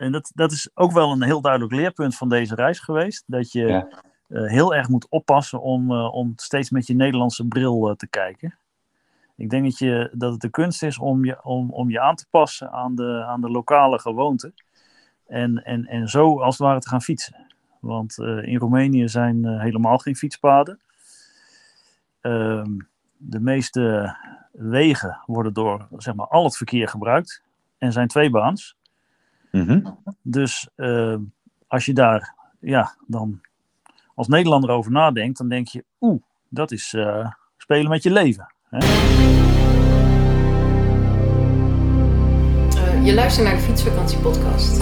en 0.00 0.12
dat, 0.12 0.30
dat 0.34 0.52
is 0.52 0.70
ook 0.74 0.92
wel 0.92 1.12
een 1.12 1.22
heel 1.22 1.40
duidelijk 1.40 1.72
leerpunt 1.72 2.16
van 2.16 2.28
deze 2.28 2.54
reis 2.54 2.78
geweest. 2.78 3.24
Dat 3.26 3.52
je 3.52 3.66
Ja. 3.66 3.88
eh, 4.28 4.44
heel 4.46 4.74
erg 4.74 4.88
moet 4.88 5.06
oppassen 5.08 5.60
om, 5.62 5.90
eh, 5.90 6.14
om 6.14 6.32
steeds 6.36 6.70
met 6.70 6.86
je 6.86 6.94
Nederlandse 6.94 7.44
bril 7.46 7.88
eh, 7.88 7.94
te 7.94 8.06
kijken. 8.08 8.54
Ik 9.36 9.50
denk 9.50 9.64
dat, 9.64 9.78
je, 9.78 10.10
dat 10.12 10.32
het 10.32 10.40
de 10.40 10.50
kunst 10.50 10.82
is 10.82 10.98
om 10.98 11.24
je, 11.24 11.44
om, 11.44 11.70
om 11.70 11.90
je 11.90 12.00
aan 12.00 12.14
te 12.14 12.26
passen 12.30 12.70
aan 12.72 12.94
de, 12.94 13.24
aan 13.26 13.40
de 13.40 13.50
lokale 13.50 13.98
gewoonten. 13.98 14.54
En, 15.26 15.64
en, 15.64 15.86
en 15.86 16.08
zo 16.08 16.40
als 16.40 16.58
het 16.58 16.66
ware 16.66 16.80
te 16.80 16.88
gaan 16.88 17.02
fietsen. 17.02 17.46
Want 17.80 18.18
in 18.18 18.56
Roemenië 18.56 19.08
zijn 19.08 19.60
helemaal 19.60 19.98
geen 19.98 20.16
fietspaden. 20.16 20.80
Ehm, 22.20 22.78
de 23.16 23.40
meeste 23.40 24.16
wegen 24.52 25.18
worden 25.26 25.52
door 25.52 25.88
zeg 25.96 26.14
maar, 26.14 26.26
al 26.26 26.44
het 26.44 26.56
verkeer 26.56 26.88
gebruikt. 26.88 27.42
En 27.78 27.92
zijn 27.92 28.08
tweebaans. 28.08 28.76
Mhm. 29.50 29.80
Dus 30.22 30.68
eh, 30.74 31.16
als 31.66 31.84
je 31.84 31.92
daar 31.92 32.34
ja, 32.60 32.94
dan 33.06 33.40
als 34.14 34.28
Nederlander 34.28 34.70
over 34.70 34.90
nadenkt, 34.90 35.38
dan 35.38 35.48
denk 35.48 35.68
je, 35.68 35.84
oeh, 36.00 36.22
dat 36.48 36.70
is 36.70 36.94
eh, 36.94 37.30
spelen 37.56 37.90
met 37.90 38.02
je 38.02 38.10
leven. 38.10 38.54
Hè? 38.68 38.78
Eh, 42.78 43.06
je 43.06 43.14
luistert 43.14 43.46
naar 43.46 43.56
de 43.56 43.62
Fietsvakantie 43.62 44.18
podcast. 44.18 44.80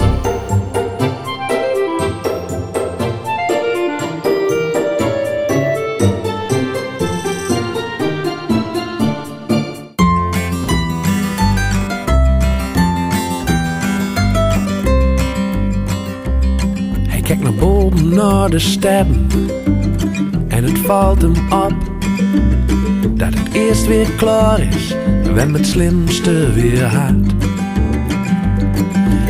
Naar 18.21 18.49
de 18.49 18.59
sterren 18.59 19.27
en 20.47 20.63
het 20.63 20.79
valt 20.79 21.21
hem 21.21 21.33
op 21.51 21.73
dat 23.13 23.33
het 23.33 23.53
eerst 23.53 23.87
weer 23.87 24.11
klaar 24.17 24.59
is 24.59 24.95
wanneer 25.33 25.53
het 25.53 25.67
slimste 25.67 26.53
weer 26.53 26.89
gaat. 26.89 27.33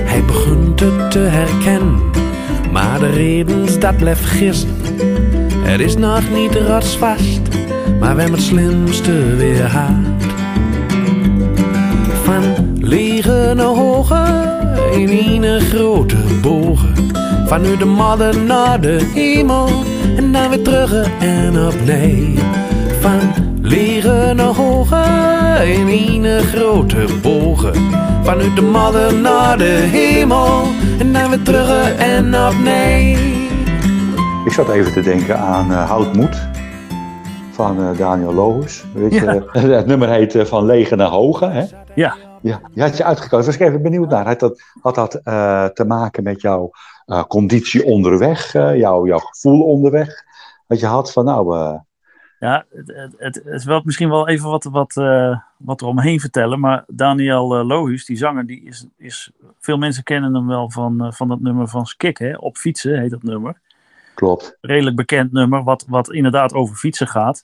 Hij 0.03 0.23
begint 0.23 0.79
het 0.79 1.11
te 1.11 1.19
herkennen, 1.19 1.99
maar 2.71 2.99
de 2.99 3.09
redens 3.09 3.79
dat 3.79 3.97
blijft 3.97 4.25
gissen. 4.25 4.75
Het 5.61 5.79
is 5.79 5.97
nog 5.97 6.21
niet 6.33 6.55
rotsvast, 6.55 7.41
maar 7.99 8.15
wanneer 8.15 8.31
het 8.31 8.41
slimste 8.41 9.35
weer 9.35 9.69
gaat. 9.69 10.05
Van 12.23 12.43
naar 13.55 13.65
hoge 13.65 14.23
in 14.91 15.43
een 15.43 15.61
grote 15.61 16.17
bogen. 16.41 17.18
Vanuit 17.49 17.79
de 17.79 17.85
modder 17.85 18.43
naar 18.43 18.81
de 18.81 19.11
hemel 19.13 19.67
en 20.17 20.31
dan 20.31 20.49
weer 20.49 20.63
terug 20.63 21.19
en 21.19 21.65
opnieuw. 21.67 22.35
Van 22.99 23.19
lege 23.61 24.33
naar 24.35 24.55
hoge 24.55 25.03
in 25.65 26.23
een 26.23 26.43
grote 26.43 27.05
bogen. 27.21 27.73
Vanuit 28.23 28.55
de 28.55 28.61
modder 28.61 29.13
naar 29.15 29.57
de 29.57 29.87
hemel 29.91 30.61
en 30.99 31.13
dan 31.13 31.29
weer 31.29 31.41
terug 31.41 31.95
en 31.97 32.25
opnieuw. 32.47 33.47
Ik 34.45 34.51
zat 34.51 34.69
even 34.69 34.93
te 34.93 35.01
denken 35.01 35.39
aan 35.39 35.71
eh 35.71 35.89
Houtmoed 35.89 36.47
van 37.51 37.77
eh, 37.79 37.97
Daniel 37.97 38.33
Loos. 38.33 38.83
Weet 38.93 39.13
je, 39.13 39.43
het 39.59 39.85
nummer 39.85 40.09
heet 40.09 40.35
eh, 40.35 40.45
Van 40.45 40.65
Lege 40.65 40.95
naar 40.95 41.07
Hoge. 41.07 41.45
Hè? 41.45 41.63
Ja. 41.95 42.15
Ja, 42.41 42.61
je 42.73 42.81
had 42.81 42.97
je 42.97 43.03
uitgekozen. 43.03 43.45
Was 43.45 43.55
ik 43.55 43.67
even 43.67 43.81
benieuwd 43.81 44.09
naar. 44.09 44.25
Had 44.25 44.39
dat, 44.39 44.61
had 44.81 44.95
dat 44.95 45.15
eh, 45.15 45.65
te 45.65 45.85
maken 45.85 46.23
met 46.23 46.41
jouw 46.41 46.71
eh, 47.05 47.23
conditie 47.23 47.85
onderweg, 47.85 48.53
eh, 48.53 48.77
jouw, 48.77 49.05
jouw 49.07 49.17
gevoel 49.17 49.61
onderweg? 49.61 50.23
Dat 50.67 50.79
je 50.79 50.85
had 50.85 51.11
van 51.11 51.25
nou, 51.25 51.57
Ja, 52.39 52.65
het, 52.69 52.87
het, 52.87 53.13
het, 53.17 53.35
het 53.35 53.45
is 53.45 53.65
wel 53.65 53.81
misschien 53.83 54.09
wel 54.09 54.27
even 54.27 54.49
wat, 54.49 54.63
wat, 54.63 54.93
wat 55.57 55.81
er 55.81 55.87
omheen 55.87 56.19
vertellen. 56.19 56.59
Maar 56.59 56.83
Daniel 56.87 57.65
Lohuus, 57.65 58.05
die 58.05 58.17
zanger, 58.17 58.45
die 58.45 58.63
is, 58.63 58.85
is, 58.97 59.31
veel 59.59 59.77
mensen 59.77 60.03
kennen 60.03 60.35
hem 60.35 60.47
wel 60.47 60.71
van, 60.71 61.13
van 61.13 61.27
dat 61.27 61.39
nummer 61.39 61.67
van 61.67 61.85
Skik. 61.85 62.17
Hè? 62.17 62.35
Op 62.35 62.57
fietsen 62.57 62.99
heet 62.99 63.11
dat 63.11 63.23
nummer. 63.23 63.59
klopt. 64.15 64.57
Redelijk 64.61 64.95
bekend 64.95 65.31
nummer, 65.31 65.63
wat, 65.63 65.85
wat 65.87 66.11
inderdaad 66.11 66.53
over 66.53 66.75
fietsen 66.75 67.07
gaat. 67.07 67.43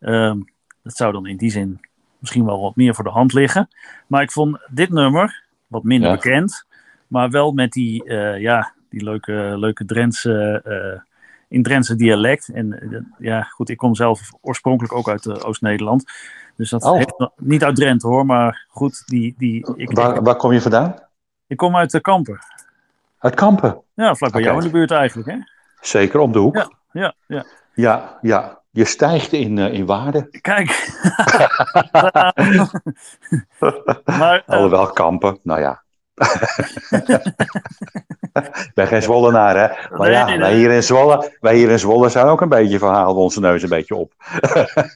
Ehm, 0.00 0.40
dat 0.82 0.96
zou 0.96 1.12
dan 1.12 1.26
in 1.26 1.36
die 1.36 1.50
zin 1.50 1.80
misschien 2.18 2.44
wel 2.44 2.60
wat 2.60 2.76
meer 2.76 2.94
voor 2.94 3.04
de 3.04 3.10
hand 3.10 3.32
liggen. 3.32 3.68
Maar 4.06 4.22
ik 4.22 4.32
vond 4.32 4.58
dit 4.70 4.90
nummer 4.90 5.44
wat 5.66 5.82
minder 5.82 6.08
Ja. 6.08 6.14
bekend. 6.14 6.66
Maar 7.06 7.30
wel 7.30 7.52
met 7.52 7.72
die, 7.72 8.04
eh, 8.04 8.40
ja, 8.40 8.72
die 8.90 9.04
leuke, 9.04 9.54
leuke 9.56 9.84
Drentse, 9.84 10.60
eh, 10.64 11.00
in 11.48 11.62
Drentse 11.62 11.96
dialect. 11.96 12.48
En 12.48 12.80
eh, 12.80 13.00
ja, 13.18 13.42
goed, 13.42 13.68
ik 13.68 13.76
kom 13.76 13.94
zelf 13.94 14.30
oorspronkelijk 14.40 14.94
ook 14.94 15.08
uit 15.08 15.44
Oost-Nederland. 15.44 16.04
Dus 16.56 16.70
dat 16.70 16.82
Oh. 16.84 16.96
heeft 16.96 17.30
niet 17.36 17.64
uit 17.64 17.76
Drenthe 17.76 18.06
hoor, 18.06 18.26
maar 18.26 18.66
goed, 18.68 19.02
die, 19.06 19.34
die, 19.38 19.72
ik, 19.76 19.90
Waar, 19.90 20.22
waar 20.22 20.36
kom 20.36 20.52
je 20.52 20.60
vandaan? 20.60 20.94
ik 21.46 21.56
kom 21.56 21.76
uit 21.76 22.00
Kampen. 22.00 22.38
Uit 23.18 23.34
Kampen. 23.34 23.82
Ja, 23.94 24.14
vlak 24.14 24.32
bij 24.32 24.42
jou 24.42 24.56
in 24.56 24.62
de 24.64 24.70
buurt 24.70 24.90
eigenlijk, 24.90 25.28
hè? 25.30 25.36
Zeker 25.80 26.20
om 26.20 26.32
de 26.32 26.38
hoek. 26.38 26.54
Ja, 26.56 26.70
ja, 26.92 27.14
ja. 27.26 27.44
Ja, 27.74 28.18
ja. 28.22 28.60
Je 28.76 28.84
stijgt 28.84 29.32
in, 29.32 29.58
eh, 29.58 29.72
in 29.72 29.86
waarde. 29.86 30.28
Kijk. 30.40 30.68
maar 34.18 34.42
eh, 34.46 34.54
Alhoewel 34.54 34.86
Kampen, 34.86 35.38
nou 35.42 35.60
ja. 35.60 35.82
Ik 38.66 38.70
ben 38.74 38.86
geen 38.86 39.02
Zwollenaar, 39.02 39.56
hè? 39.56 39.96
Maar 39.96 40.08
Nee, 40.08 40.10
ja, 40.10 40.24
nee, 40.26 40.38
wij, 40.38 40.50
nee. 40.50 40.58
hier 40.58 40.70
in 40.70 40.82
Zwolle, 40.82 41.36
wij 41.40 41.56
hier 41.56 41.70
in 41.70 41.78
Zwolle 41.78 42.08
zijn 42.08 42.26
ook 42.26 42.40
een 42.40 42.48
beetje 42.48 42.78
van 42.78 42.94
halen 42.94 43.14
we 43.14 43.20
onze 43.20 43.40
neus 43.40 43.62
een 43.62 43.68
beetje 43.68 43.94
op. 43.94 44.12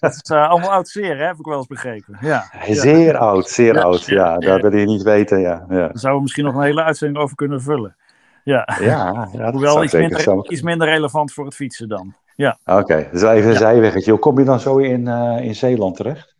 het 0.00 0.20
is 0.22 0.30
eh, 0.30 0.48
allemaal 0.48 0.70
oud 0.70 0.88
zeer, 0.88 1.18
hè, 1.18 1.26
heb 1.26 1.38
ik 1.38 1.44
wel 1.44 1.56
eens 1.56 1.66
begrepen. 1.66 2.18
Ja. 2.20 2.50
Ja. 2.66 2.74
Zeer 2.74 3.16
oud, 3.16 3.48
zeer 3.48 3.74
Ja, 3.74 3.80
oud. 3.80 4.04
ja, 4.04 4.38
dat 4.38 4.60
wil 4.60 4.76
je 4.76 4.86
niet 4.86 5.02
weten, 5.02 5.40
ja. 5.40 5.64
Ja, 5.68 5.76
Daar 5.76 5.90
zouden 5.92 6.14
we 6.14 6.20
misschien 6.20 6.44
nog 6.44 6.54
een 6.54 6.62
hele 6.62 6.82
uitzending 6.82 7.22
over 7.22 7.36
kunnen 7.36 7.62
vullen. 7.62 7.96
Ja, 8.44 8.68
ja, 8.80 9.28
ja 9.32 9.50
hoewel 9.50 9.72
zou 9.72 9.84
iets 9.84 9.92
minder, 9.92 10.50
iets 10.50 10.62
minder 10.62 10.88
relevant 10.88 11.32
voor 11.32 11.44
het 11.44 11.54
fietsen 11.54 11.88
dan. 11.88 12.14
Ja, 12.40 12.58
Oké, 12.64 13.08
dus 13.12 13.22
even 13.22 13.50
een 13.50 13.56
zijweggetje. 13.56 14.10
Hoe 14.10 14.20
kom 14.20 14.38
je 14.38 14.44
dan 14.44 14.60
zo 14.60 14.78
in, 14.78 15.08
eh, 15.08 15.38
in 15.40 15.54
Zeeland 15.54 15.96
terecht? 15.96 16.34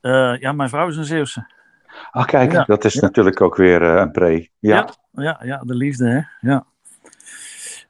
Eh, 0.00 0.38
ja 0.38 0.52
mijn 0.52 0.68
vrouw 0.68 0.88
is 0.88 0.96
een 0.96 1.04
Zeeuwse. 1.04 1.50
Ah, 2.10 2.26
kijk, 2.26 2.52
Ja, 2.52 2.64
dat 2.64 2.84
is 2.84 2.94
ja. 2.94 3.00
natuurlijk 3.00 3.40
ook 3.40 3.56
weer 3.56 3.82
eh, 3.82 4.00
een 4.00 4.10
pre. 4.10 4.48
Ja, 4.58 4.76
Ja. 4.76 4.88
Ja, 5.22 5.40
ja, 5.44 5.62
de 5.64 5.74
liefde, 5.74 6.08
hè. 6.08 6.48
Ja. 6.50 6.64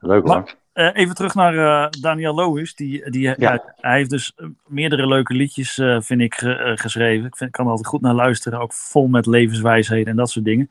leuk 0.01 0.27
hoor. 0.27 0.55
Even 0.73 1.15
terug 1.15 1.35
naar 1.35 1.91
Daniel 2.01 2.35
Lohuis. 2.35 2.75
Die, 2.75 3.11
die, 3.11 3.35
ja. 3.37 3.63
hij 3.77 3.97
heeft 3.97 4.11
dus 4.11 4.35
meerdere 4.67 5.07
leuke 5.07 5.35
liedjes, 5.35 5.75
vind 5.99 6.21
ik, 6.21 6.35
ge- 6.35 6.73
geschreven. 6.75 7.27
Ik, 7.27 7.37
vind, 7.37 7.51
kan 7.51 7.65
er 7.65 7.71
altijd 7.71 7.89
goed 7.89 8.01
naar 8.01 8.15
luisteren. 8.15 8.61
Ook 8.61 8.73
vol 8.73 9.07
met 9.09 9.27
levenswijsheden 9.27 10.07
en 10.07 10.17
dat 10.17 10.31
soort 10.31 10.45
dingen. 10.45 10.69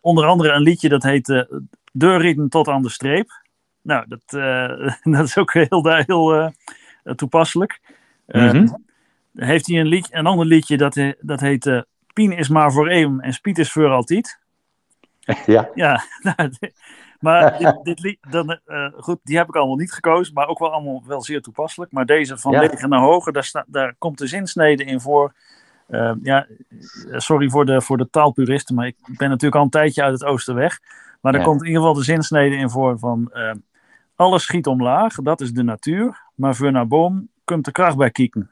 Onder 0.00 0.24
andere 0.26 0.52
een 0.52 0.62
liedje 0.62 0.88
dat 0.88 1.02
heet 1.02 1.28
eh 1.28 1.42
Deurrieten 1.92 2.48
tot 2.48 2.68
aan 2.68 2.82
de 2.82 2.90
streep. 2.90 3.30
Nou, 3.86 4.04
dat, 4.08 4.22
eh, 4.26 4.92
dat 5.16 5.24
is 5.26 5.38
ook 5.38 5.52
heel, 5.52 5.88
heel 6.06 6.34
eh, 6.34 6.48
toepasselijk. 7.14 7.80
Eh, 8.26 8.52
Mhm. 8.52 8.66
Heeft 9.34 9.66
hij 9.66 9.80
een, 9.80 9.86
lied, 9.86 10.08
een 10.10 10.26
ander 10.26 10.46
liedje 10.46 10.76
dat, 10.76 10.98
dat 11.20 11.40
heet 11.40 11.66
eh, 11.66 11.80
Pien 12.12 12.32
is 12.32 12.48
maar 12.48 12.72
voor 12.72 12.88
eeuwen 12.88 13.20
en 13.20 13.32
Spiet 13.32 13.58
is 13.58 13.72
voor 13.72 13.88
altijd. 13.90 14.38
Ja, 15.46 15.68
Ja, 15.74 16.02
nou, 16.36 16.50
maar 17.20 17.58
dit, 17.58 17.80
dit 17.82 18.00
lied, 18.00 18.18
dan, 18.30 18.58
eh, 18.64 18.88
goed, 18.96 19.18
die 19.22 19.36
heb 19.36 19.48
ik 19.48 19.56
allemaal 19.56 19.76
niet 19.76 19.92
gekozen, 19.92 20.34
maar 20.34 20.46
ook 20.46 20.58
wel 20.58 20.72
allemaal 20.72 21.02
wel 21.06 21.22
zeer 21.22 21.42
toepasselijk. 21.42 21.92
Maar 21.92 22.06
deze 22.06 22.38
van 22.38 22.52
Ja. 22.52 22.86
Naar 22.86 23.00
Hoger, 23.00 23.32
daar, 23.32 23.44
sta, 23.44 23.64
daar 23.66 23.94
komt 23.98 24.18
de 24.18 24.26
zinsnede 24.26 24.84
in 24.84 25.00
voor. 25.00 25.34
Eh, 25.86 26.12
ja, 26.22 26.46
sorry 27.10 27.48
voor 27.50 27.66
de, 27.66 27.80
voor 27.82 27.96
de 27.96 28.10
taalpuristen, 28.10 28.74
maar 28.74 28.86
ik 28.86 28.96
ben 29.16 29.28
natuurlijk 29.28 29.56
al 29.56 29.62
een 29.62 29.70
tijdje 29.70 30.02
uit 30.02 30.12
het 30.12 30.24
oosten 30.24 30.54
weg. 30.54 30.78
Maar 31.20 31.32
daar 31.32 31.40
Ja. 31.40 31.46
komt 31.46 31.60
in 31.60 31.66
ieder 31.66 31.80
geval 31.82 31.96
de 31.96 32.04
zinsnede 32.04 32.56
in 32.56 32.70
voor 32.70 32.98
van... 32.98 33.30
eh, 33.32 33.52
alles 34.16 34.42
schiet 34.42 34.66
omlaag, 34.66 35.14
dat 35.14 35.40
is 35.40 35.52
de 35.52 35.62
natuur. 35.62 36.22
Maar 36.34 36.54
voor 36.54 36.72
naar 36.72 36.86
boom 36.86 37.28
komt 37.44 37.64
de 37.64 37.72
kracht 37.72 37.96
bij 37.96 38.10
kieken. 38.10 38.50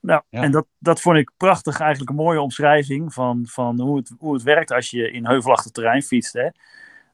Nou, 0.00 0.22
Ja. 0.28 0.42
en 0.42 0.50
dat, 0.50 0.66
dat 0.78 1.00
vond 1.00 1.16
ik 1.16 1.30
prachtig, 1.36 1.80
eigenlijk 1.80 2.10
een 2.10 2.16
mooie 2.16 2.40
omschrijving 2.40 3.12
van, 3.14 3.46
van 3.48 3.80
hoe, 3.80 3.96
het, 3.96 4.14
hoe 4.18 4.34
het 4.34 4.42
werkt 4.42 4.72
als 4.72 4.90
je 4.90 5.10
in 5.10 5.26
heuvelachtig 5.26 5.72
terrein 5.72 6.02
fietst. 6.02 6.32
Hè. 6.32 6.42
Eh, 6.44 6.50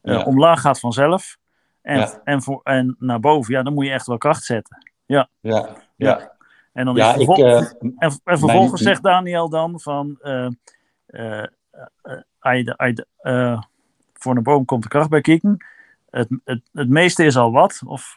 Ja. 0.03 0.23
Omlaag 0.23 0.61
gaat 0.61 0.81
vanzelf. 0.81 1.37
En, 1.83 1.99
Ja. 1.99 2.21
en, 2.25 2.43
voor, 2.43 2.61
en 2.63 2.97
naar 2.99 3.21
boven, 3.21 3.55
ja, 3.55 3.63
dan 3.63 3.75
moet 3.75 3.85
je 3.87 3.91
echt 3.93 4.07
wel 4.07 4.19
kracht 4.19 4.45
zetten. 4.45 4.87
ja, 5.07 5.29
ja. 5.97 6.31
En 6.73 6.85
dan 6.85 6.95
Ja, 6.97 7.15
is 7.15 7.21
ik, 7.21 7.29
eh, 7.39 7.57
en, 7.57 7.95
en 7.99 8.13
vervolgens 8.25 8.71
mijn- 8.83 8.95
zegt 8.95 9.03
Daniel 9.03 9.49
dan 9.49 9.81
van... 9.81 10.19
eh, 10.21 10.49
voor 14.13 14.37
een 14.37 14.43
boom 14.43 14.65
komt 14.65 14.83
de 14.83 14.89
kracht 14.89 15.09
bij 15.11 15.21
kieken. 15.21 15.65
Het, 16.13 16.29
het, 16.45 16.61
het 16.73 16.89
meeste 16.89 17.25
is 17.25 17.37
al 17.37 17.53
wat. 17.53 17.83
Of 17.87 18.17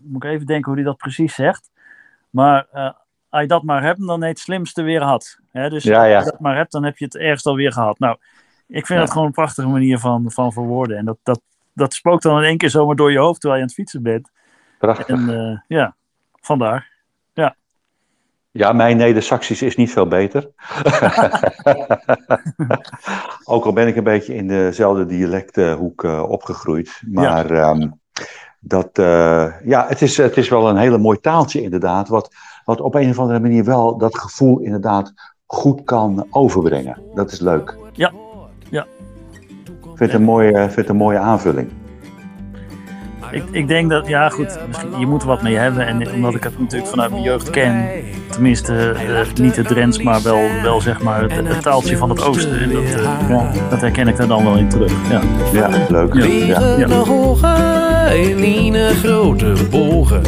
moet 0.00 0.24
ik 0.24 0.30
even 0.30 0.46
denken 0.46 0.64
hoe 0.66 0.74
hij 0.80 0.84
dat 0.84 0.96
precies 0.96 1.34
zegt. 1.34 1.70
Maar 2.30 2.66
eh, 2.72 2.90
als 3.28 3.42
je 3.42 3.48
dat 3.48 3.62
maar 3.62 3.82
hebt, 3.82 4.06
dan 4.06 4.20
je 4.20 4.26
het 4.26 4.38
slimste 4.38 4.82
weer 4.82 5.00
gehad. 5.00 5.38
Hè? 5.50 5.70
Dus 5.70 5.82
Ja, 5.84 6.04
ja. 6.04 6.16
als 6.16 6.24
je 6.24 6.30
dat 6.30 6.40
maar 6.40 6.56
hebt, 6.56 6.72
dan 6.72 6.84
heb 6.84 6.98
je 6.98 7.04
het 7.04 7.16
ergst 7.16 7.46
alweer 7.46 7.72
gehad. 7.72 7.98
Nou, 7.98 8.16
Ik 8.66 8.86
vind 8.86 8.98
Ja. 8.98 9.04
dat 9.04 9.10
gewoon 9.10 9.26
een 9.26 9.32
prachtige 9.32 9.68
manier 9.68 9.98
van, 9.98 10.30
van 10.30 10.52
verwoorden. 10.52 10.96
En 10.98 11.04
dat, 11.04 11.18
dat, 11.22 11.40
dat 11.72 11.94
spookt 11.94 12.22
dan 12.22 12.38
in 12.38 12.44
één 12.44 12.56
keer 12.58 12.70
zomaar 12.70 12.96
door 12.96 13.12
je 13.12 13.18
hoofd 13.18 13.40
terwijl 13.40 13.54
je 13.54 13.66
aan 13.66 13.72
het 13.74 13.78
fietsen 13.78 14.02
bent. 14.02 14.30
Prachtig. 14.78 15.06
En 15.06 15.28
eh, 15.28 15.58
ja, 15.78 15.94
vandaar. 16.40 16.90
Ja, 18.52 18.72
mijn 18.72 18.96
Neder-Saxisch 18.96 19.62
is 19.62 19.76
niet 19.76 19.92
veel 19.92 20.06
beter. 20.06 20.44
Ook 23.44 23.64
al 23.64 23.72
ben 23.72 23.86
ik 23.86 23.96
een 23.96 24.04
beetje 24.04 24.34
in 24.34 24.48
dezelfde 24.48 25.06
dialecthoek 25.06 26.04
eh, 26.04 26.22
opgegroeid. 26.28 27.02
Maar 27.10 27.50
ehm, 27.50 27.88
dat, 28.60 28.98
eh, 28.98 29.46
ja, 29.64 29.86
het, 29.88 30.02
is, 30.02 30.16
het 30.16 30.36
is 30.36 30.48
wel 30.48 30.68
een 30.68 30.76
hele 30.76 30.98
mooi 30.98 31.20
taaltje 31.20 31.62
inderdaad. 31.62 32.08
Wat, 32.08 32.34
wat 32.64 32.80
op 32.80 32.94
een 32.94 33.10
of 33.10 33.18
andere 33.18 33.40
manier 33.40 33.64
wel 33.64 33.98
dat 33.98 34.18
gevoel 34.18 34.60
inderdaad 34.60 35.12
goed 35.46 35.84
kan 35.84 36.26
overbrengen. 36.30 36.98
Dat 37.14 37.32
is 37.32 37.40
leuk. 37.40 37.76
Ja, 37.92 38.12
ja. 38.70 38.86
Ik 39.66 39.98
vind 39.98 39.98
het 39.98 40.12
een 40.12 40.22
mooie, 40.22 40.52
vind 40.52 40.76
het 40.76 40.88
een 40.88 40.96
mooie 40.96 41.18
aanvulling. 41.18 41.70
Ik, 43.32 43.44
ik 43.50 43.68
denk 43.68 43.90
dat, 43.90 44.06
ja 44.06 44.28
goed, 44.28 44.58
misschien, 44.66 44.98
je 44.98 45.06
moet 45.06 45.22
er 45.22 45.28
wat 45.28 45.42
mee 45.42 45.56
hebben. 45.56 45.86
En 45.86 46.12
omdat 46.12 46.34
ik 46.34 46.42
het 46.42 46.58
natuurlijk 46.58 46.90
vanuit 46.90 47.10
mijn 47.10 47.22
jeugd 47.22 47.50
ken, 47.50 47.88
tenminste 48.30 48.90
eh, 48.90 49.26
niet 49.34 49.56
het 49.56 49.66
Drents, 49.66 50.02
maar 50.02 50.22
wel, 50.22 50.40
wel 50.62 50.80
zeg 50.80 51.02
maar 51.02 51.22
het, 51.22 51.48
het 51.48 51.62
taaltje 51.62 51.96
van 51.96 52.10
het 52.10 52.22
oosten. 52.22 52.60
En 52.60 52.72
dat, 52.72 52.82
eh, 52.82 53.28
ja, 53.28 53.50
dat 53.70 53.80
herken 53.80 54.08
ik 54.08 54.16
daar 54.16 54.26
dan 54.26 54.44
wel 54.44 54.56
in 54.56 54.68
terug. 54.68 54.92
Ja. 55.10 55.20
Ja, 55.52 55.68
leuk. 55.88 56.14
Ja. 56.14 56.86
Naar 56.86 58.16
in 58.16 58.74
een 58.74 58.94
grote 58.94 59.52
bogen. 59.70 60.22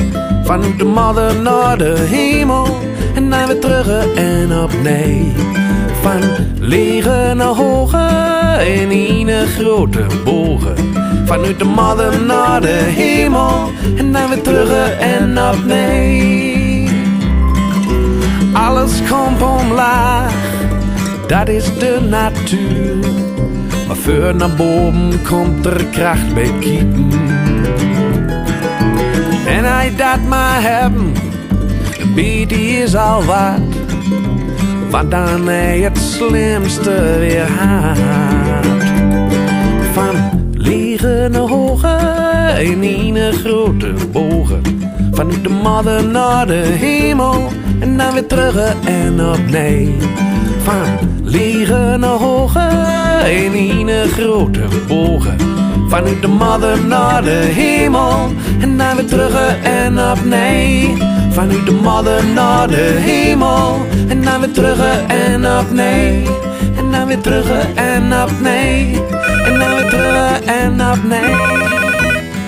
Van 0.45 0.61
de 0.79 0.85
modder 0.85 1.41
naar 1.43 1.79
de 1.79 1.99
hemel. 1.99 2.67
En 3.15 3.31
dan 3.31 3.47
weer 3.47 3.61
terug 3.61 4.15
en 4.15 4.59
opnieuw. 4.63 5.33
Van 6.05 6.21
naar 7.37 7.47
hoger 7.47 8.61
in 8.61 9.29
een 9.29 9.47
grote 9.47 10.07
bogen. 10.25 10.75
Vanuit 11.25 11.59
de 11.59 11.65
modder 11.65 12.21
naar 12.21 12.61
de 12.61 12.69
hemel. 12.69 13.71
En 13.97 14.13
dan 14.13 14.29
weer 14.29 14.43
terug 14.43 14.99
en 14.99 15.39
opnieuw. 15.39 16.89
Alles 18.53 18.93
komt 19.11 19.43
omlaag, 19.43 20.33
dat 21.27 21.49
is 21.49 21.79
de 21.79 21.99
natuur. 22.09 22.97
Maar 23.87 23.97
voor 23.97 24.35
naar 24.35 24.55
boven 24.57 25.23
komt 25.29 25.67
er 25.67 25.85
kracht 25.85 26.35
bij 26.35 26.53
kiepen. 26.61 27.11
En 29.47 29.65
hij 29.65 29.93
dat 29.97 30.21
maar 30.29 30.63
hebben, 30.63 31.13
een 32.01 32.15
beetje 32.15 32.57
is 32.57 32.97
al 32.97 33.25
wat. 33.25 33.74
Want 34.91 35.11
dan 35.11 35.47
hij 35.47 35.81
het 35.81 35.99
slimste 35.99 37.17
weer 37.19 37.49
haat. 37.49 38.67
Van 39.93 40.15
liggen 40.53 41.31
naar 41.31 41.41
hoger 41.41 42.61
in 42.61 43.17
een 43.17 43.33
grote 43.33 43.93
bogen. 44.13 44.63
Vanuit 45.13 45.43
de 45.43 45.49
modder 45.49 46.05
naar 46.05 46.47
de 46.47 46.63
hemel 46.63 47.49
en 47.81 47.97
dan 47.97 48.13
weer 48.13 48.27
terug 48.27 48.75
en 48.85 49.21
opnieuw. 49.27 49.93
Van 50.63 50.87
liggen 51.23 52.01
naar 52.01 52.11
hoger 52.11 53.27
in 53.27 53.89
een 53.89 54.09
grote 54.09 54.61
bogen. 54.89 55.64
Vanuit 55.89 56.23
de 56.23 56.29
modder 56.29 56.87
naar 56.87 57.23
de 57.23 57.31
hemel 57.31 58.29
en 58.61 58.77
dan 58.79 58.97
weer 58.97 59.07
terug 59.07 59.63
en 59.63 59.99
opnieuw. 60.11 60.97
Vanuit 61.31 61.67
de 61.67 61.79
modder 61.83 62.25
naar 62.35 62.69
de 62.69 62.97
hemel 63.01 63.77
en 64.09 64.23
dan 64.23 64.41
weer 64.41 64.53
terug 64.53 65.07
en 65.07 65.47
opnieuw. 65.59 66.33
En 66.77 66.91
dan 66.91 67.07
weer 67.07 67.21
terug 67.21 67.75
en 67.75 68.13
opnieuw. 68.23 69.03
En 69.45 69.59
dan 69.59 69.75
weer 69.77 69.89
terug 69.91 70.41
en 70.41 70.73
opnieuw. 70.93 71.73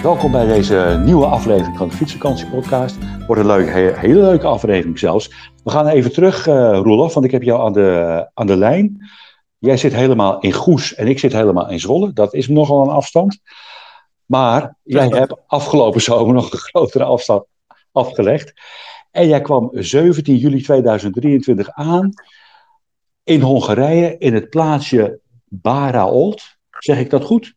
Welkom 0.02 0.30
bij 0.32 0.46
deze 0.46 1.00
nieuwe 1.04 1.26
aflevering 1.26 1.76
van 1.76 1.88
de 1.88 1.96
Fietsvakantie 1.96 2.46
Podcast. 2.46 2.96
Wordt 3.26 3.40
een 3.42 3.46
leuke, 3.48 3.70
he- 3.70 3.92
hele 3.96 4.20
leuke 4.22 4.46
aflevering 4.46 4.98
zelfs. 4.98 5.52
We 5.64 5.70
gaan 5.70 5.86
even 5.86 6.12
terug, 6.12 6.44
Roelof, 6.82 7.14
want 7.14 7.26
ik 7.26 7.32
heb 7.32 7.42
jou 7.42 7.66
aan 7.66 7.72
de, 7.72 8.26
aan 8.34 8.46
de 8.46 8.56
lijn. 8.56 9.08
Jij 9.58 9.76
zit 9.76 9.92
helemaal 9.92 10.40
in 10.40 10.52
Goes 10.52 10.94
en 10.94 11.06
ik 11.06 11.18
zit 11.18 11.32
helemaal 11.32 11.70
in 11.70 11.80
Zwolle. 11.80 12.12
Dat 12.12 12.34
is 12.34 12.48
nogal 12.48 12.82
een 12.82 12.94
afstand. 12.94 13.40
Maar 14.26 14.76
jij 14.82 15.08
hebt 15.08 15.34
afgelopen 15.46 16.00
zomer 16.00 16.34
nog 16.34 16.52
een 16.52 16.58
grotere 16.58 17.04
afstand 17.04 17.44
afgelegd. 17.92 18.52
En 19.10 19.28
jij 19.28 19.40
kwam 19.40 19.70
17 19.72 20.36
juli 20.36 20.62
2023 20.62 21.70
aan 21.70 22.12
in 23.24 23.40
Hongarije 23.40 24.18
in 24.18 24.34
het 24.34 24.50
plaatsje 24.50 25.20
Baraolt. 25.44 26.56
Zeg 26.78 26.98
ik 26.98 27.10
dat 27.10 27.24
goed? 27.24 27.54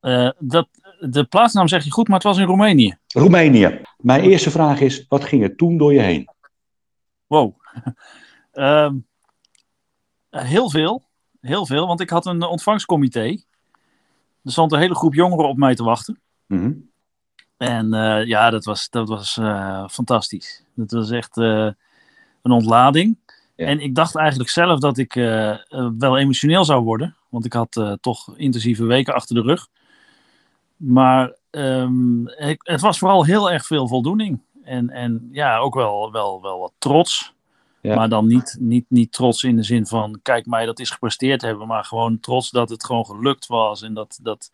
Eh, 0.00 0.30
dat, 0.38 0.68
de 0.98 1.24
plaatsnaam 1.24 1.68
zeg 1.68 1.84
je 1.84 1.90
goed, 1.90 2.08
maar 2.08 2.16
het 2.16 2.26
was 2.26 2.38
in 2.38 2.46
Roemenië. 2.46 2.98
Roemenië. 3.06 3.80
Mijn 3.96 4.22
eerste 4.22 4.50
vraag 4.50 4.80
is, 4.80 5.04
wat 5.08 5.24
ging 5.24 5.42
er 5.42 5.56
toen 5.56 5.78
door 5.78 5.92
je 5.92 6.00
heen? 6.00 6.28
Wow. 7.26 7.54
Ehm, 8.52 8.96
heel 10.30 10.70
veel. 10.70 11.07
Heel 11.40 11.66
veel, 11.66 11.86
want 11.86 12.00
ik 12.00 12.10
had 12.10 12.26
een 12.26 12.42
ontvangstcomité. 12.42 13.26
Er 14.44 14.52
stond 14.52 14.72
een 14.72 14.78
hele 14.78 14.94
groep 14.94 15.14
jongeren 15.14 15.48
op 15.48 15.56
mij 15.56 15.74
te 15.74 15.84
wachten. 15.84 16.20
Mhm. 16.46 16.72
En 17.56 17.94
eh, 17.94 18.26
ja, 18.26 18.50
dat 18.50 18.64
was, 18.64 18.90
dat 18.90 19.08
was 19.08 19.36
eh, 19.36 19.88
fantastisch. 19.88 20.64
Dat 20.74 20.90
was 20.90 21.10
echt 21.10 21.36
eh, 21.36 21.68
een 22.42 22.50
ontlading. 22.50 23.16
Ja. 23.56 23.66
En 23.66 23.80
ik 23.80 23.94
dacht 23.94 24.16
eigenlijk 24.16 24.50
zelf 24.50 24.80
dat 24.80 24.98
ik 24.98 25.16
eh, 25.16 25.50
eh, 25.50 25.88
wel 25.98 26.18
emotioneel 26.18 26.64
zou 26.64 26.82
worden. 26.84 27.16
Want 27.28 27.44
ik 27.44 27.52
had 27.52 27.76
eh, 27.76 27.92
toch 28.00 28.36
intensieve 28.36 28.84
weken 28.84 29.14
achter 29.14 29.34
de 29.34 29.42
rug. 29.42 29.68
Maar 30.76 31.34
ehm, 31.50 32.26
ik- 32.28 32.60
het 32.62 32.80
was 32.80 32.98
vooral 32.98 33.24
heel 33.24 33.50
erg 33.50 33.66
veel 33.66 33.88
voldoening. 33.88 34.40
En, 34.64 34.90
en 34.90 35.28
ja, 35.32 35.58
ook 35.58 35.74
wel, 35.74 36.12
wel, 36.12 36.42
wel 36.42 36.58
wat 36.58 36.72
trots. 36.78 37.34
Ja. 37.82 37.94
Maar 37.94 38.08
dan 38.08 38.26
niet, 38.26 38.56
niet, 38.60 38.84
niet 38.88 39.12
trots 39.12 39.42
in 39.42 39.56
de 39.56 39.62
zin 39.62 39.86
van, 39.86 40.18
kijk 40.22 40.46
mij, 40.46 40.66
dat 40.66 40.78
is 40.78 40.90
gepresteerd 40.90 41.42
hebben. 41.42 41.66
Maar 41.66 41.84
gewoon 41.84 42.20
trots 42.20 42.50
dat 42.50 42.68
het 42.68 42.84
gewoon 42.84 43.06
gelukt 43.06 43.46
was. 43.46 43.82
En 43.82 43.94
dat, 43.94 44.18
dat, 44.22 44.50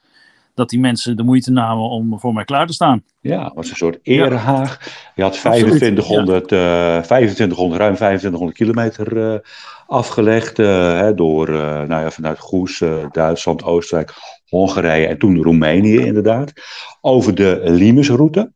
dat 0.54 0.68
die 0.68 0.80
mensen 0.80 1.16
de 1.16 1.22
moeite 1.22 1.50
namen 1.50 1.88
om 1.88 2.20
voor 2.20 2.32
mij 2.32 2.44
klaar 2.44 2.66
te 2.66 2.72
staan. 2.72 3.04
Ja, 3.20 3.44
het 3.44 3.54
was 3.54 3.70
een 3.70 3.76
soort 3.76 3.98
erehaag. 4.02 4.78
Je 5.14 5.22
had 5.22 5.32
Absoluut, 5.32 5.76
2500, 5.76 6.52
eh 6.52 6.98
2500 7.00 7.80
ruim 7.80 7.94
2500 7.94 8.56
kilometer 8.56 9.32
eh, 9.32 9.38
afgelegd. 9.86 10.58
eh, 10.58 10.98
hè, 10.98 11.14
door, 11.14 11.48
eh, 11.48 11.54
nou 11.82 12.02
ja, 12.02 12.10
vanuit 12.10 12.38
Goes, 12.38 12.80
eh, 12.80 13.04
Duitsland, 13.10 13.62
Oostenrijk, 13.62 14.12
Hongarije 14.48 15.06
en 15.06 15.18
toen 15.18 15.42
Roemenië 15.42 15.96
inderdaad. 15.98 16.52
Over 17.00 17.34
de 17.34 17.60
Limes-route. 17.64 18.52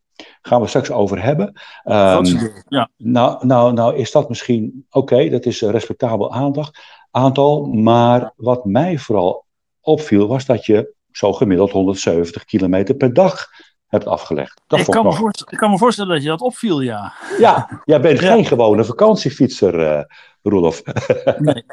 Gaan 0.49 0.61
we 0.61 0.67
straks 0.67 0.90
over 0.90 1.23
hebben. 1.23 1.52
Ehm, 1.85 2.25
ja. 2.69 2.90
nou, 2.97 3.47
nou, 3.47 3.73
nou 3.73 3.97
is 3.97 4.12
dat 4.12 4.28
misschien, 4.28 4.87
oké, 4.90 5.28
dat 5.28 5.47
is 5.47 5.61
een 5.61 5.71
respectabel 5.71 6.33
aandacht, 6.33 6.78
aantal. 7.11 7.67
Maar 7.67 8.33
wat 8.37 8.64
mij 8.64 8.99
vooral 8.99 9.45
opviel 9.81 10.28
was 10.28 10.47
dat 10.47 10.67
je 10.67 10.95
zo 11.12 11.33
gemiddeld 11.33 11.71
170 11.71 12.45
kilometer 12.45 12.95
per 12.95 13.12
dag 13.12 13.47
hebt 13.87 14.07
afgelegd. 14.07 14.62
Dat 14.67 14.78
Ik 14.78 14.85
vond 14.85 14.97
kan, 14.97 15.23
me 15.23 15.33
ik 15.50 15.59
kan 15.59 15.71
me 15.71 15.78
voorstellen 15.78 16.14
dat 16.14 16.23
je 16.23 16.28
dat 16.28 16.40
opviel, 16.40 16.81
ja. 16.81 17.12
Ja, 17.38 17.83
jij 17.85 18.00
bent 18.00 18.21
Ja. 18.23 18.33
geen 18.33 18.45
gewone 18.45 18.85
vakantiefietser, 18.85 19.81
eh 19.81 20.02
Roelof. 20.43 20.83
Nee. 21.38 21.64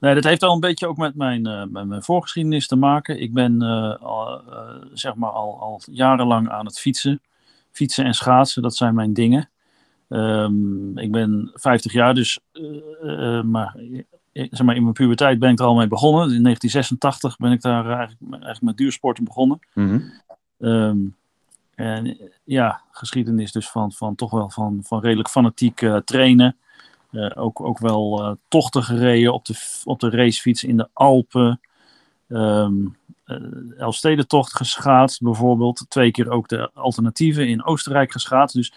nee, 0.00 0.14
dat 0.14 0.24
heeft 0.24 0.42
al 0.42 0.54
een 0.54 0.60
beetje 0.60 0.86
ook 0.86 0.96
met 0.96 1.14
mijn, 1.14 1.46
eh, 1.46 1.64
met 1.68 1.86
mijn 1.86 2.02
voorgeschiedenis 2.02 2.66
te 2.66 2.76
maken. 2.76 3.20
Ik 3.20 3.32
ben 3.32 3.62
al, 4.00 4.42
eh, 4.50 4.58
zeg 4.92 5.14
maar 5.14 5.30
al, 5.30 5.60
al 5.60 5.80
jarenlang 5.90 6.48
aan 6.48 6.66
het 6.66 6.78
fietsen. 6.78 7.20
Fietsen 7.76 8.04
en 8.04 8.14
schaatsen, 8.14 8.62
dat 8.62 8.76
zijn 8.76 8.94
mijn 8.94 9.12
dingen. 9.12 9.48
Ehm, 10.08 10.98
ik 10.98 11.12
ben 11.12 11.50
50 11.54 11.92
jaar, 11.92 12.14
dus 12.14 12.38
eh, 12.52 13.38
eh, 13.38 13.44
maar, 13.44 13.76
eh, 14.32 14.46
zeg 14.50 14.62
maar, 14.62 14.76
in 14.76 14.82
mijn 14.82 14.94
puberteit 14.94 15.38
ben 15.38 15.50
ik 15.50 15.58
er 15.58 15.64
al 15.64 15.74
mee 15.74 15.86
begonnen. 15.86 16.34
In 16.34 16.42
1986 16.42 17.36
ben 17.36 17.52
ik 17.52 17.60
daar 17.60 17.90
eigenlijk, 17.90 18.20
eigenlijk 18.30 18.62
met 18.62 18.76
duursporten 18.76 19.24
begonnen. 19.24 19.60
Ehm, 20.58 20.98
en 21.74 22.18
ja, 22.44 22.80
geschiedenis 22.90 23.52
dus 23.52 23.68
van, 23.68 23.92
van 23.92 24.14
toch 24.14 24.30
wel 24.30 24.50
van, 24.50 24.80
van 24.82 25.00
redelijk 25.00 25.28
fanatiek 25.28 25.90
trainen. 26.04 26.56
Ook, 27.34 27.60
ook 27.60 27.78
wel 27.78 28.36
tochten 28.48 28.82
gereden 28.82 29.32
op 29.32 29.44
de, 29.44 29.80
op 29.84 30.00
de 30.00 30.10
racefiets 30.10 30.64
in 30.64 30.76
de 30.76 30.88
Alpen. 30.92 31.60
Ehm 32.28 32.74
eh, 33.26 33.36
Elfstedentocht 33.78 34.56
geschaatst 34.56 35.22
bijvoorbeeld. 35.22 35.84
Twee 35.88 36.10
keer 36.10 36.30
ook 36.30 36.48
de 36.48 36.70
alternatieven 36.74 37.48
in 37.48 37.64
Oostenrijk 37.64 38.12
geschaatst. 38.12 38.56
Dus 38.56 38.72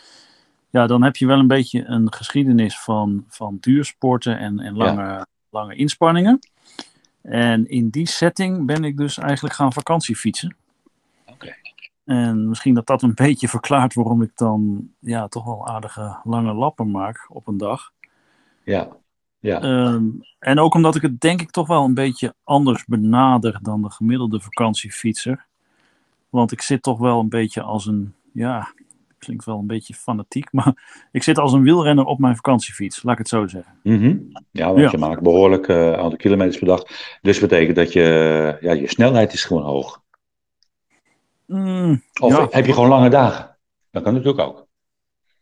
ja, 0.69 0.87
dan 0.87 1.03
heb 1.03 1.15
je 1.15 1.25
wel 1.25 1.39
een 1.39 1.47
beetje 1.47 1.85
een 1.85 2.13
geschiedenis 2.13 2.79
van, 2.79 3.25
van 3.27 3.57
duursporten 3.59 4.39
en, 4.39 4.59
en 4.59 4.77
lange, 4.77 5.25
lange 5.49 5.75
inspanningen. 5.75 6.39
En 7.21 7.69
in 7.69 7.89
die 7.89 8.07
setting 8.07 8.65
ben 8.65 8.83
ik 8.83 8.97
dus 8.97 9.17
eigenlijk 9.17 9.55
gaan 9.55 9.73
vakantiefietsen. 9.73 10.55
Oké. 11.25 11.55
En 12.05 12.49
misschien 12.49 12.73
dat 12.73 12.87
dat 12.87 13.01
een 13.01 13.15
beetje 13.25 13.47
verklaart 13.47 13.93
waarom 13.93 14.21
ik 14.21 14.31
dan 14.35 14.89
ja, 14.99 15.27
toch 15.27 15.45
wel 15.45 15.67
aardige 15.67 16.19
lange 16.23 16.53
lappen 16.53 16.91
maak 16.91 17.25
op 17.27 17.47
een 17.47 17.57
dag. 17.57 17.91
Ja, 18.63 18.87
Ja. 19.39 19.61
Ehm, 19.61 20.03
en 20.39 20.59
ook 20.59 20.73
omdat 20.73 20.95
ik 20.95 21.01
het 21.01 21.21
denk 21.21 21.41
ik 21.41 21.51
toch 21.51 21.67
wel 21.67 21.83
een 21.83 21.93
beetje 21.93 22.33
anders 22.43 22.85
benader 22.85 23.59
dan 23.61 23.81
de 23.81 23.89
gemiddelde 23.91 24.39
vakantiefietser. 24.39 25.45
Want 26.29 26.51
ik 26.51 26.61
zit 26.61 26.83
toch 26.83 26.97
wel 26.99 27.19
een 27.19 27.29
beetje 27.29 27.61
als 27.61 27.85
een, 27.85 28.13
ja, 28.33 28.73
klinkt 29.17 29.45
wel 29.45 29.59
een 29.59 29.67
beetje 29.67 29.93
fanatiek, 29.93 30.51
maar 30.57 31.07
ik 31.11 31.23
zit 31.23 31.37
als 31.37 31.53
een 31.53 31.61
wielrenner 31.63 32.05
op 32.05 32.19
mijn 32.19 32.35
vakantiefiets, 32.35 33.03
laat 33.03 33.13
ik 33.13 33.19
het 33.19 33.27
zo 33.27 33.47
zeggen. 33.47 33.73
Mhm. 33.83 34.17
Ja, 34.51 34.65
want 34.67 34.79
Ja. 34.79 34.89
je 34.91 34.97
maakt 34.97 35.21
behoorlijk 35.21 35.67
eh, 35.67 35.93
aantal 35.93 36.15
kilometers 36.17 36.57
per 36.57 36.67
dag. 36.67 36.83
Dus 37.21 37.39
dat 37.39 37.49
betekent 37.49 37.75
dat 37.75 37.93
je, 37.93 38.57
ja, 38.61 38.71
je 38.71 38.87
snelheid 38.87 39.33
is 39.33 39.43
gewoon 39.43 39.63
hoog. 39.63 40.01
Mm, 41.45 42.03
Of 42.21 42.37
ja, 42.37 42.47
heb 42.49 42.65
je 42.65 42.73
gewoon 42.73 42.89
lange 42.89 43.09
dagen? 43.09 43.55
Dat 43.91 44.03
kan 44.03 44.13
natuurlijk 44.13 44.39
ook. 44.47 44.67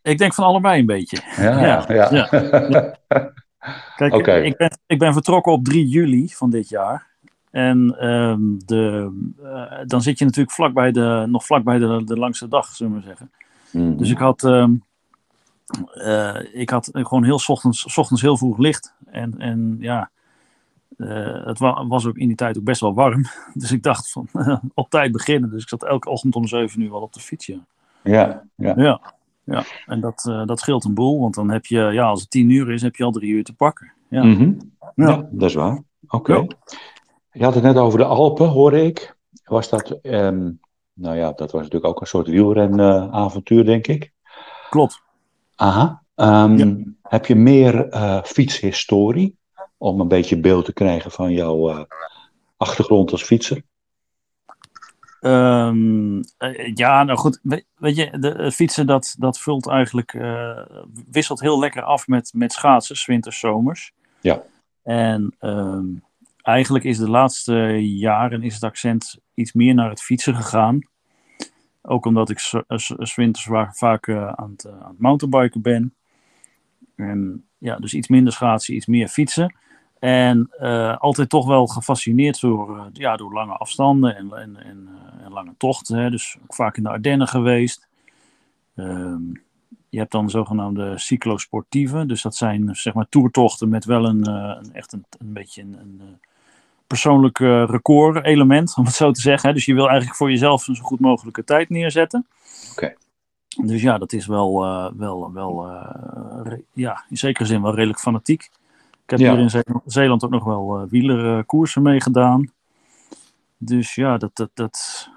ik 0.02 0.18
denk 0.18 0.34
van 0.34 0.44
allebei 0.44 0.80
een 0.80 0.86
beetje. 0.86 1.18
Ja, 1.36 1.60
ja. 1.66 1.84
Ja, 1.88 2.08
ja. 2.10 2.96
Kijk, 3.96 4.14
ik, 4.44 4.56
ben, 4.56 4.78
ik 4.86 4.98
ben 4.98 5.12
vertrokken 5.12 5.52
op 5.52 5.64
3 5.64 5.86
juli 5.86 6.28
van 6.28 6.50
dit 6.50 6.68
jaar. 6.68 7.06
En 7.50 7.96
ehm, 7.98 8.40
de, 8.66 9.10
eh, 9.42 9.78
dan 9.86 10.02
zit 10.02 10.18
je 10.18 10.24
natuurlijk 10.24 10.54
vlakbij 10.54 10.92
de, 10.92 11.24
nog 11.28 11.46
vlakbij 11.46 11.78
de, 11.78 12.02
de 12.04 12.16
langste 12.16 12.48
dag, 12.48 12.66
zullen 12.66 12.92
we 12.92 12.98
maar 12.98 13.08
zeggen. 13.08 13.30
Mhm. 13.70 13.96
Dus 13.96 14.10
ik 14.10 14.18
had, 14.18 14.44
ehm, 14.44 14.74
eh, 15.92 16.36
ik 16.52 16.70
had 16.70 16.88
gewoon 16.92 17.24
heel 17.24 17.38
's 17.38 17.48
ochtends, 17.48 17.92
's 17.92 17.96
ochtends 17.98 18.22
heel 18.22 18.36
vroeg 18.36 18.58
licht. 18.58 18.94
En, 19.06 19.34
en 19.38 19.76
ja, 19.80 20.10
eh, 20.96 21.44
het 21.46 21.58
wa- 21.58 21.86
was 21.86 22.06
ook 22.06 22.16
in 22.16 22.26
die 22.26 22.36
tijd 22.36 22.58
ook 22.58 22.64
best 22.64 22.80
wel 22.80 22.94
warm. 22.94 23.24
Dus 23.54 23.72
ik 23.72 23.82
dacht 23.82 24.10
van 24.10 24.28
op 24.74 24.90
tijd 24.90 25.12
beginnen. 25.12 25.50
Dus 25.50 25.62
ik 25.62 25.68
zat 25.68 25.84
elke 25.84 26.08
ochtend 26.08 26.34
om 26.34 26.46
7 26.46 26.80
uur 26.82 26.90
wel 26.90 27.00
op 27.00 27.12
de 27.12 27.20
fiets. 27.20 27.46
Ja, 27.46 27.58
Ja, 28.02 28.42
ja. 28.54 28.74
ja, 28.76 29.00
ja. 29.50 29.64
en 29.86 30.00
dat, 30.00 30.24
eh, 30.28 30.44
dat 30.46 30.58
scheelt 30.60 30.84
een 30.84 30.94
boel. 30.94 31.20
Want 31.20 31.34
dan 31.34 31.50
heb 31.50 31.66
je, 31.66 31.78
ja, 31.80 32.04
als 32.04 32.20
het 32.20 32.30
10 32.30 32.50
uur 32.50 32.70
is, 32.72 32.82
heb 32.82 32.96
je 32.96 33.04
al 33.04 33.10
drie 33.12 33.30
uur 33.30 33.44
te 33.44 33.54
pakken. 33.54 33.92
Ja, 34.08 34.24
Mhm. 34.24 34.52
Ja. 34.94 35.08
ja 35.08 35.28
dat 35.30 35.48
is 35.48 35.54
waar. 35.54 35.82
Oké. 36.08 36.46
Je 37.32 37.44
had 37.44 37.54
het 37.54 37.62
net 37.62 37.76
over 37.76 37.98
de 37.98 38.04
Alpen, 38.04 38.48
hoorde 38.48 38.84
ik. 38.84 39.16
Was 39.44 39.68
dat, 39.68 39.90
ehm, 40.02 40.50
nou 40.92 41.16
ja, 41.16 41.32
dat 41.32 41.52
was 41.52 41.62
natuurlijk 41.62 41.92
ook 41.92 42.00
een 42.00 42.06
soort 42.06 42.26
wielrenavontuur, 42.26 43.64
denk 43.64 43.86
ik. 43.86 44.12
klopt. 44.70 45.02
Aha. 45.54 46.02
Ehm. 46.14 46.82
Heb 47.02 47.26
je 47.26 47.34
meer 47.34 47.88
eh, 47.88 48.22
fietshistorie? 48.22 49.36
Om 49.76 50.00
een 50.00 50.08
beetje 50.08 50.40
beeld 50.40 50.64
te 50.64 50.72
krijgen 50.72 51.10
van 51.10 51.32
jouw 51.32 51.68
eh, 51.70 51.80
achtergrond 52.56 53.12
als 53.12 53.22
fietser? 53.22 53.62
Ehm, 55.20 56.22
eh, 56.38 56.74
ja, 56.74 57.04
nou 57.04 57.18
goed. 57.18 57.40
Weet, 57.42 57.66
weet 57.76 57.96
je, 57.96 58.18
de, 58.18 58.28
het 58.28 58.54
fietsen 58.54 58.86
dat, 58.86 59.14
dat 59.18 59.38
vult 59.38 59.68
eigenlijk, 59.68 60.14
eh, 60.14 60.60
wisselt 61.10 61.40
heel 61.40 61.58
lekker 61.58 61.82
af 61.82 62.06
met, 62.06 62.32
met 62.34 62.52
schaatsen, 62.52 62.96
winters, 63.06 63.38
zomers. 63.38 63.92
Ja. 64.20 64.42
En 64.82 65.34
ehm, 65.38 65.86
eigenlijk 66.42 66.84
is 66.84 66.98
de 66.98 67.10
laatste 67.10 67.54
jaren 67.96 68.42
is 68.42 68.54
het 68.54 68.62
accent 68.64 69.18
iets 69.34 69.52
meer 69.52 69.74
naar 69.74 69.90
het 69.90 70.02
fietsen 70.02 70.34
gegaan. 70.34 70.78
Ook 71.82 72.06
omdat 72.06 72.30
ik 72.30 72.38
winters 73.14 73.48
vaak 73.72 74.06
eh, 74.06 74.28
aan, 74.28 74.50
het, 74.50 74.66
aan 74.66 74.90
het 74.90 74.98
mountainbiken 74.98 75.62
ben. 75.62 75.94
En 76.96 77.44
ja, 77.58 77.76
dus 77.76 77.94
iets 77.94 78.08
minder 78.08 78.32
schaatsen, 78.32 78.74
iets 78.74 78.86
meer 78.86 79.08
fietsen. 79.08 79.54
En 79.98 80.48
eh, 80.50 80.96
altijd 80.98 81.28
toch 81.28 81.46
wel 81.46 81.66
gefascineerd 81.66 82.40
door, 82.40 82.78
eh, 82.78 82.84
ja, 82.92 83.16
door 83.16 83.32
lange 83.32 83.52
afstanden 83.52 84.16
en, 84.16 84.32
en, 84.32 84.56
en, 84.64 84.88
eh, 84.88 85.24
en 85.24 85.32
lange 85.32 85.54
tochten. 85.56 85.98
Hè. 85.98 86.10
Dus 86.10 86.36
ook 86.42 86.54
vaak 86.54 86.76
in 86.76 86.82
de 86.82 86.88
Ardennen 86.88 87.28
geweest. 87.28 87.88
Ehm, 88.74 89.22
je 89.88 89.98
hebt 89.98 90.12
dan 90.12 90.30
zogenaamde 90.30 90.98
cyclosportieve. 90.98 92.06
Dus 92.06 92.22
dat 92.22 92.36
zijn 92.36 92.76
zeg 92.76 92.94
maar 92.94 93.08
toertochten 93.08 93.68
met 93.68 93.84
wel 93.84 94.04
een, 94.04 94.28
een 94.28 94.72
echt 94.72 94.92
een, 94.92 95.04
een 95.18 95.32
beetje 95.32 95.62
een, 95.62 95.76
een 95.80 96.18
persoonlijk 96.86 97.38
record 97.38 98.24
element, 98.24 98.74
om 98.76 98.84
het 98.84 98.94
zo 98.94 99.10
te 99.10 99.20
zeggen. 99.20 99.48
Hè. 99.48 99.54
Dus 99.54 99.64
je 99.64 99.74
wil 99.74 99.88
eigenlijk 99.88 100.16
voor 100.16 100.30
jezelf 100.30 100.68
een 100.68 100.74
zo 100.76 100.82
goed 100.82 101.00
mogelijke 101.00 101.44
tijd 101.44 101.68
neerzetten. 101.68 102.26
Oké. 102.72 102.94
Dus 103.62 103.82
ja, 103.82 103.98
dat 103.98 104.12
is 104.12 104.26
wel, 104.26 104.60
wel, 104.96 105.32
wel 105.32 105.66
ja, 106.72 107.04
in 107.08 107.16
zekere 107.16 107.44
zin 107.44 107.62
wel 107.62 107.74
redelijk 107.74 108.00
fanatiek. 108.00 108.50
Ik 109.08 109.18
heb 109.18 109.26
Ja. 109.26 109.32
hier 109.32 109.42
in 109.42 109.50
Ze- 109.50 109.80
Zeeland 109.84 110.24
ook 110.24 110.30
nog 110.30 110.44
wel 110.44 110.76
eh 110.78 110.82
wielerkoersen 110.90 111.82
meegedaan. 111.82 112.52
Dus 113.58 113.94
ja, 113.94 114.16
dat, 114.18 114.30
dat, 114.36 114.50
dat, 114.54 115.08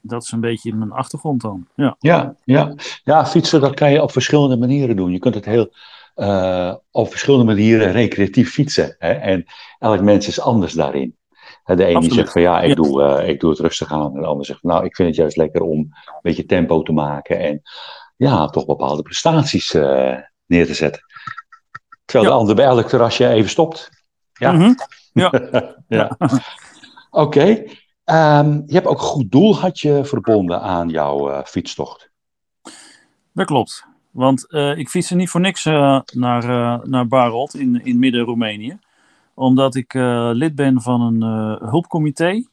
dat 0.00 0.22
is 0.22 0.32
een 0.32 0.40
beetje 0.40 0.74
mijn 0.74 0.92
achtergrond 0.92 1.40
dan. 1.40 1.66
Ja, 1.74 1.96
Ja, 1.98 2.34
ja. 2.44 2.74
ja, 3.04 3.26
fietsen 3.26 3.60
dat 3.60 3.74
kan 3.74 3.92
je 3.92 4.02
op 4.02 4.12
verschillende 4.12 4.56
manieren 4.56 4.96
doen. 4.96 5.10
Je 5.12 5.18
kunt 5.18 5.34
het 5.34 5.44
heel 5.44 5.72
eh, 6.14 6.74
op 6.90 7.10
verschillende 7.10 7.44
manieren 7.46 7.92
recreatief 7.92 8.50
fietsen. 8.52 8.96
Hè? 8.98 9.12
En 9.12 9.44
elk 9.78 10.00
mens 10.00 10.28
is 10.28 10.40
anders 10.40 10.72
daarin. 10.72 11.16
De 11.64 11.84
ene 11.84 11.94
Absoluut. 11.96 12.14
zegt 12.18 12.32
van 12.32 12.42
ja, 12.42 12.60
ik, 12.60 12.68
Ja. 12.68 12.74
Doe, 12.74 13.02
eh, 13.02 13.28
ik 13.28 13.40
doe 13.40 13.50
het 13.50 13.58
rustig 13.60 13.92
aan. 13.92 14.14
En 14.14 14.20
de 14.20 14.26
ander 14.26 14.46
zegt 14.46 14.62
nou, 14.62 14.84
ik 14.84 14.96
vind 14.96 15.08
het 15.08 15.16
juist 15.16 15.36
lekker 15.36 15.62
om 15.62 15.78
een 15.78 15.94
beetje 16.22 16.46
tempo 16.46 16.82
te 16.82 16.92
maken. 16.92 17.38
En 17.38 17.62
ja, 18.16 18.46
toch 18.46 18.66
bepaalde 18.66 19.02
prestaties 19.02 19.72
neer 20.46 20.66
te 20.66 20.74
zetten. 20.74 21.02
Terwijl 22.10 22.30
Ja. 22.30 22.36
de 22.36 22.40
ander 22.40 22.54
bij 22.54 22.64
elk 22.64 22.88
terrasje 22.88 23.28
even 23.28 23.50
stopt. 23.50 23.90
Ja. 24.32 24.52
Mhm. 24.52 24.72
ja. 25.88 26.16
Oké. 27.10 27.64
Ehm, 28.04 28.52
je 28.66 28.74
hebt 28.74 28.86
ook 28.86 28.98
een 28.98 29.04
goed 29.04 29.30
doel 29.30 29.56
had 29.56 29.80
je 29.80 30.04
verbonden 30.04 30.60
aan 30.60 30.88
jouw 30.88 31.30
eh, 31.30 31.44
fietstocht. 31.44 32.10
dat 33.32 33.46
klopt. 33.46 33.86
Want 34.10 34.50
eh, 34.50 34.76
ik 34.76 34.88
fiets 34.88 35.10
er 35.10 35.16
niet 35.16 35.30
voor 35.30 35.40
niks 35.40 35.64
eh, 35.64 36.00
naar, 36.12 36.44
naar 36.88 37.06
Barelt 37.06 37.54
in, 37.54 37.84
in 37.84 37.98
midden-Roemenië. 37.98 38.78
Omdat 39.34 39.74
ik 39.74 39.94
lid 40.32 40.54
ben 40.54 40.82
van 40.82 41.00
een 41.00 41.22
hulpcomité. 41.68 42.44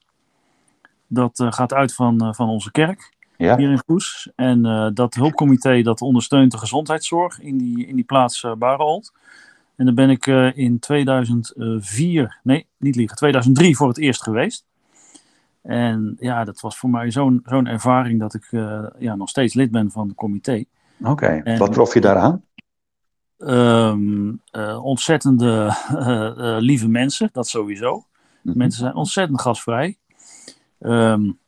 Dat 1.08 1.44
gaat 1.50 1.74
uit 1.74 1.94
van, 1.94 2.36
van 2.36 2.50
onze 2.50 2.72
kerk. 2.72 3.16
Ja? 3.38 3.58
hier 3.58 3.72
in 3.72 3.84
Goes. 3.86 4.32
En 4.36 4.92
dat 4.94 5.14
hulpcomité 5.14 5.82
dat 5.82 6.02
ondersteunt 6.02 6.52
de 6.52 6.58
gezondheidszorg 6.58 7.40
in 7.40 7.58
die, 7.58 7.88
in 7.88 7.96
die 7.96 8.04
plaats 8.04 8.44
uh, 8.44 8.54
Barend. 8.54 9.12
En 9.78 9.86
daar 9.86 9.94
ben 9.94 10.10
ik 10.10 10.26
uh, 10.26 10.58
in 10.58 10.80
2004, 10.80 12.40
nee, 12.44 12.68
niet 12.78 12.96
liegen, 12.96 13.18
2003 13.18 13.76
voor 13.76 13.88
het 13.88 13.98
eerst 13.98 14.24
geweest. 14.24 14.66
En 15.62 16.18
ja, 16.20 16.44
dat 16.44 16.60
was 16.60 16.78
voor 16.78 16.90
mij 16.90 17.12
zo'n 17.12 17.42
zo'n 17.46 17.68
ervaring 17.68 18.20
dat 18.20 18.34
ik 18.34 18.52
uh, 18.52 18.88
ja, 19.00 19.16
nog 19.16 19.30
steeds 19.30 19.54
lid 19.54 19.72
ben 19.72 19.92
van 19.92 20.08
het 20.08 20.16
comité. 20.16 20.64
Oké, 21.00 21.10
okay. 21.10 21.58
wat 21.58 21.74
trof 21.74 21.94
je 21.94 22.02
daaraan? 22.02 22.44
Um, 23.38 24.42
ontzettende 24.82 25.74
lieve 26.70 26.88
mensen, 26.88 27.30
dat 27.32 27.48
sowieso. 27.48 27.96
Mm 27.96 28.04
-hmm. 28.42 28.58
Mensen 28.58 28.80
zijn 28.80 28.96
ontzettend 28.96 29.42
gastvrij. 29.42 29.98
Um, 30.80 31.40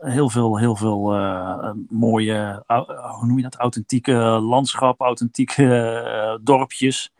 heel 0.00 0.30
veel, 0.30 0.58
heel 0.58 0.76
veel 0.76 1.16
uh, 1.16 1.70
mooie, 1.88 2.64
uh, 2.66 2.88
hoe 3.18 3.26
noem 3.26 3.36
je 3.36 3.42
dat, 3.42 3.56
authentieke 3.56 4.12
landschap, 4.40 5.00
authentieke 5.00 5.62
uh, 5.62 6.44
dorpjes. 6.44 7.12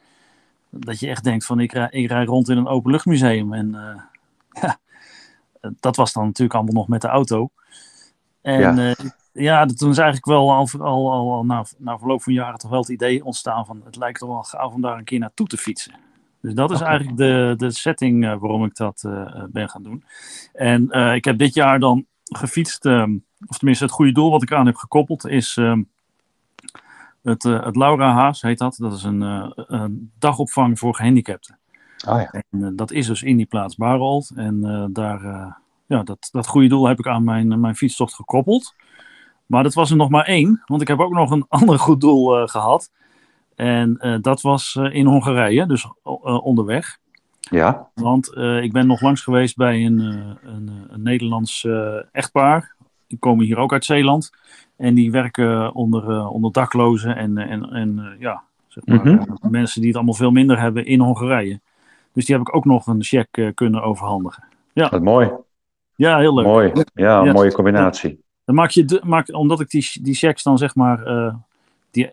Dat 0.71 1.01
je 1.01 1.09
echt 1.09 1.25
denkt 1.25 1.47
van 1.47 1.61
ik 1.61 1.73
rij, 1.73 1.89
ik 1.91 2.09
rij 2.09 2.25
rond 2.25 2.49
in 2.49 2.57
een 2.57 2.67
openluchtmuseum. 2.67 3.53
En 3.53 3.71
ja, 4.63 4.79
dat 5.81 5.97
was 5.97 6.13
dan 6.13 6.25
natuurlijk 6.25 6.55
allemaal 6.55 6.75
nog 6.75 6.89
met 6.89 7.01
de 7.01 7.09
auto. 7.09 7.51
En 8.43 8.77
ja, 8.77 8.95
ja 9.33 9.67
toen 9.67 9.91
is 9.91 9.99
eigenlijk 9.99 10.27
wel 10.27 10.53
al, 10.53 10.69
al, 10.79 11.13
al, 11.13 11.33
al 11.33 11.45
na, 11.45 11.65
na 11.79 11.99
verloop 11.99 12.23
van 12.23 12.33
jaren 12.33 12.59
toch 12.59 12.71
wel 12.71 12.81
het 12.81 12.89
idee 12.89 13.25
ontstaan 13.25 13.67
van 13.67 13.83
het 13.85 13.97
lijkt 13.97 14.19
toch 14.19 14.29
wel 14.29 14.43
gaaf 14.43 14.73
om 14.73 14.81
daar 14.81 14.99
een 14.99 15.05
keer 15.05 15.19
naartoe 15.19 15.47
te 15.47 15.57
fietsen. 15.57 15.95
Dus 16.41 16.55
dat 16.55 16.71
is 16.71 16.77
okay. 16.77 16.89
eigenlijk 16.89 17.19
de, 17.19 17.55
de 17.57 17.71
setting 17.71 18.25
waarom 18.25 18.65
ik 18.65 18.77
dat 18.77 19.03
uh, 19.07 19.45
ben 19.49 19.69
gaan 19.69 19.83
doen. 19.83 20.05
En 20.53 20.89
uh, 20.91 21.15
ik 21.15 21.25
heb 21.25 21.39
dit 21.39 21.55
jaar 21.55 21.79
dan 21.79 22.07
gefietst, 22.35 22.85
um, 22.85 23.25
of 23.47 23.57
tenminste 23.57 23.85
het 23.85 23.93
goede 23.93 24.13
doel 24.13 24.31
wat 24.31 24.43
ik 24.43 24.53
aan 24.53 24.67
heb 24.67 24.77
gekoppeld, 24.77 25.27
is 25.27 25.57
um, 25.57 25.89
het, 27.23 27.43
het, 27.43 27.77
Laura 27.77 28.13
Haas, 28.13 28.43
heet 28.43 28.59
dat. 28.59 28.77
Dat 28.79 28.93
is 28.93 29.03
een, 29.03 29.21
een 29.55 30.11
dagopvang 30.19 30.79
voor 30.79 30.95
gehandicapten. 30.95 31.59
Oh 32.09 32.21
ja. 32.21 32.43
En 32.51 32.77
dat 32.77 32.91
is 32.91 33.07
dus 33.07 33.23
in 33.23 33.37
die 33.37 33.47
plaats 33.47 33.77
Barold. 33.77 34.31
En 34.35 34.89
daar, 34.93 35.21
ja, 35.87 36.03
dat, 36.03 36.29
dat 36.33 36.47
goede 36.47 36.69
doel 36.69 36.89
heb 36.89 36.99
ik 36.99 37.07
aan 37.07 37.25
mijn, 37.25 37.61
mijn 37.61 37.77
fietstocht 37.77 38.15
gekoppeld. 38.15 38.75
Maar 39.47 39.63
dat 39.63 39.75
was 39.75 39.91
er 39.91 39.97
nog 39.97 40.09
maar 40.09 40.25
één, 40.25 40.63
want 40.67 40.83
ik 40.83 40.89
heb 40.89 40.99
ook 40.99 41.13
nog 41.13 41.31
een 41.31 41.47
ander 41.59 41.79
goed 41.79 42.01
doel 42.01 42.47
gehad. 42.47 42.91
En 43.55 44.19
dat 44.23 44.41
was 44.41 44.79
in 44.91 45.07
Hongarije, 45.07 45.67
dus 45.67 45.87
onderweg. 46.43 46.99
Ja. 47.51 47.91
Want 47.95 48.37
ik 48.37 48.73
ben 48.73 48.87
nog 48.87 49.01
langs 49.01 49.23
geweest 49.23 49.57
bij 49.57 49.85
een, 49.85 49.99
een, 50.43 50.71
een 50.89 51.03
Nederlands 51.03 51.67
echtpaar. 52.13 52.75
Die 53.07 53.19
komen 53.19 53.45
hier 53.45 53.57
ook 53.57 53.73
uit 53.73 53.85
Zeeland. 53.85 54.31
En 54.77 54.95
die 54.95 55.11
werken 55.11 55.75
onder, 55.75 56.29
onder 56.29 56.53
daklozen 56.53 57.17
en, 57.17 57.39
en, 57.39 57.71
en 57.71 58.17
ja, 58.19 58.43
zeg 58.69 58.87
maar, 58.87 59.07
mm 59.07 59.19
-hmm. 59.41 59.51
mensen 59.51 59.79
die 59.79 59.89
het 59.89 59.97
allemaal 59.97 60.15
veel 60.15 60.31
minder 60.31 60.61
hebben 60.61 60.87
in 60.87 61.01
Hongarije. 61.01 61.61
Dus 62.13 62.25
die 62.25 62.37
heb 62.37 62.47
ik 62.49 62.55
ook 62.55 62.65
nog 62.65 62.87
een 62.87 63.03
cheque 63.03 63.53
kunnen 63.53 63.83
overhandigen. 63.83 64.45
Ja. 64.73 64.89
Wat 64.89 65.03
mooi. 65.03 65.31
Ja, 65.95 66.19
heel 66.19 66.35
leuk. 66.35 66.45
Mooi. 66.45 66.73
Ja, 66.95 67.19
een 67.19 67.25
ja. 67.25 67.33
mooie 67.33 67.53
combinatie. 67.53 68.25
Dan 68.45 68.55
maak 68.55 68.71
je, 68.71 68.85
de, 68.85 69.01
maak, 69.05 69.35
omdat 69.35 69.61
ik 69.61 69.71
die, 69.71 69.91
die 70.03 70.15
checks 70.15 70.43
dan 70.43 70.59
zeg 70.59 70.75
maar, 70.75 71.35
die, 71.91 72.11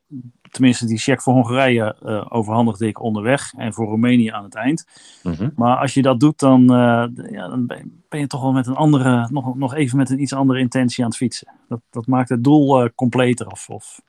tenminste, 0.53 0.85
die 0.85 0.97
check 0.97 1.21
voor 1.21 1.33
Hongarije 1.33 1.95
uh, 2.03 2.25
overhandigde 2.29 2.87
ik 2.87 3.01
onderweg 3.01 3.53
en 3.57 3.73
voor 3.73 3.85
Roemenië 3.85 4.29
aan 4.29 4.43
het 4.43 4.55
eind. 4.55 4.85
Mhm. 5.23 5.49
Maar 5.55 5.77
als 5.77 5.93
je 5.93 6.01
dat 6.01 6.19
doet, 6.19 6.39
dan, 6.39 6.61
uh, 6.61 7.05
ja, 7.31 7.47
dan 7.47 7.65
ben 8.09 8.19
je 8.19 8.27
toch 8.27 8.41
wel 8.41 8.51
met 8.51 8.67
een 8.67 8.75
andere, 8.75 9.27
nog, 9.31 9.55
nog 9.55 9.75
even 9.75 9.97
met 9.97 10.09
een 10.09 10.21
iets 10.21 10.33
andere 10.33 10.59
intentie 10.59 11.03
aan 11.03 11.09
het 11.09 11.19
fietsen. 11.19 11.47
Dat, 11.67 11.79
dat 11.89 12.07
maakt 12.07 12.29
het 12.29 12.43
doel 12.43 12.83
uh, 12.83 12.89
completer 12.95 13.47
of, 13.47 13.69
of 13.69 14.01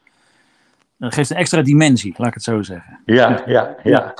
geeft 0.98 1.30
een 1.30 1.36
extra 1.36 1.62
dimensie, 1.62 2.14
laat 2.16 2.28
ik 2.28 2.34
het 2.34 2.42
zo 2.42 2.62
zeggen. 2.62 3.00
Ja, 3.04 3.42
ja, 3.46 3.76
ja. 3.82 4.14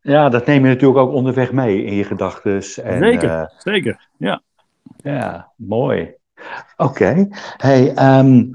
Ja, 0.00 0.28
dat 0.28 0.46
neem 0.46 0.62
je 0.62 0.68
natuurlijk 0.68 0.98
ook 0.98 1.12
onderweg 1.12 1.52
mee 1.52 1.84
in 1.84 1.94
je 1.94 2.04
gedachten. 2.04 2.62
Zeker, 2.62 3.52
zeker, 3.58 4.08
ja. 4.16 4.42
Ja, 4.96 5.52
mooi. 5.56 6.14
Oké. 6.76 6.92
Okay. 6.92 7.28
Hey, 7.56 8.18
um, 8.18 8.52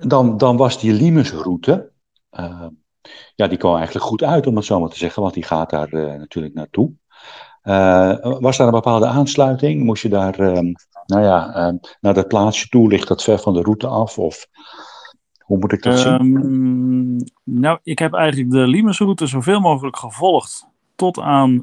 dan, 0.00 0.36
dan 0.36 0.56
was 0.56 0.80
die 0.80 0.92
Limesroute, 0.92 1.90
uh, 2.32 2.66
ja, 3.34 3.46
die 3.46 3.58
kwam 3.58 3.76
eigenlijk 3.76 4.04
goed 4.04 4.22
uit, 4.22 4.46
om 4.46 4.56
het 4.56 4.64
zo 4.64 4.80
maar 4.80 4.88
te 4.88 4.96
zeggen, 4.96 5.22
want 5.22 5.34
die 5.34 5.42
gaat 5.42 5.70
daar 5.70 5.92
uh, 5.92 6.14
natuurlijk 6.14 6.54
naartoe. 6.54 6.92
Uh, 7.62 8.16
was 8.20 8.56
daar 8.56 8.66
een 8.66 8.72
bepaalde 8.72 9.06
aansluiting? 9.06 9.84
Moest 9.84 10.02
je 10.02 10.08
daar, 10.08 10.40
um, 10.40 10.72
nou 11.06 11.22
ja, 11.22 11.66
um, 11.66 11.80
naar 12.00 12.14
dat 12.14 12.28
plaatsje 12.28 12.68
toe? 12.68 12.88
Ligt 12.88 13.08
dat 13.08 13.22
ver 13.22 13.38
van 13.38 13.54
de 13.54 13.62
route 13.62 13.86
af? 13.86 14.18
Of 14.18 14.46
hoe 15.38 15.58
moet 15.58 15.72
ik 15.72 15.82
dat 15.82 15.98
zien? 15.98 17.30
Nou, 17.44 17.78
ik 17.82 17.98
heb 17.98 18.14
eigenlijk 18.14 18.50
de 18.50 18.66
Limesroute 18.66 19.26
zoveel 19.26 19.60
mogelijk 19.60 19.96
gevolgd 19.96 20.66
tot 20.96 21.18
aan 21.18 21.60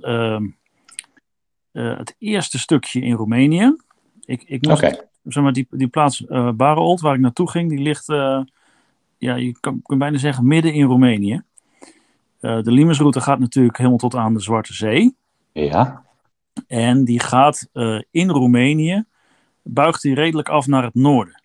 het 1.71 2.15
eerste 2.17 2.59
stukje 2.59 3.01
in 3.01 3.13
Roemenië. 3.13 3.75
Ik, 4.25 4.43
ik 4.43 4.67
moest, 4.67 4.83
okay 4.83 5.07
zeg 5.27 5.43
maar, 5.43 5.53
die, 5.53 5.67
die 5.69 5.87
plaats 5.87 6.21
uh, 6.21 6.51
Barold, 6.51 7.01
waar 7.01 7.13
ik 7.13 7.19
naartoe 7.19 7.49
ging, 7.49 7.69
die 7.69 7.79
ligt, 7.79 8.09
uh, 8.09 8.41
ja, 9.17 9.35
je 9.35 9.59
kan, 9.59 9.81
kan 9.81 9.97
bijna 9.97 10.17
zeggen, 10.17 10.47
midden 10.47 10.73
in 10.73 10.85
Roemenië. 10.85 11.41
Uh, 12.41 12.61
de 12.61 12.71
Limesroute 12.71 13.21
gaat 13.21 13.39
natuurlijk 13.39 13.77
helemaal 13.77 13.97
tot 13.97 14.15
aan 14.15 14.33
de 14.33 14.39
Zwarte 14.39 14.73
Zee. 14.73 15.15
Ja. 15.51 16.05
En 16.67 17.03
die 17.05 17.19
gaat 17.19 17.69
in 18.11 18.29
Roemenië, 18.29 19.05
buigt 19.61 20.01
die 20.01 20.15
redelijk 20.15 20.49
af 20.49 20.67
naar 20.67 20.83
het 20.83 20.95
noorden. 20.95 21.41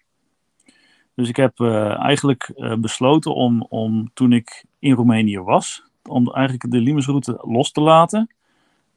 Dus 1.15 1.29
ik 1.29 1.37
heb 1.37 1.61
eigenlijk 1.61 2.53
besloten 2.79 3.35
om, 3.35 3.67
om, 3.69 4.11
toen 4.15 4.33
ik 4.33 4.65
in 4.79 4.95
Roemenië 4.95 5.39
was, 5.39 5.85
om 6.09 6.33
eigenlijk 6.33 6.71
de 6.71 6.81
Limesroute 6.81 7.39
los 7.43 7.73
te 7.73 7.81
laten. 7.81 8.35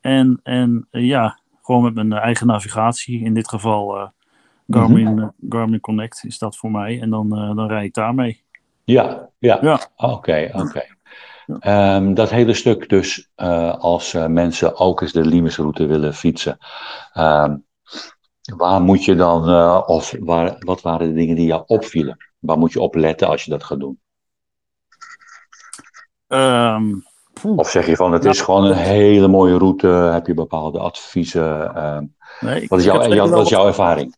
En, 0.01 0.39
en 0.43 0.87
ja, 0.91 1.39
gewoon 1.61 1.83
met 1.83 1.93
mijn 1.93 2.13
eigen 2.13 2.47
navigatie, 2.47 3.23
in 3.23 3.33
dit 3.33 3.49
geval 3.49 4.11
Garmin, 4.67 5.07
mm 5.07 5.19
-hmm. 5.19 5.33
Garmin 5.49 5.79
Connect 5.79 6.23
is 6.23 6.37
dat 6.37 6.57
voor 6.57 6.71
mij. 6.71 7.01
En 7.01 7.09
dan, 7.09 7.39
uh, 7.39 7.55
dan 7.55 7.67
rijd 7.67 7.85
ik 7.85 7.93
daarmee. 7.93 8.43
Ja, 8.83 9.29
ja. 9.37 9.57
Ja. 9.61 9.79
Oké, 9.95 10.13
okay, 10.13 10.45
oké. 10.45 10.61
Okay. 10.61 10.89
Ja. 11.45 11.95
Um, 11.95 12.13
dat 12.13 12.29
hele 12.29 12.53
stuk 12.53 12.89
dus, 12.89 13.29
uh, 13.37 13.73
als 13.73 14.13
uh, 14.13 14.25
mensen 14.25 14.77
ook 14.77 15.01
eens 15.01 15.11
de 15.11 15.25
Limesroute 15.25 15.85
willen 15.85 16.13
fietsen. 16.13 16.57
Um, 17.13 17.65
waar 18.55 18.81
moet 18.81 19.05
je 19.05 19.15
dan, 19.15 19.49
of 19.85 20.13
waar, 20.19 20.55
wat 20.59 20.81
waren 20.81 21.07
de 21.07 21.13
dingen 21.13 21.35
die 21.35 21.45
jou 21.45 21.63
opvielen? 21.65 22.17
Waar 22.39 22.57
moet 22.57 22.71
je 22.71 22.81
op 22.81 22.95
letten 22.95 23.27
als 23.27 23.43
je 23.43 23.51
dat 23.51 23.63
gaat 23.63 23.79
doen? 23.79 23.99
Um, 26.27 27.03
of 27.55 27.69
zeg 27.69 27.87
je 27.87 27.95
van, 27.95 28.11
het 28.11 28.25
is 28.25 28.41
gewoon 28.41 28.63
een 28.63 28.75
hele 28.75 29.27
mooie 29.27 29.57
route, 29.57 29.87
heb 29.87 30.27
je 30.27 30.33
bepaalde 30.33 30.79
adviezen? 30.79 31.73
nee, 32.39 32.67
wat 32.67 32.79
is, 32.79 32.85
jouw, 32.85 33.13
jou, 33.13 33.29
wat 33.29 33.43
is 33.43 33.49
jouw 33.49 33.67
ervaring? 33.67 34.15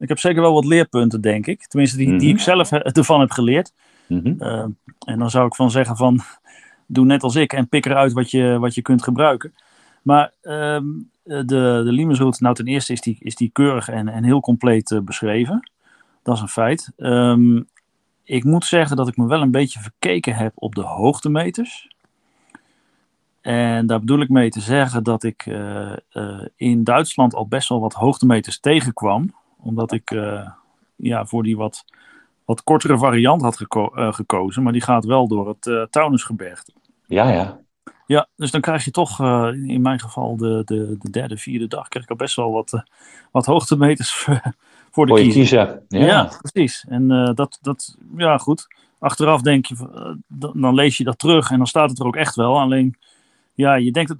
Ik 0.00 0.08
heb 0.08 0.18
zeker 0.18 0.42
wel 0.42 0.52
wat 0.52 0.64
leerpunten, 0.64 1.20
denk 1.20 1.46
ik. 1.46 1.66
Tenminste, 1.66 1.96
die, 1.96 2.08
Mhm. 2.08 2.18
die 2.18 2.28
ik 2.28 2.40
zelf 2.40 2.70
he- 2.70 2.82
ervan 2.82 3.20
heb 3.20 3.30
geleerd. 3.30 3.72
Mm 4.06 4.20
-hmm. 4.24 4.36
Uh, 4.38 4.64
en 5.06 5.18
dan 5.18 5.30
zou 5.30 5.46
ik 5.46 5.54
van 5.54 5.70
zeggen 5.70 5.96
van, 5.96 6.20
doe 6.86 7.04
net 7.04 7.22
als 7.22 7.34
ik 7.34 7.52
en 7.52 7.68
pik 7.68 7.86
eruit 7.86 8.12
wat 8.12 8.30
je, 8.30 8.58
wat 8.58 8.74
je 8.74 8.82
kunt 8.82 9.02
gebruiken. 9.02 9.54
Maar 10.02 10.32
um, 10.42 11.10
de, 11.22 11.44
de 11.44 11.92
Limesroute, 11.92 12.42
nou 12.42 12.54
ten 12.54 12.66
eerste 12.66 12.92
is 12.92 13.00
die, 13.00 13.16
is 13.20 13.34
die 13.36 13.50
keurig 13.52 13.88
en, 13.88 14.08
en 14.08 14.24
heel 14.24 14.40
compleet 14.40 14.90
uh, 14.90 15.00
beschreven. 15.00 15.70
Dat 16.22 16.34
is 16.36 16.40
een 16.40 16.48
feit. 16.48 16.92
Um, 16.96 17.68
ik 18.24 18.44
moet 18.44 18.64
zeggen 18.64 18.96
dat 18.96 19.08
ik 19.08 19.16
me 19.16 19.26
wel 19.26 19.42
een 19.42 19.50
beetje 19.50 19.80
verkeken 19.80 20.34
heb 20.34 20.52
op 20.54 20.74
de 20.74 20.82
hoogtemeters. 20.82 21.88
En 23.40 23.86
daar 23.86 24.00
bedoel 24.00 24.20
ik 24.20 24.28
mee 24.28 24.50
te 24.50 24.60
zeggen 24.60 25.02
dat 25.04 25.22
ik 25.22 25.46
uh, 25.46 25.92
uh, 26.12 26.40
in 26.56 26.84
Duitsland 26.84 27.34
al 27.34 27.46
best 27.48 27.68
wel 27.68 27.80
wat 27.80 27.92
hoogtemeters 27.94 28.60
tegenkwam. 28.60 29.34
Omdat 29.62 29.92
ik 29.92 30.10
uh, 30.10 30.48
ja, 30.96 31.26
voor 31.26 31.42
die 31.42 31.56
wat, 31.56 31.84
wat 32.44 32.62
kortere 32.62 32.98
variant 32.98 33.42
had 33.42 33.56
geko 33.56 33.90
gekozen. 33.94 34.62
Maar 34.62 34.72
die 34.72 34.82
gaat 34.82 35.04
wel 35.04 35.28
door 35.28 35.48
het 35.48 35.66
uh, 35.66 35.82
Taunusgebergte. 35.82 36.72
Ja, 37.06 37.28
ja. 37.28 37.58
Ja, 38.06 38.28
dus 38.36 38.50
dan 38.50 38.60
krijg 38.60 38.84
je 38.84 38.90
toch 38.90 39.20
uh, 39.20 39.48
in 39.66 39.82
mijn 39.82 40.00
geval 40.00 40.36
de, 40.36 40.62
de, 40.64 40.96
de 40.98 41.10
derde, 41.10 41.36
vierde 41.36 41.66
dag... 41.66 41.88
krijg 41.88 42.04
ik 42.04 42.10
al 42.10 42.16
best 42.16 42.36
wel 42.36 42.52
wat, 42.52 42.72
uh, 42.72 42.80
wat 43.30 43.46
hoogtemeters 43.46 44.12
voor 44.12 44.34
de 44.34 44.52
voor 44.90 45.20
kiezer. 45.20 45.82
Ja. 45.88 46.04
Ja, 46.04 46.30
precies. 46.40 46.84
En 46.88 47.10
uh, 47.10 47.30
dat, 47.34 47.58
dat, 47.62 47.96
ja 48.16 48.38
goed. 48.38 48.66
Achteraf 48.98 49.42
denk 49.42 49.66
je, 49.66 49.76
dan 50.28 50.74
lees 50.74 50.96
je 50.96 51.04
dat 51.04 51.18
terug 51.18 51.50
en 51.50 51.56
dan 51.56 51.66
staat 51.66 51.90
het 51.90 51.98
er 51.98 52.06
ook 52.06 52.16
echt 52.16 52.34
wel. 52.34 52.60
Alleen, 52.60 52.96
ja, 53.60 53.74
je 53.74 53.92
denkt, 53.92 54.10
het, 54.10 54.18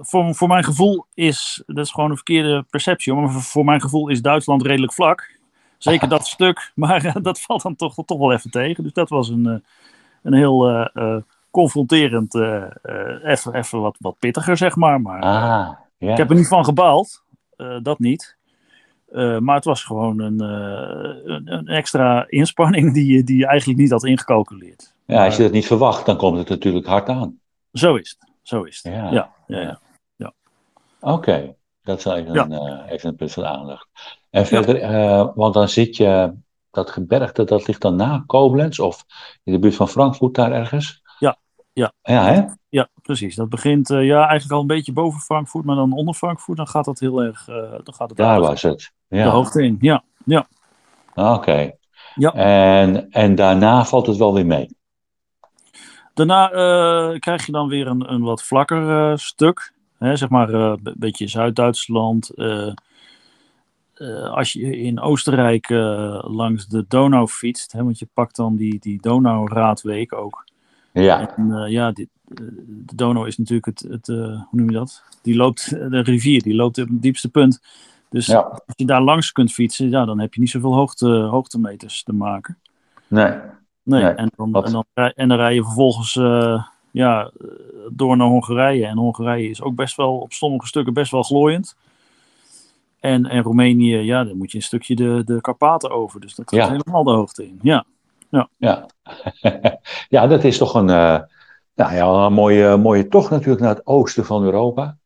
voor, 0.00 0.34
voor 0.34 0.48
mijn 0.48 0.64
gevoel 0.64 1.06
is, 1.14 1.62
dat 1.66 1.84
is 1.84 1.90
gewoon 1.90 2.10
een 2.10 2.16
verkeerde 2.16 2.64
perceptie. 2.70 3.12
Maar 3.12 3.30
voor, 3.30 3.64
mijn 3.64 3.80
gevoel 3.80 4.08
is 4.08 4.22
Duitsland 4.22 4.62
redelijk 4.62 4.92
vlak. 4.92 5.38
Zeker 5.78 6.08
dat 6.08 6.26
stuk, 6.36 6.72
maar 6.74 7.04
uh, 7.04 7.14
dat 7.22 7.40
valt 7.40 7.62
dan 7.62 7.76
toch, 7.76 7.94
toch 8.04 8.18
wel 8.18 8.32
even 8.32 8.50
tegen. 8.50 8.84
Dus 8.84 8.92
dat 8.92 9.08
was 9.08 9.28
een, 9.28 9.46
uh, 9.46 9.54
een 10.22 10.34
heel 10.34 10.70
uh, 10.70 11.16
confronterend, 11.50 12.34
even, 13.24 13.54
even 13.54 13.80
wat, 13.80 13.96
wat 14.00 14.18
pittiger, 14.18 14.56
zeg 14.56 14.76
maar. 14.76 15.00
maar 15.00 15.20
Ah, 15.20 15.70
ik 15.98 16.16
heb 16.16 16.30
er 16.30 16.36
niet 16.36 16.48
van 16.48 16.64
gebaald, 16.64 17.24
dat 17.82 17.98
niet. 17.98 18.38
Maar 19.40 19.54
het 19.54 19.64
was 19.64 19.84
gewoon 19.84 20.20
een, 20.20 20.40
een, 20.40 21.52
een, 21.52 21.66
extra 21.66 22.24
inspanning 22.28 22.94
die 22.94 23.12
je, 23.12 23.24
die 23.24 23.36
je 23.36 23.46
eigenlijk 23.46 23.78
niet 23.78 23.90
had 23.90 24.04
ingecalculeerd. 24.04 24.94
Ja, 25.06 25.24
als 25.24 25.36
je 25.36 25.42
dat 25.42 25.52
niet 25.52 25.66
verwacht, 25.66 26.06
dan 26.06 26.16
komt 26.16 26.38
het 26.38 26.48
natuurlijk 26.48 26.86
hard 26.86 27.08
aan. 27.08 27.38
Zo 27.72 27.94
is 27.94 28.16
het. 28.18 28.29
Zo 28.50 28.62
is 28.62 28.80
het. 28.82 28.92
Ja. 28.92 29.10
Ja, 29.10 29.32
ja, 29.46 29.80
ja. 30.16 30.32
Oké, 31.00 31.12
okay. 31.12 31.56
dat 31.82 31.98
is 31.98 32.04
even, 32.04 32.38
een, 32.38 32.52
uh, 32.52 32.92
even 32.92 33.08
een 33.08 33.16
punt 33.16 33.32
van 33.32 33.46
aandacht. 33.46 33.88
En 34.30 34.46
verder, 34.46 34.78
ja. 34.78 35.32
want 35.34 35.54
dan 35.54 35.68
zit 35.68 35.96
je, 35.96 36.34
dat 36.70 36.90
gebergte, 36.90 37.44
dat 37.44 37.66
ligt 37.66 37.80
dan 37.80 37.96
na 37.96 38.24
Koblenz 38.26 38.78
of 38.78 39.04
in 39.44 39.52
de 39.52 39.58
buurt 39.58 39.74
van 39.74 39.88
Frankfurt 39.88 40.34
daar 40.34 40.52
ergens? 40.52 41.02
Ja, 41.18 41.36
ja. 41.72 41.92
Ja, 42.02 42.24
hè? 42.24 42.42
Ja, 42.68 42.88
precies. 43.02 43.36
Dat 43.36 43.48
begint 43.48 43.88
ja, 43.88 44.26
eigenlijk 44.26 44.52
al 44.52 44.60
een 44.60 44.66
beetje 44.66 44.92
boven 44.92 45.20
Frankfurt, 45.20 45.64
maar 45.64 45.76
dan 45.76 45.92
onder 45.92 46.14
Frankfurt, 46.14 46.56
dan 46.56 46.68
gaat 46.68 46.84
dat 46.84 46.98
heel 46.98 47.22
erg. 47.22 47.44
dan 47.84 47.94
gaat 47.94 48.08
het 48.08 48.18
daar 48.18 48.40
was 48.40 48.62
het. 48.62 48.92
Ja. 49.08 49.24
De 49.24 49.30
hoogte 49.30 49.62
in, 49.62 49.76
ja. 49.80 50.04
ja. 50.24 50.48
Oké. 51.14 51.28
Okay. 51.28 51.78
Ja. 52.14 52.34
En, 52.34 53.10
en 53.10 53.34
daarna 53.34 53.84
valt 53.84 54.06
het 54.06 54.16
wel 54.16 54.34
weer 54.34 54.46
mee? 54.46 54.78
Daarna 56.26 56.52
uh, 56.52 57.18
krijg 57.18 57.46
je 57.46 57.52
dan 57.52 57.68
weer 57.68 57.86
een, 57.86 58.12
een 58.12 58.22
wat 58.22 58.42
vlakker 58.42 59.10
uh, 59.10 59.16
stuk. 59.16 59.72
Hè, 59.98 60.16
zeg 60.16 60.28
maar 60.28 60.48
een 60.54 60.94
beetje 60.96 61.28
Zuid-Duitsland. 61.28 62.30
eh, 62.30 62.74
als 64.32 64.52
je 64.52 64.78
in 64.78 65.00
Oostenrijk 65.00 65.68
langs 66.20 66.66
de 66.66 66.84
Donau 66.88 67.28
fietst, 67.28 67.72
hè, 67.72 67.84
want 67.84 67.98
je 67.98 68.08
pakt 68.14 68.36
dan 68.36 68.56
die, 68.56 68.78
die 68.78 69.00
Donau-raadweek 69.00 70.12
ook. 70.12 70.44
Ja. 70.92 71.36
En 71.36 71.70
ja, 71.70 71.92
dit, 71.92 72.08
de 72.24 72.94
Donau 72.94 73.26
is 73.26 73.38
natuurlijk 73.38 73.66
het, 73.66 73.86
het 73.90 74.06
hoe 74.06 74.46
noem 74.50 74.70
je 74.70 74.76
dat? 74.76 75.02
Die 75.22 75.36
loopt, 75.36 75.70
de 75.70 76.00
rivier, 76.00 76.42
die 76.42 76.54
loopt 76.54 76.78
op 76.78 76.88
het 76.88 77.02
diepste 77.02 77.28
punt. 77.28 77.60
Dus 78.08 78.26
ja. 78.26 78.40
als 78.40 78.74
je 78.76 78.86
daar 78.86 79.02
langs 79.02 79.32
kunt 79.32 79.52
fietsen, 79.52 79.90
ja, 79.90 80.04
dan 80.04 80.20
heb 80.20 80.34
je 80.34 80.40
niet 80.40 80.50
zoveel 80.50 80.74
hoogte, 80.74 81.08
hoogtemeters 81.08 82.02
te 82.02 82.12
maken. 82.12 82.58
Nee. 83.08 83.32
Nee, 83.82 84.02
nee. 84.02 84.12
En, 84.12 84.30
dan, 84.36 84.64
en, 84.64 84.72
dan, 84.72 84.84
en 85.14 85.28
dan 85.28 85.38
rij 85.38 85.54
je 85.54 85.64
vervolgens 85.64 86.14
uh, 86.14 86.64
ja, 86.90 87.30
door 87.92 88.16
naar 88.16 88.26
Hongarije. 88.26 88.86
En 88.86 88.96
Hongarije 88.96 89.48
is 89.48 89.62
ook 89.62 89.74
best 89.74 89.96
wel 89.96 90.18
op 90.18 90.32
sommige 90.32 90.66
stukken 90.66 90.94
best 90.94 91.10
wel 91.10 91.22
glooiend. 91.22 91.76
En, 93.00 93.26
en 93.26 93.42
Roemenië, 93.42 93.96
ja, 93.96 94.24
dan 94.24 94.36
moet 94.36 94.50
je 94.50 94.56
een 94.56 94.64
stukje 94.64 94.94
de, 94.94 95.22
de 95.24 95.40
Karpaten 95.40 95.90
over. 95.90 96.20
Dus 96.20 96.34
dat 96.34 96.48
gaat 96.48 96.60
ja. 96.60 96.70
helemaal 96.70 97.04
de 97.04 97.10
hoogte 97.10 97.46
in. 97.46 97.58
Ja, 97.62 97.84
ja. 98.28 98.48
Ja, 98.56 98.86
ja 100.08 100.26
dat 100.26 100.44
is 100.44 100.58
toch 100.58 100.74
een, 100.74 100.88
uh, 100.88 101.20
nou 101.74 101.94
ja, 101.94 102.26
een 102.26 102.32
mooie, 102.32 102.76
mooie 102.76 103.08
tocht 103.08 103.30
natuurlijk 103.30 103.60
naar 103.60 103.74
het 103.74 103.86
oosten 103.86 104.24
van 104.24 104.42
Europa. 104.44 104.96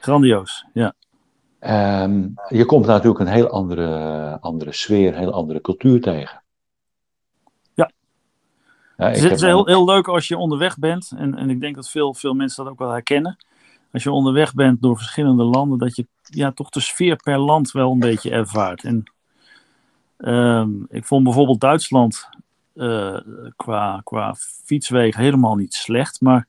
Grandioos, 0.00 0.66
ja. 0.72 0.94
Um, 2.02 2.34
je 2.48 2.64
komt 2.64 2.86
natuurlijk 2.86 3.20
een 3.20 3.26
heel 3.26 3.48
andere, 3.48 4.38
andere 4.40 4.72
sfeer, 4.72 5.12
een 5.12 5.18
heel 5.18 5.32
andere 5.32 5.60
cultuur 5.60 6.00
tegen. 6.00 6.41
Ja. 9.02 9.20
het 9.20 9.32
is 9.32 9.40
heel, 9.40 9.66
heel 9.66 9.84
leuk 9.84 10.08
als 10.08 10.28
je 10.28 10.36
onderweg 10.36 10.78
bent. 10.78 11.12
En, 11.16 11.34
en 11.34 11.50
ik 11.50 11.60
denk 11.60 11.74
dat 11.74 11.90
veel, 11.90 12.14
veel 12.14 12.34
mensen 12.34 12.64
dat 12.64 12.72
ook 12.72 12.78
wel 12.78 12.90
herkennen. 12.90 13.36
Als 13.92 14.02
je 14.02 14.10
onderweg 14.10 14.54
bent 14.54 14.82
door 14.82 14.96
verschillende 14.96 15.42
landen, 15.42 15.78
dat 15.78 15.96
je 15.96 16.06
ja, 16.22 16.52
toch 16.52 16.68
de 16.68 16.80
sfeer 16.80 17.16
per 17.16 17.38
land 17.38 17.70
wel 17.70 17.92
een 17.92 17.98
beetje 17.98 18.30
ervaart. 18.30 18.84
En 18.84 19.04
um, 20.18 20.86
ik 20.88 21.04
vond 21.04 21.24
bijvoorbeeld 21.24 21.60
Duitsland 21.60 22.28
eh, 22.74 23.18
qua, 23.56 24.00
qua 24.04 24.34
fietswegen 24.64 25.22
helemaal 25.22 25.54
niet 25.54 25.74
slecht. 25.74 26.20
Maar 26.20 26.46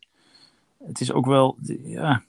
het 0.86 1.02
is 1.02 1.12
ook 1.12 1.26
wel, 1.26 1.58
ja, 1.84 2.24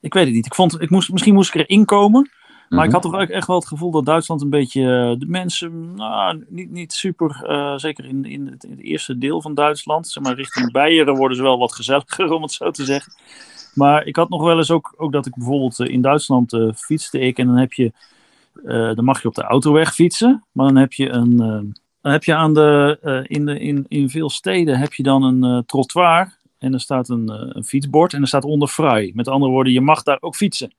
ik 0.00 0.14
weet 0.14 0.24
het 0.24 0.34
niet. 0.34 0.46
Ik 0.46 0.54
vond, 0.54 0.80
ik 0.80 0.90
moest, 0.90 1.12
misschien 1.12 1.34
moest 1.34 1.54
ik 1.54 1.60
erin 1.60 1.84
komen. 1.84 2.30
Maar 2.70 2.84
ik 2.84 2.90
Mhm. 2.90 3.00
had 3.00 3.12
toch 3.12 3.20
ook 3.20 3.28
echt 3.28 3.46
wel 3.46 3.56
het 3.56 3.66
gevoel 3.66 3.90
dat 3.90 4.04
Duitsland 4.04 4.42
een 4.42 4.50
beetje 4.50 4.82
eh, 4.82 5.18
de 5.18 5.26
mensen, 5.26 5.94
nou, 5.94 6.44
niet, 6.48 6.70
niet 6.70 6.92
super, 6.92 7.44
eh, 7.44 7.76
zeker 7.76 8.04
in, 8.04 8.24
in, 8.24 8.46
het, 8.46 8.64
in 8.64 8.70
het 8.70 8.80
eerste 8.80 9.18
deel 9.18 9.42
van 9.42 9.54
Duitsland, 9.54 10.08
zeg 10.08 10.22
maar 10.22 10.34
richting 10.34 10.72
Beieren 10.72 11.14
worden 11.14 11.36
ze 11.36 11.42
wel 11.42 11.58
wat 11.58 11.74
gezelliger, 11.74 12.32
om 12.36 12.42
het 12.42 12.52
zo 12.52 12.70
te 12.70 12.84
zeggen. 12.84 13.12
Maar 13.74 14.06
ik 14.06 14.16
had 14.16 14.28
nog 14.28 14.42
wel 14.42 14.56
eens 14.56 14.70
ook, 14.70 14.94
ook 14.96 15.12
dat 15.12 15.26
ik 15.26 15.34
bijvoorbeeld 15.34 15.80
eh, 15.80 15.92
in 15.92 16.00
Duitsland 16.00 16.56
fietste 16.76 17.18
ik 17.18 17.38
en 17.38 17.46
dan 17.46 17.56
heb 17.56 17.72
je, 17.72 17.92
dan 18.94 19.04
mag 19.04 19.22
je 19.22 19.28
op 19.28 19.34
de 19.34 19.42
autoweg 19.42 19.94
fietsen, 19.94 20.44
maar 20.52 20.66
dan 20.66 20.76
heb 20.76 20.92
je 20.92 21.08
een, 21.08 21.36
dan 22.00 22.12
heb 22.12 22.24
je 22.24 22.34
aan 22.34 22.54
de, 22.54 23.24
in, 23.26 23.46
de 23.46 23.58
in, 23.58 23.84
in 23.88 24.10
veel 24.10 24.30
steden 24.30 24.78
heb 24.78 24.94
je 24.94 25.02
dan 25.02 25.22
een 25.22 25.64
trottoir 25.66 26.36
en 26.58 26.72
er 26.72 26.80
staat 26.80 27.08
een, 27.08 27.28
een 27.56 27.64
fietsbord 27.64 28.12
en 28.12 28.20
er 28.20 28.28
staat 28.28 28.44
onder 28.44 28.68
vrij. 28.68 29.12
Met 29.14 29.28
andere 29.28 29.52
woorden, 29.52 29.72
je 29.72 29.80
mag 29.80 30.02
daar 30.02 30.18
ook 30.20 30.36
fietsen. 30.36 30.72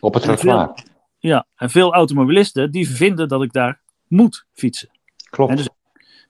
Op 0.00 0.14
het 0.14 0.22
trottoir. 0.22 0.74
Ja, 1.28 1.46
en 1.56 1.70
veel 1.70 1.94
automobilisten 1.94 2.70
die 2.70 2.88
vinden 2.90 3.28
dat 3.28 3.42
ik 3.42 3.52
daar 3.52 3.80
moet 4.08 4.46
fietsen. 4.52 4.88
Klopt. 5.30 5.50
En 5.50 5.56
dus- 5.56 5.68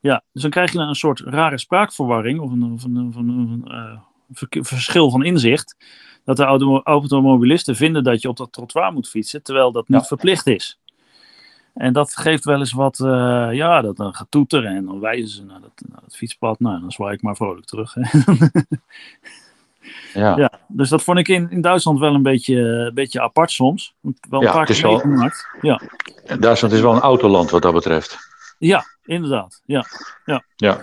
Ja, 0.01 0.23
dus 0.31 0.41
dan 0.41 0.51
krijg 0.51 0.71
je 0.71 0.79
een 0.79 0.95
soort 0.95 1.19
rare 1.19 1.57
spraakverwarring 1.57 2.39
of 2.39 2.51
een, 2.51 2.63
of 2.63 2.83
een, 2.83 3.07
of 3.07 3.15
een, 3.15 3.61
eh, 3.67 3.99
verschil 4.63 5.09
van 5.09 5.23
inzicht. 5.23 5.75
Dat 6.23 6.37
de 6.37 6.43
auto- 6.43 6.81
automobilisten 6.83 7.75
vinden 7.75 8.03
dat 8.03 8.21
je 8.21 8.27
op 8.29 8.37
dat 8.37 8.51
trottoir 8.53 8.91
moet 8.93 9.09
fietsen, 9.09 9.43
terwijl 9.43 9.71
dat 9.71 9.87
niet 9.89 10.01
Ja. 10.01 10.05
verplicht 10.07 10.47
is. 10.47 10.79
En 11.73 11.93
dat 11.93 12.17
geeft 12.17 12.45
wel 12.45 12.59
eens 12.59 12.71
wat, 12.71 12.99
eh, 12.99 13.47
ja, 13.51 13.81
dat 13.81 13.97
dan 13.97 14.13
gaat 14.15 14.31
toeteren 14.31 14.75
en 14.75 14.85
dan 14.85 14.99
wijzen 14.99 15.29
ze 15.29 15.43
naar 15.45 15.61
dat, 15.61 15.71
naar 15.89 16.01
dat 16.01 16.15
fietspad. 16.15 16.59
Nou, 16.59 16.79
dan 16.79 16.91
zwaai 16.91 17.13
ik 17.15 17.21
maar 17.21 17.35
vrolijk 17.35 17.65
terug. 17.65 17.95
Ja. 20.13 20.37
ja, 20.37 20.51
dus 20.67 20.89
dat 20.89 21.03
vond 21.03 21.17
ik 21.19 21.27
in, 21.27 21.49
in 21.49 21.61
Duitsland 21.61 21.99
wel 21.99 22.13
een 22.13 22.23
beetje, 22.23 22.55
een 22.59 22.93
beetje 22.93 23.21
apart 23.21 23.51
soms. 23.51 23.95
Wel 24.01 24.39
een 24.39 24.45
Ja, 24.45 24.51
paar 24.51 24.65
keer 24.65 24.81
wel- 24.81 24.91
meegemaakt. 24.91 25.47
Ja. 25.61 25.81
Duitsland 26.39 26.73
is 26.73 26.81
wel 26.81 26.93
een 26.95 27.01
autoland 27.01 27.49
wat 27.49 27.61
dat 27.61 27.73
betreft. 27.73 28.17
ja, 28.57 28.83
inderdaad. 29.03 29.61
Ja. 29.65 29.85
Ja. 30.55 30.79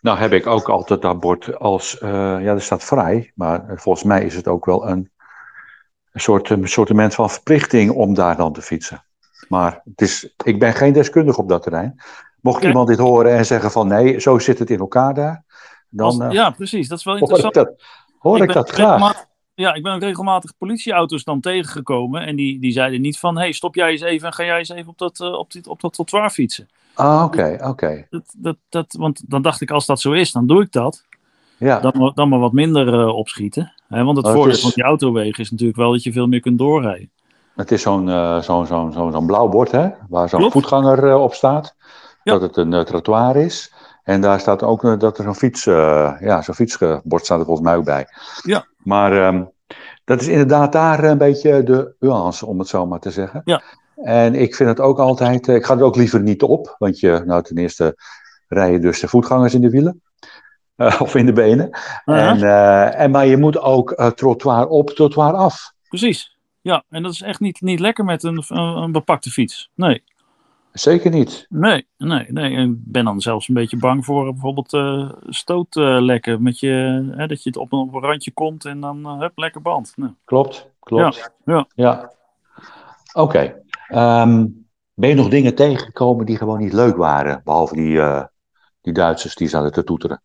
Nou 0.00 0.18
heb 0.18 0.32
ik 0.32 0.46
ook 0.46 0.68
altijd 0.68 1.02
dat 1.02 1.20
bord 1.20 1.58
als, 1.58 1.98
eh, 1.98 2.10
ja, 2.10 2.40
er 2.52 2.62
staat 2.62 2.84
vrij, 2.84 3.32
maar 3.34 3.64
volgens 3.74 4.04
mij 4.04 4.24
is 4.24 4.34
het 4.34 4.48
ook 4.48 4.64
wel 4.64 4.88
een, 4.88 5.10
een 6.12 6.20
soort 6.20 6.50
een 6.50 6.68
soortement 6.68 7.14
van 7.14 7.30
verplichting 7.30 7.90
om 7.90 8.14
daar 8.14 8.36
dan 8.36 8.52
te 8.52 8.62
fietsen. 8.62 9.04
Maar 9.48 9.80
het 9.84 10.00
is, 10.00 10.34
ik 10.44 10.58
ben 10.58 10.72
geen 10.74 10.92
deskundige 10.92 11.40
op 11.40 11.48
dat 11.48 11.62
terrein. 11.62 12.00
Mocht 12.40 12.56
Kijk. 12.58 12.68
iemand 12.68 12.88
dit 12.88 12.98
horen 12.98 13.32
en 13.36 13.46
zeggen 13.46 13.70
van 13.70 13.88
nee, 13.88 14.20
zo 14.20 14.38
zit 14.38 14.58
het 14.58 14.70
in 14.70 14.78
elkaar 14.78 15.14
daar, 15.14 15.44
dan 15.88 16.06
Als- 16.06 16.18
eh, 16.18 16.30
ja, 16.30 16.50
precies. 16.50 16.88
Dat 16.88 16.98
is 16.98 17.04
wel 17.04 17.16
interessant. 17.16 17.54
dat, 17.54 17.82
hoor 18.22 18.42
ik 18.42 18.52
dat 18.52 18.70
graag. 18.70 19.30
Ja, 19.54 19.74
ik 19.74 19.82
ben 19.82 19.92
ook 19.94 20.00
regelmatig 20.00 20.52
politieauto's 20.58 21.24
dan 21.24 21.40
tegengekomen. 21.40 22.26
En 22.26 22.36
die, 22.36 22.60
die 22.60 22.72
zeiden 22.72 23.00
niet 23.00 23.18
van, 23.18 23.38
hey, 23.38 23.52
stop 23.52 23.74
jij 23.74 23.90
eens 23.90 24.00
even 24.00 24.26
en 24.26 24.32
ga 24.32 24.44
jij 24.44 24.58
eens 24.58 24.68
even 24.68 24.90
op 24.90 24.98
dat, 24.98 25.20
eh, 25.20 25.32
op 25.32 25.52
dit, 25.52 25.66
op 25.66 25.80
dat 25.80 25.92
trottoir 25.92 26.30
fietsen. 26.30 26.68
Ah, 26.94 27.22
oké, 27.24 27.58
oké. 27.62 28.06
Dat, 28.10 28.22
dat, 28.36 28.56
dat, 28.68 28.94
want 28.98 29.30
dan 29.30 29.42
dacht 29.42 29.60
ik, 29.60 29.70
als 29.70 29.86
dat 29.86 30.00
zo 30.00 30.12
is, 30.12 30.32
dan 30.32 30.46
doe 30.46 30.62
ik 30.62 30.72
dat. 30.72 31.04
Ja, 31.58 31.80
Dan, 31.80 31.92
maar- 31.98 32.12
dan 32.14 32.28
maar 32.28 32.38
wat 32.38 32.52
minder 32.52 33.00
eh, 33.00 33.16
opschieten. 33.16 33.72
Hè, 33.88 34.04
want 34.04 34.16
het 34.16 34.26
het 34.26 34.34
voordeel 34.34 34.58
van 34.58 34.70
die 34.74 34.84
autowegen 34.84 35.42
is 35.42 35.50
natuurlijk 35.50 35.78
wel 35.78 35.92
dat 35.92 36.02
je 36.02 36.12
veel 36.12 36.26
meer 36.26 36.40
kunt 36.40 36.58
doorrijden. 36.58 37.10
het 37.56 37.72
is 37.72 37.82
zo'n 37.82 38.08
eh, 38.08 38.40
zo'n 38.40 38.66
zo'n 38.66 38.92
zo'n 38.92 39.26
blauw 39.26 39.48
bord, 39.48 39.70
hè, 39.70 39.88
waar 40.08 40.28
zo'n 40.28 40.50
voetganger 40.50 41.16
op 41.16 41.34
staat. 41.34 41.76
Ja. 42.22 42.32
Dat 42.32 42.42
het 42.42 42.56
een 42.56 42.84
trottoir 42.84 43.36
is. 43.36 43.72
En 44.02 44.20
daar 44.20 44.40
staat 44.40 44.62
ook 44.62 44.84
eh, 44.84 44.98
dat 44.98 45.18
er 45.18 45.24
zo'n 45.24 45.34
fiets, 45.34 45.66
eh, 45.66 46.12
ja, 46.20 46.42
zo'n 46.42 46.54
fietsbord 46.54 47.24
staat 47.24 47.38
er 47.38 47.44
volgens 47.44 47.66
mij 47.66 47.76
ook 47.76 47.84
bij. 47.84 48.06
Ja. 48.42 48.66
Maar 48.76 49.12
ehm, 49.12 49.44
dat 50.04 50.20
is 50.20 50.28
inderdaad 50.28 50.72
daar 50.72 51.04
een 51.04 51.18
beetje 51.18 51.62
de 51.62 51.94
nuance, 51.98 52.46
om 52.46 52.58
het 52.58 52.68
zo 52.68 52.86
maar 52.86 53.00
te 53.00 53.10
zeggen. 53.10 53.42
Ja. 53.44 53.62
En 53.96 54.34
ik 54.34 54.54
vind 54.54 54.68
het 54.68 54.80
ook 54.80 54.98
altijd, 54.98 55.48
eh, 55.48 55.54
ik 55.54 55.64
ga 55.64 55.76
er 55.76 55.82
ook 55.82 55.96
liever 55.96 56.20
niet 56.20 56.42
op, 56.42 56.74
want 56.78 57.00
je, 57.00 57.22
nou 57.26 57.42
ten 57.42 57.56
eerste 57.56 57.96
rijden 58.48 58.80
dus 58.80 59.00
de 59.00 59.08
voetgangers 59.08 59.54
in 59.54 59.60
de 59.60 59.70
wielen. 59.70 60.02
Of 60.98 61.14
in 61.14 61.26
de 61.26 61.32
benen. 61.32 61.70
En, 62.04 62.42
en, 62.94 63.10
maar 63.10 63.26
je 63.26 63.36
moet 63.36 63.58
ook 63.58 64.12
trottoir 64.14 64.66
op, 64.66 64.90
trottoir 64.90 65.32
af. 65.32 65.72
Precies. 65.88 66.36
Ja, 66.60 66.84
en 66.88 67.02
dat 67.02 67.12
is 67.12 67.22
echt 67.22 67.40
niet, 67.40 67.60
niet 67.60 67.80
lekker 67.80 68.04
met 68.04 68.22
een, 68.22 68.44
een, 68.48 68.58
een 68.58 68.92
bepakte 68.92 69.30
fiets. 69.30 69.70
Nee. 69.74 70.02
Zeker 70.72 71.10
niet. 71.10 71.46
Nee, 71.48 71.86
nee, 71.98 72.26
nee. 72.28 72.68
Ik 72.68 72.74
ben 72.78 73.04
dan 73.04 73.20
zelfs 73.20 73.48
een 73.48 73.54
beetje 73.54 73.76
bang 73.76 74.04
voor 74.04 74.26
eh, 74.26 74.32
bijvoorbeeld 74.32 74.72
eh 74.72 75.10
stootlekken. 75.28 76.42
met 76.42 76.60
je, 76.60 76.68
hè, 77.16 77.26
dat 77.26 77.42
je 77.42 77.48
het 77.48 77.58
op 77.58 77.72
een, 77.72 77.78
op 77.78 77.94
een 77.94 78.00
randje 78.00 78.32
komt 78.32 78.64
en 78.64 78.80
dan 78.80 79.04
eh, 79.06 79.18
hup, 79.18 79.38
lekker 79.38 79.62
band. 79.62 79.94
Klopt, 80.24 80.70
klopt. 80.80 81.30
ja. 81.44 81.66
ja. 81.74 82.12
Oké. 83.12 83.62
Ehm, 83.88 84.46
ben 84.94 85.08
je 85.08 85.14
nog 85.14 85.28
dingen 85.28 85.54
tegengekomen 85.54 86.26
die 86.26 86.36
gewoon 86.36 86.58
niet 86.58 86.72
leuk 86.72 86.96
waren? 86.96 87.40
Behalve 87.44 87.74
die, 87.74 88.00
eh, 88.00 88.24
die 88.80 88.92
Duitsers 88.92 89.34
die 89.34 89.48
zaten 89.48 89.72
te 89.72 89.84
toeteren. 89.84 90.22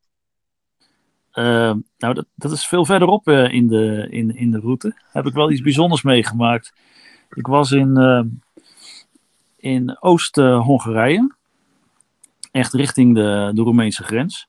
eh, 1.32 1.74
nou, 1.98 2.14
dat, 2.14 2.26
dat 2.36 2.52
is 2.52 2.68
veel 2.68 2.86
verderop 2.86 3.28
eh, 3.28 3.54
in, 3.54 3.68
de, 3.68 4.08
in, 4.10 4.36
in 4.36 4.52
de 4.52 4.60
route. 4.60 4.96
Heb 5.12 5.26
ik 5.26 5.34
wel 5.34 5.52
iets 5.52 5.62
bijzonders 5.62 6.02
meegemaakt. 6.02 6.74
Ik 7.30 7.48
was 7.48 7.72
in, 7.72 7.98
eh, 7.98 8.22
in 9.58 9.98
Oost-Hongarije. 10.00 11.36
Echt 12.52 12.74
richting 12.74 13.16
de, 13.16 13.52
de 13.54 13.62
Roemeense 13.62 14.04
grens. 14.04 14.48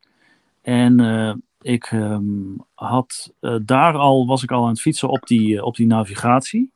En 0.69 1.01
eh, 1.01 1.35
ik 1.61 1.85
ehm, 1.85 2.23
had 2.75 3.33
eh, 3.41 3.57
daar 3.63 3.97
al, 3.97 4.27
was 4.27 4.43
ik 4.43 4.51
al 4.51 4.63
aan 4.63 4.69
het 4.69 4.81
fietsen 4.81 5.09
op 5.09 5.27
die, 5.27 5.65
op 5.65 5.77
die 5.77 5.87
navigatie. 5.87 6.71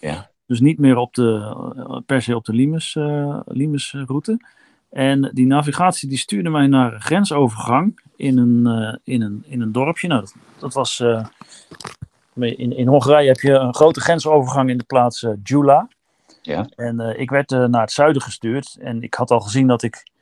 Ja. 0.00 0.30
Dus 0.46 0.60
niet 0.60 0.78
meer 0.78 0.96
op 0.96 1.14
de, 1.14 1.54
eh, 1.76 1.98
per 2.06 2.22
se 2.22 2.36
op 2.36 2.44
de 2.44 2.52
Limes, 2.52 2.94
Limes 3.44 3.92
route. 4.06 4.40
En 4.90 5.30
die 5.34 5.46
navigatie 5.46 6.08
die 6.08 6.18
stuurde 6.18 6.50
mij 6.50 6.66
naar 6.66 6.94
een 6.94 7.00
grensovergang 7.00 8.00
in 8.16 8.38
een, 8.38 8.98
in 9.04 9.22
een, 9.22 9.44
in 9.46 9.60
een 9.60 9.72
dorpje. 9.72 10.08
Nou, 10.08 10.20
dat, 10.20 10.34
dat 10.58 10.74
was. 10.74 11.00
in, 12.34 12.76
in 12.76 12.86
Hongarije 12.86 13.28
heb 13.28 13.40
je 13.40 13.52
een 13.52 13.74
grote 13.74 14.00
grensovergang 14.00 14.70
in 14.70 14.78
de 14.78 14.84
plaats 14.84 15.26
Jula. 15.42 15.88
Ja. 16.46 16.66
En 16.76 17.00
eh, 17.00 17.20
ik 17.20 17.30
werd 17.30 17.52
eh, 17.52 17.64
naar 17.64 17.80
het 17.80 17.92
zuiden 17.92 18.22
gestuurd. 18.22 18.76
En 18.80 19.02
ik 19.02 19.14
had 19.14 19.30
al 19.30 19.40
gezien 19.40 19.66
dat 19.66 19.82
ik. 19.82 20.14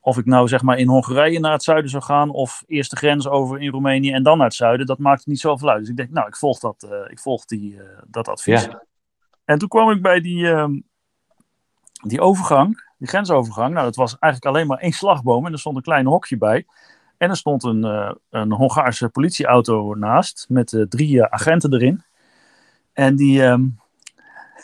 Of 0.00 0.18
ik 0.18 0.24
nou 0.24 0.48
zeg 0.48 0.62
maar 0.62 0.78
in 0.78 0.88
Hongarije 0.88 1.40
naar 1.40 1.52
het 1.52 1.62
zuiden 1.62 1.90
zou 1.90 2.02
gaan. 2.02 2.30
Of 2.30 2.62
eerst 2.66 2.90
de 2.90 2.96
grens 2.96 3.28
over 3.28 3.60
in 3.60 3.70
Roemenië 3.70 4.12
en 4.12 4.22
dan 4.22 4.36
naar 4.36 4.46
het 4.46 4.54
zuiden. 4.54 4.86
Dat 4.86 4.98
maakte 4.98 5.28
niet 5.28 5.40
zoveel 5.40 5.68
uit. 5.68 5.80
Dus 5.80 5.88
ik 5.88 5.96
denk, 5.96 6.10
nou, 6.10 6.26
ik 6.26 6.36
volg 6.36 6.58
dat, 6.58 6.82
eh, 6.82 7.10
ik 7.10 7.18
volg 7.18 7.44
die, 7.44 7.80
dat 8.06 8.28
advies. 8.28 8.64
Ja. 8.64 8.82
En 9.44 9.58
toen 9.58 9.68
kwam 9.68 9.90
ik 9.90 10.02
bij 10.02 10.20
die, 10.20 10.48
ehm, 10.50 10.80
die 12.02 12.20
overgang, 12.20 12.84
die 12.98 13.08
grensovergang. 13.08 13.72
Nou, 13.72 13.84
dat 13.84 13.96
was 13.96 14.18
eigenlijk 14.18 14.54
alleen 14.54 14.66
maar 14.66 14.78
één 14.78 14.92
slagboom 14.92 15.46
en 15.46 15.52
er 15.52 15.58
stond 15.58 15.76
een 15.76 15.82
klein 15.82 16.06
hokje 16.06 16.38
bij. 16.38 16.66
En 17.16 17.30
er 17.30 17.36
stond 17.36 17.64
een, 17.64 17.84
eh, 17.84 18.12
een 18.30 18.52
Hongaarse 18.52 19.08
politieauto 19.08 19.94
naast 19.94 20.46
met 20.48 20.86
drie 20.88 21.24
agenten 21.24 21.72
erin. 21.72 22.02
En 22.92 23.16
die, 23.16 23.44
ehm, 23.44 23.64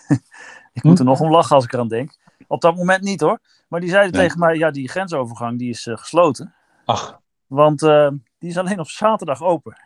ik 0.75 0.83
moet 0.83 0.99
er 0.99 1.05
nog 1.05 1.21
om 1.21 1.31
lachen 1.31 1.55
als 1.57 1.65
ik 1.65 1.73
eraan 1.73 1.89
denk. 1.89 2.17
Op 2.47 2.61
dat 2.61 2.77
moment 2.77 3.03
niet 3.03 3.21
hoor. 3.21 3.39
Maar 3.69 3.81
die 3.81 3.91
zeiden 3.91 4.13
Nee. 4.13 4.23
tegen 4.23 4.39
mij, 4.39 4.55
ja, 4.57 4.71
die 4.71 4.89
grensovergang 4.89 5.59
die 5.59 5.69
is 5.71 5.87
eh, 5.87 5.97
gesloten. 5.97 6.55
Ach, 6.85 7.21
Want 7.47 7.83
eh, 7.83 8.09
die 8.39 8.51
is 8.51 8.59
alleen 8.59 8.79
op 8.81 8.89
zaterdag 8.89 9.43
open. 9.43 9.77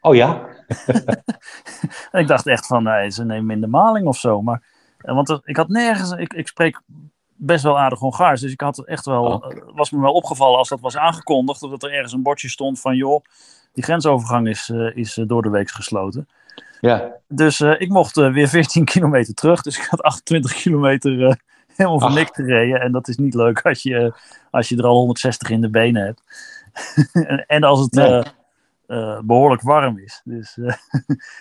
oh 0.00 0.14
ja? 0.14 0.40
En 2.10 2.20
ik 2.20 2.26
dacht 2.26 2.46
echt 2.46 2.66
van, 2.66 2.82
nee, 2.82 3.10
ze 3.10 3.24
nemen 3.24 3.54
in 3.54 3.60
de 3.60 3.66
maling 3.66 4.06
of 4.06 4.16
zo. 4.18 4.42
Maar, 4.42 4.62
eh, 4.98 5.14
want 5.14 5.28
er- 5.28 5.40
ik 5.44 5.56
had 5.56 5.68
nergens, 5.68 6.10
ik, 6.10 6.32
ik 6.32 6.48
spreek 6.48 6.80
best 7.38 7.62
wel 7.62 7.78
aardig 7.78 7.98
Hongaars. 7.98 8.40
Dus 8.40 8.52
ik 8.52 8.60
had 8.60 8.84
echt 8.84 9.04
wel, 9.06 9.24
Oh. 9.24 9.74
was 9.74 9.90
me 9.90 10.00
wel 10.00 10.12
opgevallen 10.12 10.58
als 10.58 10.68
dat 10.68 10.80
was 10.80 10.96
aangekondigd. 10.96 11.62
Of 11.62 11.70
dat 11.70 11.82
er 11.82 11.92
ergens 11.92 12.12
een 12.12 12.22
bordje 12.22 12.48
stond 12.48 12.80
van, 12.80 12.96
joh, 12.96 13.24
die 13.72 13.84
grensovergang 13.84 14.48
is, 14.48 14.68
is 14.94 15.14
door 15.26 15.42
de 15.42 15.50
week 15.50 15.70
gesloten. 15.70 16.28
Ja. 16.80 17.14
Dus 17.28 17.60
eh, 17.60 17.80
ik 17.80 17.88
mocht 17.88 18.16
eh, 18.16 18.32
weer 18.32 18.48
14 18.58 18.84
kilometer 18.84 19.34
terug. 19.34 19.62
Dus 19.62 19.78
ik 19.78 19.84
had 19.84 20.02
28 20.02 20.52
kilometer 20.54 21.26
eh, 21.26 21.34
helemaal 21.76 22.00
Ach. 22.00 22.14
niks 22.14 22.30
gereden. 22.32 22.80
En 22.80 22.92
dat 22.92 23.08
is 23.08 23.16
niet 23.16 23.34
leuk 23.34 23.60
als 23.62 23.82
je, 23.82 24.12
als 24.50 24.68
je 24.68 24.76
er 24.76 24.84
al 24.84 24.96
160 24.96 25.50
in 25.50 25.60
de 25.60 25.70
benen 25.70 26.04
hebt. 26.04 26.22
en, 27.12 27.44
en 27.56 27.62
als 27.62 27.80
het 27.80 27.92
Nee. 27.92 28.06
eh, 28.06 28.24
eh, 28.86 29.18
behoorlijk 29.22 29.62
warm 29.62 29.98
is. 29.98 30.20
Dus 30.24 30.54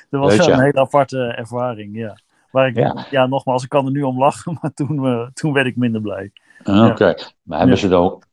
dat 0.09 0.19
was 0.21 0.35
wel 0.35 0.49
een 0.49 0.59
hele 0.63 0.79
aparte 0.79 1.19
ervaring. 1.27 1.97
Ja. 1.97 2.17
Waar 2.51 2.67
ik, 2.67 2.75
Ja. 2.75 3.05
ja. 3.09 3.25
nogmaals, 3.25 3.63
ik 3.63 3.69
kan 3.69 3.85
er 3.85 3.91
nu 3.91 4.01
om 4.01 4.19
lachen. 4.19 4.57
Maar 4.61 4.73
toen, 4.73 5.29
toen 5.33 5.53
werd 5.53 5.67
ik 5.67 5.75
minder 5.75 6.01
blij. 6.01 6.31
Oké. 6.63 7.13
Maar 7.43 7.59
hebben 7.59 7.77
ze 7.77 7.87
dan 7.87 8.03
ook, 8.03 8.23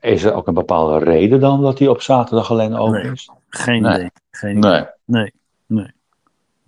is 0.00 0.22
er 0.24 0.32
ook 0.34 0.46
een 0.46 0.54
bepaalde 0.54 1.04
reden 1.04 1.40
dan 1.40 1.62
dat 1.62 1.78
die 1.78 1.90
op 1.90 2.02
zaterdag 2.02 2.50
alleen 2.50 2.74
open 2.76 3.02
Nee. 3.02 3.12
is? 3.12 3.30
Geen 3.48 3.82
Nee. 3.82 3.94
idee. 3.94 4.10
Geen 4.30 4.56
idee. 4.56 4.84
Nee. 5.04 5.32
Nee. 5.66 5.90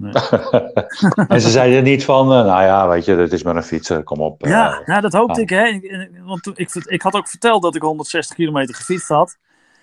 Nee. 0.03 0.13
En 1.29 1.41
ze 1.41 1.51
zeiden 1.51 1.85
niet 1.85 2.05
van, 2.05 2.25
uh, 2.33 2.45
nou 2.45 2.63
ja, 2.63 2.89
weet 2.89 3.05
je, 3.05 3.15
het 3.15 3.33
is 3.33 3.43
maar 3.43 3.57
een 3.57 3.63
fietser, 3.63 4.03
kom 4.03 4.21
op. 4.21 4.47
Ja, 4.47 4.81
uh, 4.81 4.87
ja 4.87 5.01
dat 5.01 5.13
hoopte 5.13 5.35
ah. 5.35 5.41
ik. 5.41 5.49
Hè. 5.51 5.81
Want 6.25 6.43
toen- 6.43 6.57
ik, 6.57 6.75
ik 6.75 7.03
had 7.03 7.15
ook 7.15 7.29
verteld 7.29 7.63
dat 7.63 7.75
ik 7.75 7.83
160 7.83 8.37
kilometer 8.37 8.75
gefietst 8.75 9.09
had. 9.09 9.39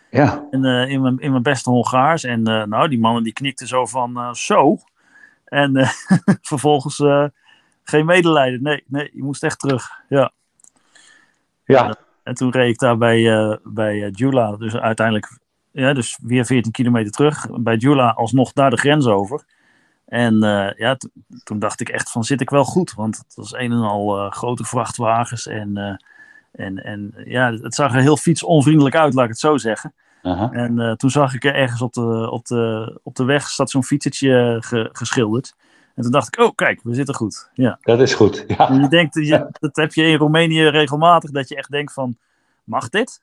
ja. 0.10 0.48
En, 0.52 0.66
eh, 0.66 0.90
in, 0.90 1.02
mijn, 1.02 1.20
in 1.20 1.32
mijn 1.32 1.44
beste 1.44 1.70
Hongaars. 1.70 2.24
En 2.24 2.48
eh, 2.48 2.64
nou, 2.64 2.90
die 2.90 3.00
mannen 3.00 3.24
die 3.24 3.34
knikten 3.34 3.68
zo 3.68 3.86
van 3.86 4.18
eh, 4.18 4.34
zo. 4.34 4.78
En 5.46 5.76
eh, 5.76 5.90
vervolgens 6.42 7.00
eh, 7.00 7.26
geen 7.84 8.06
medelijden. 8.06 8.62
Nee, 8.64 8.84
nee, 8.88 9.10
je 9.14 9.24
moest 9.24 9.44
echt 9.44 9.60
terug. 9.60 9.90
Ja. 10.10 10.32
ja. 11.64 11.96
En 12.24 12.34
toen 12.34 12.52
reed 12.52 12.70
ik 12.74 12.80
daar 12.80 12.98
bij, 12.98 13.32
eh, 13.38 13.56
bij 13.64 14.04
eh, 14.04 14.10
Jula. 14.12 14.56
Dus 14.56 14.76
uiteindelijk 14.76 15.40
ja, 15.72 15.94
dus 15.94 16.20
weer 16.24 16.46
14 16.46 16.72
kilometer 16.72 17.12
terug. 17.12 17.48
Bij 17.52 17.76
Jula 17.76 18.10
alsnog 18.10 18.54
daar 18.54 18.70
de 18.70 18.78
grens 18.78 19.06
over. 19.08 19.44
En 20.10 20.44
eh, 20.44 20.72
ja, 20.78 20.98
toen 21.44 21.60
dacht 21.60 21.80
ik 21.82 21.90
echt 21.90 22.12
van 22.12 22.24
zit 22.24 22.42
ik 22.42 22.50
wel 22.50 22.64
goed. 22.64 22.94
Want 22.94 23.18
het 23.18 23.36
was 23.36 23.54
een 23.54 23.72
en 23.72 23.82
al 23.82 24.18
eh, 24.18 24.32
grote 24.32 24.64
vrachtwagens. 24.64 25.48
En, 25.48 25.78
eh, 25.78 25.96
en, 26.66 26.84
en 26.84 27.14
ja, 27.26 27.52
het 27.54 27.76
zag 27.76 27.94
er 27.94 28.02
heel 28.02 28.18
fietsonvriendelijk 28.18 28.96
uit, 28.96 29.14
laat 29.14 29.24
ik 29.24 29.30
het 29.30 29.40
zo 29.40 29.58
zeggen. 29.58 29.94
En 30.52 30.98
toen 30.98 31.10
zag 31.10 31.34
ik 31.34 31.44
er 31.44 31.56
ergens 31.56 31.82
op 31.82 31.94
de, 31.94 32.30
op 32.32 32.46
de, 32.46 33.00
op 33.04 33.16
de 33.16 33.24
weg 33.24 33.50
staat 33.50 33.70
zo'n 33.70 33.84
fietsertje 33.84 34.58
ge- 34.60 34.90
geschilderd. 34.92 35.56
En 35.96 36.04
toen 36.04 36.12
dacht 36.12 36.28
ik, 36.28 36.44
oh 36.44 36.56
kijk, 36.56 36.80
we 36.84 36.94
zitten 36.94 37.16
goed. 37.16 37.50
Ja. 37.54 37.78
Dat 37.82 38.00
is 38.00 38.14
goed. 38.14 38.44
Ja. 38.48 38.70
En 38.70 38.82
je 38.82 38.88
denkt, 38.88 39.14
je, 39.16 39.48
dat 39.60 39.76
heb 39.76 39.94
je 39.94 40.04
in 40.04 40.18
Roemenië 40.18 40.68
regelmatig, 40.68 41.32
dat 41.32 41.50
je 41.50 41.56
echt 41.56 41.72
denkt 41.72 41.94
van, 41.94 42.18
mag 42.64 42.90
dit? 42.90 43.22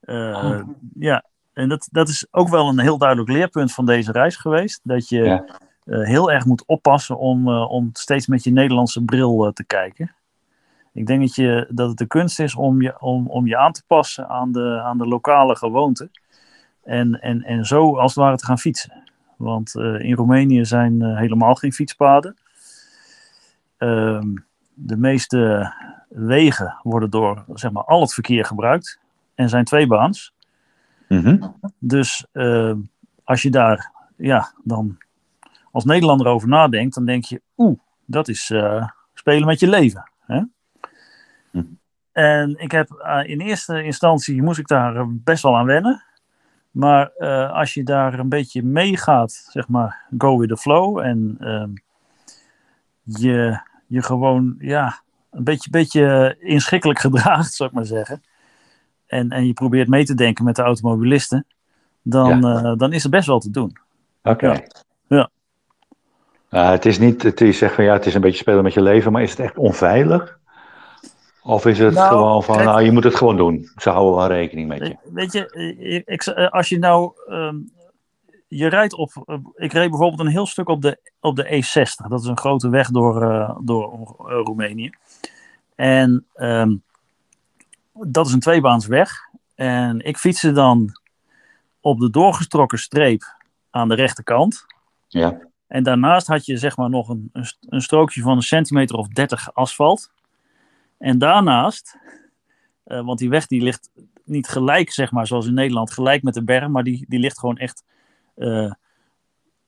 Eh, 0.00 0.60
Ja, 0.98 1.24
en 1.52 1.68
dat, 1.68 1.88
dat 1.90 2.08
is 2.08 2.26
ook 2.30 2.48
wel 2.48 2.68
een 2.68 2.78
heel 2.80 2.98
duidelijk 2.98 3.30
leerpunt 3.30 3.72
van 3.72 3.86
deze 3.86 4.12
reis 4.12 4.36
geweest. 4.36 4.80
Dat 4.82 5.08
je 5.08 5.22
Ja. 5.24 5.44
Eh, 5.84 6.00
heel 6.00 6.30
erg 6.30 6.44
moet 6.44 6.64
oppassen 6.66 7.18
om, 7.18 7.48
eh, 7.48 7.70
om 7.70 7.90
steeds 7.92 8.26
met 8.26 8.44
je 8.44 8.50
Nederlandse 8.50 9.04
bril 9.04 9.46
eh, 9.46 9.52
te 9.52 9.64
kijken. 9.64 10.14
Ik 10.92 11.06
denk 11.06 11.20
dat, 11.20 11.34
je, 11.34 11.66
dat 11.70 11.88
het 11.88 11.98
de 11.98 12.06
kunst 12.06 12.40
is 12.40 12.54
om 12.54 12.82
je, 12.82 13.00
om, 13.00 13.26
om 13.26 13.46
je 13.46 13.56
aan 13.56 13.72
te 13.72 13.82
passen 13.86 14.28
aan 14.28 14.52
de, 14.52 14.80
aan 14.84 14.98
de 14.98 15.06
lokale 15.06 15.56
gewoonten. 15.56 16.10
En, 16.84 17.20
en, 17.20 17.42
en 17.42 17.64
zo 17.64 17.96
als 17.96 18.14
het 18.14 18.24
ware 18.24 18.36
te 18.36 18.44
gaan 18.44 18.58
fietsen. 18.58 19.02
Want 19.36 19.74
in 19.74 20.14
Roemenië 20.14 20.64
zijn 20.64 21.16
helemaal 21.16 21.54
geen 21.54 21.72
fietspaden. 21.72 22.36
Ehm, 23.76 24.28
de 24.74 24.96
meeste 24.96 25.72
wegen 26.08 26.76
worden 26.82 27.10
door 27.10 27.44
zeg 27.54 27.70
maar, 27.70 27.84
al 27.84 28.00
het 28.00 28.14
verkeer 28.14 28.44
gebruikt. 28.44 29.00
En 29.34 29.48
zijn 29.48 29.64
tweebaans. 29.64 30.32
Mhm. 31.08 31.48
Dus 31.78 32.26
als 33.24 33.42
je 33.42 33.50
daar 33.50 33.92
ja, 34.16 34.52
dan 34.64 34.98
als 35.72 35.84
Nederlander 35.84 36.26
over 36.26 36.48
nadenkt, 36.48 36.94
dan 36.94 37.04
denk 37.04 37.24
je, 37.24 37.42
oeh, 37.56 37.78
dat 38.04 38.28
is 38.28 38.50
eh, 38.50 38.88
spelen 39.14 39.46
met 39.46 39.60
je 39.60 39.68
leven. 39.68 40.10
Hè? 40.26 40.42
Hm. 41.50 41.62
En 42.12 42.54
ik 42.58 42.70
heb 42.70 42.90
eh, 42.90 43.28
in 43.28 43.40
eerste 43.40 43.82
instantie 43.82 44.42
moest 44.42 44.58
ik 44.58 44.68
daar 44.68 44.96
eh, 44.96 45.06
best 45.08 45.42
wel 45.42 45.56
aan 45.56 45.66
wennen. 45.66 46.04
Maar 46.70 47.12
als 47.48 47.74
je 47.74 47.82
daar 47.82 48.18
een 48.18 48.28
beetje 48.28 48.62
meegaat, 48.62 49.46
zeg 49.50 49.68
maar, 49.68 50.06
go 50.18 50.38
with 50.38 50.48
the 50.48 50.56
flow. 50.56 50.98
En 50.98 51.36
ehm, 51.40 51.70
je, 53.02 53.60
je 53.86 54.02
gewoon, 54.02 54.54
ja, 54.58 55.02
een 55.30 55.44
beetje, 55.44 55.70
beetje 55.70 56.36
inschikkelijk 56.38 56.98
gedraagt, 57.06 57.52
zou 57.52 57.68
ik 57.68 57.74
maar 57.74 57.84
zeggen. 57.84 58.22
En, 59.06 59.30
en 59.30 59.46
je 59.46 59.52
probeert 59.52 59.88
mee 59.88 60.04
te 60.04 60.14
denken 60.14 60.44
met 60.44 60.56
de 60.56 60.62
automobilisten. 60.62 61.46
Dan, 62.02 62.40
dan 62.78 62.92
is 62.92 63.02
het 63.02 63.12
best 63.12 63.26
wel 63.26 63.38
te 63.38 63.50
doen. 63.50 63.76
Oké. 64.22 64.46
Ja. 64.46 64.62
Ja. 65.08 65.30
Uh, 66.52 66.70
het 66.70 66.86
is 66.86 66.98
niet, 66.98 67.22
het 67.22 67.40
is 67.40 67.58
zeg 67.58 67.74
van 67.74 67.84
ja, 67.84 67.92
het 67.92 68.06
is 68.06 68.14
een 68.14 68.20
beetje 68.20 68.38
spelen 68.38 68.62
met 68.62 68.74
je 68.74 68.82
leven, 68.82 69.12
maar 69.12 69.22
is 69.22 69.30
het 69.30 69.40
echt 69.40 69.56
onveilig? 69.56 70.38
Of 71.42 71.66
is 71.66 71.78
het 71.78 71.94
Nou, 71.94 72.08
gewoon 72.08 72.42
van, 72.42 72.54
kijk- 72.56 72.68
nou, 72.68 72.82
je 72.82 72.92
moet 72.92 73.04
het 73.04 73.14
gewoon 73.14 73.36
doen. 73.36 73.70
Ze 73.76 73.90
houden 73.90 74.14
wel 74.16 74.26
rekening 74.26 74.68
met 74.68 74.78
je. 74.86 74.96
Weet- 75.02 75.32
je, 75.32 75.50
eh, 75.50 76.02
ik, 76.14 76.22
eh, 76.22 76.48
als 76.48 76.68
je 76.68 76.78
nou. 76.78 77.12
ehm, 77.28 77.56
je 78.48 78.66
rijdt 78.68 78.94
op. 78.94 79.40
ik 79.54 79.72
reed 79.72 79.90
bijvoorbeeld 79.90 80.20
een 80.20 80.26
heel 80.32 80.46
stuk 80.46 80.68
op 80.68 80.82
de, 80.82 80.98
op 81.20 81.36
de 81.36 81.44
E60. 81.44 82.08
Dat 82.08 82.20
is 82.20 82.26
een 82.26 82.38
grote 82.38 82.68
weg 82.68 82.88
door, 82.90 83.20
door 83.64 84.14
Roemenië. 84.44 84.90
En 85.74 86.26
ehm, 86.34 86.76
dat 87.92 88.26
is 88.26 88.32
een 88.32 88.40
tweebaansweg. 88.40 89.28
En 89.54 90.00
ik 90.00 90.16
fietste 90.16 90.52
dan 90.52 90.90
op 91.80 92.00
de 92.00 92.10
doorgetrokken 92.10 92.78
streep 92.78 93.22
aan 93.70 93.88
de 93.88 93.94
rechterkant. 93.94 94.66
Ja. 95.08 95.50
En 95.72 95.82
daarnaast 95.82 96.26
had 96.26 96.46
je 96.46 96.56
zeg 96.56 96.76
maar 96.76 96.90
nog 96.90 97.08
een, 97.08 97.30
een, 97.32 97.44
st- 97.46 97.58
een 97.68 97.82
strookje 97.82 98.22
van 98.22 98.36
een 98.36 98.42
centimeter 98.42 98.96
of 98.96 99.08
30 99.08 99.54
asfalt. 99.54 100.10
En 100.98 101.18
daarnaast, 101.18 101.96
eh, 102.84 103.04
want 103.04 103.18
die 103.18 103.28
weg 103.30 103.46
die 103.46 103.62
ligt 103.62 103.90
niet 104.24 104.48
gelijk, 104.48 104.90
zeg 104.90 105.10
maar, 105.10 105.26
zoals 105.26 105.46
in 105.46 105.54
Nederland, 105.54 105.92
gelijk 105.92 106.22
met 106.22 106.34
de 106.34 106.44
berm, 106.44 106.72
maar 106.72 106.82
die, 106.82 107.04
die 107.08 107.18
ligt 107.18 107.38
gewoon 107.38 107.56
echt. 107.56 107.84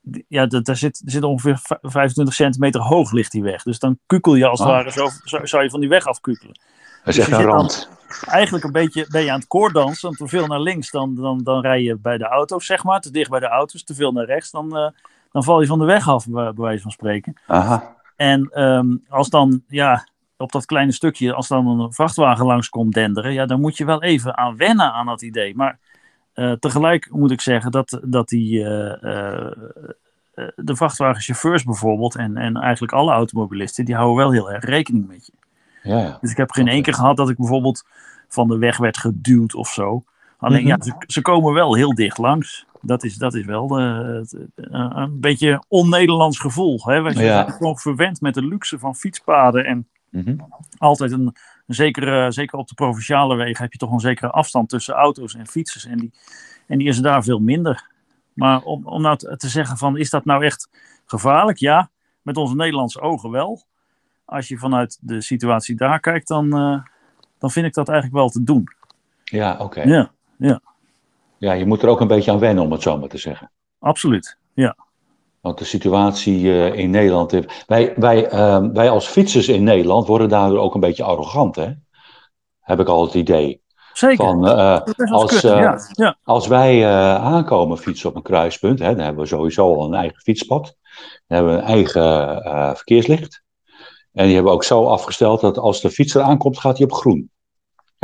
die- 0.01 0.25
ja, 0.29 0.47
daar 0.47 0.77
zit, 0.77 1.03
zit 1.05 1.23
ongeveer 1.23 1.59
v- 1.59 1.71
25 1.83 2.35
centimeter 2.35 2.81
hoog 2.81 3.13
ligt 3.13 3.33
die 3.33 3.43
weg. 3.43 3.63
Dus 3.63 3.79
dan 3.79 3.99
kukel 4.07 4.35
je 4.35 4.47
als 4.47 4.59
het 4.59 4.69
Ah. 4.69 4.75
ware, 4.75 4.91
zo, 4.91 5.07
zo, 5.25 5.45
zou 5.47 5.63
je 5.63 5.71
van 5.71 5.81
die 5.81 5.89
weg 5.89 6.07
afkukelen. 6.07 6.59
Dat 7.05 7.15
is 7.15 7.19
echt 7.21 7.33
een 7.33 7.47
dan-. 7.47 7.71
Eigenlijk 8.27 8.65
een 8.65 8.73
beetje 8.73 9.07
ben 9.09 9.23
je 9.23 9.31
aan 9.33 9.39
het 9.39 9.49
koorddansen, 9.49 10.07
want 10.09 10.17
te 10.19 10.29
veel 10.37 10.47
naar 10.47 10.61
links, 10.61 10.91
dan, 10.91 11.15
dan, 11.15 11.43
dan 11.43 11.61
rij 11.61 11.83
je 11.83 11.97
bij 11.97 12.19
de 12.19 12.25
auto's, 12.25 12.67
zeg 12.67 12.85
maar, 12.85 13.01
te 13.01 13.11
dicht 13.11 13.31
bij 13.31 13.41
de 13.41 13.47
auto's, 13.49 13.85
te 13.85 13.95
veel 13.95 14.13
naar 14.13 14.25
rechts, 14.27 14.51
dan, 14.51 14.77
eh, 14.77 14.89
dan 15.35 15.45
val 15.45 15.61
je 15.61 15.67
van 15.67 15.79
de 15.79 15.85
weg 15.85 16.09
af, 16.09 16.29
bij, 16.29 16.53
wijze 16.53 16.83
van 16.83 16.91
spreken. 16.91 17.35
Aha. 17.47 17.97
En 18.17 18.49
ehm, 18.51 18.97
als 19.09 19.31
dan, 19.31 19.63
ja, 19.69 20.07
op 20.37 20.53
dat 20.53 20.67
kleine 20.67 20.93
stukje, 20.93 21.35
als 21.35 21.49
dan 21.49 21.67
een 21.67 21.93
vrachtwagen 21.93 22.47
langs 22.47 22.69
komt 22.69 22.95
denderen, 22.95 23.33
ja, 23.33 23.47
dan 23.47 23.61
moet 23.61 23.77
je 23.77 23.85
wel 23.85 24.03
even 24.03 24.37
aan 24.37 24.57
wennen 24.57 24.93
aan 24.93 25.07
dat 25.07 25.23
idee. 25.23 25.57
Maar 25.57 25.79
eh, 26.33 26.53
tegelijk 26.53 27.09
moet 27.11 27.31
ik 27.31 27.41
zeggen 27.41 27.71
dat, 27.71 28.01
dat 28.05 28.29
die, 28.29 28.65
eh, 28.65 28.93
eh, 28.93 29.53
de 30.57 30.77
vrachtwagenchauffeurs 30.77 31.65
bijvoorbeeld, 31.65 32.17
en, 32.17 32.37
en 32.37 32.57
eigenlijk 32.57 32.93
alle 32.93 33.13
automobilisten, 33.13 33.85
die 33.85 33.95
houden 33.95 34.17
wel 34.17 34.33
heel 34.33 34.53
erg 34.53 34.65
rekening 34.65 35.09
met 35.09 35.27
je. 35.27 35.33
Ja, 35.83 35.99
ja. 35.99 36.19
Dus 36.21 36.31
ik 36.31 36.37
heb 36.37 36.51
geen 36.51 36.69
één 36.69 36.83
keer 36.83 36.95
gehad 36.95 37.17
dat 37.17 37.31
ik 37.31 37.37
bijvoorbeeld 37.37 37.85
van 38.29 38.49
de 38.49 38.59
weg 38.59 38.77
werd 38.77 38.99
geduwd 38.99 39.55
of 39.55 39.69
zo. 39.69 40.05
Alleen 40.39 40.61
Mhm. 40.61 40.69
ja, 40.69 40.77
ze, 40.81 40.95
ze 41.07 41.23
komen 41.23 41.53
wel 41.53 41.75
heel 41.75 41.95
dicht 41.95 42.19
langs. 42.19 42.67
Dat 42.87 43.05
is, 43.05 43.17
dat 43.17 43.35
is 43.35 43.45
wel 43.45 43.79
eh, 43.79 44.21
een 44.95 45.21
beetje 45.21 45.63
on-Nederlands 45.69 46.39
gevoel. 46.39 46.81
Hè? 46.85 47.03
We 47.03 47.09
Ja. 47.11 47.15
zijn 47.15 47.53
gewoon 47.53 47.79
verwend 47.79 48.21
met 48.21 48.35
de 48.35 48.43
luxe 48.47 48.79
van 48.79 48.95
fietspaden. 48.95 49.65
En 49.65 49.89
Mhm. 50.11 50.37
altijd 50.79 51.13
een, 51.13 51.21
een 51.67 51.75
zekere, 51.75 52.31
zeker 52.33 52.59
op 52.59 52.69
de 52.69 52.75
provinciale 52.75 53.35
wegen, 53.37 53.63
heb 53.63 53.73
je 53.73 53.79
toch 53.79 53.93
een 53.93 54.01
zekere 54.01 54.31
afstand 54.31 54.69
tussen 54.69 54.95
auto's 54.95 55.35
en 55.35 55.47
fietsers. 55.47 55.85
En 55.87 55.99
die, 55.99 56.13
en 56.67 56.79
die 56.79 56.89
is 56.89 57.01
daar 57.01 57.23
veel 57.23 57.39
minder. 57.39 57.91
Maar 58.35 58.63
om, 58.63 58.87
om 58.87 59.03
nou 59.03 59.17
te, 59.17 59.37
te 59.37 59.49
zeggen 59.49 59.77
van, 59.77 59.97
is 59.97 60.11
dat 60.11 60.25
nou 60.25 60.45
echt 60.45 60.69
gevaarlijk? 61.07 61.59
Ja, 61.59 61.91
met 62.23 62.37
onze 62.37 62.55
Nederlandse 62.55 63.01
ogen 63.01 63.31
wel. 63.31 63.63
Als 64.25 64.49
je 64.49 64.59
vanuit 64.59 64.99
de 65.01 65.21
situatie 65.21 65.75
daar 65.77 66.01
kijkt, 66.01 66.29
dan, 66.29 66.57
eh, 66.57 66.83
dan 67.39 67.51
vind 67.51 67.67
ik 67.67 67.75
dat 67.75 67.89
eigenlijk 67.89 68.19
wel 68.19 68.29
te 68.29 68.43
doen. 68.43 68.69
Ja, 69.25 69.57
oké. 69.59 69.83
Ja, 69.83 70.11
Ja, 70.39 70.61
je 71.53 71.67
moet 71.67 71.83
er 71.83 71.89
ook 71.89 72.01
een 72.01 72.07
beetje 72.09 72.31
aan 72.31 72.39
wennen, 72.39 72.65
om 72.65 72.73
het 72.73 72.83
zo 72.83 72.99
maar 72.99 73.09
te 73.09 73.19
zeggen. 73.19 73.51
absoluut. 73.79 74.39
Ja, 74.55 74.77
Want 75.41 75.59
de 75.59 75.65
situatie 75.65 76.51
eh, 76.51 76.79
in 76.79 76.91
Nederland. 76.91 77.33
Wij, 77.67 77.93
wij, 77.97 78.29
ehm, 78.29 78.73
wij 78.73 78.91
als 78.91 79.07
fietsers 79.07 79.49
in 79.49 79.65
Nederland 79.65 80.07
worden 80.07 80.29
daardoor 80.29 80.59
ook 80.59 80.75
een 80.75 80.81
beetje 80.81 81.05
arrogant, 81.05 81.57
hè? 81.57 81.73
Heb 82.61 82.81
ik 82.81 82.89
al 82.89 83.05
het 83.05 83.15
idee. 83.15 83.63
zeker. 83.93 84.25
Van, 84.25 84.49
eh, 84.49 84.81
als, 85.11 85.45
eh, 85.45 85.59
ja, 85.59 85.79
ja. 85.93 86.17
Als 86.23 86.47
wij 86.47 86.89
aankomen 87.19 87.79
fietsen 87.79 88.09
op 88.09 88.17
een 88.17 88.23
kruispunt, 88.23 88.79
hè, 88.79 88.95
dan 88.95 89.05
hebben 89.05 89.23
we 89.23 89.29
sowieso 89.29 89.75
al 89.75 89.85
een 89.85 89.95
eigen 89.95 90.21
fietspad. 90.21 90.77
Dan 91.27 91.37
hebben 91.37 91.55
we 91.55 91.61
een 91.61 91.67
eigen 91.67 92.77
verkeerslicht. 92.77 93.43
En 94.13 94.25
die 94.25 94.35
hebben 94.35 94.53
we 94.53 94.59
ook 94.59 94.65
zo 94.65 94.87
afgesteld 94.87 95.41
dat 95.41 95.59
als 95.59 95.81
de 95.81 95.91
fietser 95.91 96.23
aankomt, 96.23 96.59
gaat 96.59 96.79
hij 96.79 96.87
op 96.87 96.93
groen. 96.93 97.31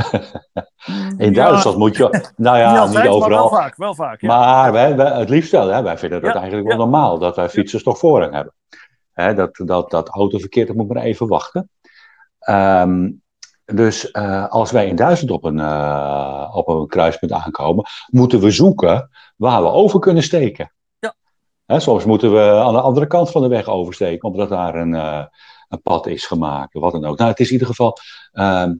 In 1.18 1.32
Ja, 1.34 1.44
Duitsland 1.48 1.76
moet 1.76 1.96
je, 1.96 2.30
nou 2.36 2.58
ja, 2.58 2.86
niet 2.86 2.96
overal. 3.08 3.28
wel 3.28 3.48
vaak. 3.48 3.76
Wel 3.76 3.94
vaak 3.94 4.20
ja. 4.20 4.28
Maar 4.28 4.72
wij, 4.72 4.96
wij- 4.96 5.18
het 5.18 5.28
liefst 5.28 5.50
wel, 5.52 5.68
hè, 5.68 5.82
wij 5.82 5.98
vinden 5.98 6.20
dat 6.22 6.34
eigenlijk 6.34 6.68
wel 6.68 6.76
normaal, 6.76 7.18
dat 7.18 7.36
wij 7.36 7.48
fietsers 7.48 7.82
toch 7.82 7.98
voorrang 7.98 8.34
hebben. 8.34 8.54
Hè, 9.12 9.34
dat, 9.34 9.56
dat, 9.64 9.90
dat 9.90 10.08
autoverkeer, 10.08 10.66
dat 10.66 10.76
moet 10.76 10.92
maar 10.92 11.02
even 11.02 11.26
wachten. 11.28 11.70
Ehm, 12.38 13.10
dus 13.64 14.10
eh, 14.10 14.46
als 14.48 14.70
wij 14.70 14.86
in 14.86 14.96
Duitsland 14.96 15.30
op 15.32 15.44
een, 15.44 15.58
eh, 15.60 16.50
op 16.52 16.68
een 16.68 16.86
kruispunt 16.86 17.32
aankomen, 17.32 17.84
moeten 18.06 18.40
we 18.40 18.50
zoeken 18.50 19.10
waar 19.36 19.62
we 19.62 19.68
over 19.68 20.00
kunnen 20.00 20.22
steken. 20.22 20.72
Ja. 20.98 21.14
Hè, 21.66 21.80
soms 21.80 22.04
moeten 22.04 22.32
we 22.32 22.40
aan 22.50 22.72
de 22.74 22.80
andere 22.80 23.06
kant 23.06 23.30
van 23.30 23.42
de 23.42 23.48
weg 23.48 23.66
oversteken, 23.66 24.28
omdat 24.28 24.48
daar 24.48 24.74
een, 24.74 24.94
eh, 24.94 25.24
een 25.68 25.82
pad 25.82 26.06
is 26.06 26.26
gemaakt, 26.26 26.72
wat 26.72 26.92
dan 26.92 27.04
ook. 27.04 27.18
Nou, 27.18 27.30
het 27.30 27.40
is 27.40 27.46
in 27.46 27.52
ieder 27.52 27.68
geval 27.68 27.96
ehm, 28.32 28.74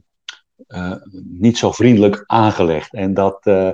eh, 0.67 0.93
niet 1.23 1.57
zo 1.57 1.71
vriendelijk 1.71 2.23
aangelegd. 2.25 2.93
En 2.93 3.13
dat, 3.13 3.45
eh, 3.45 3.69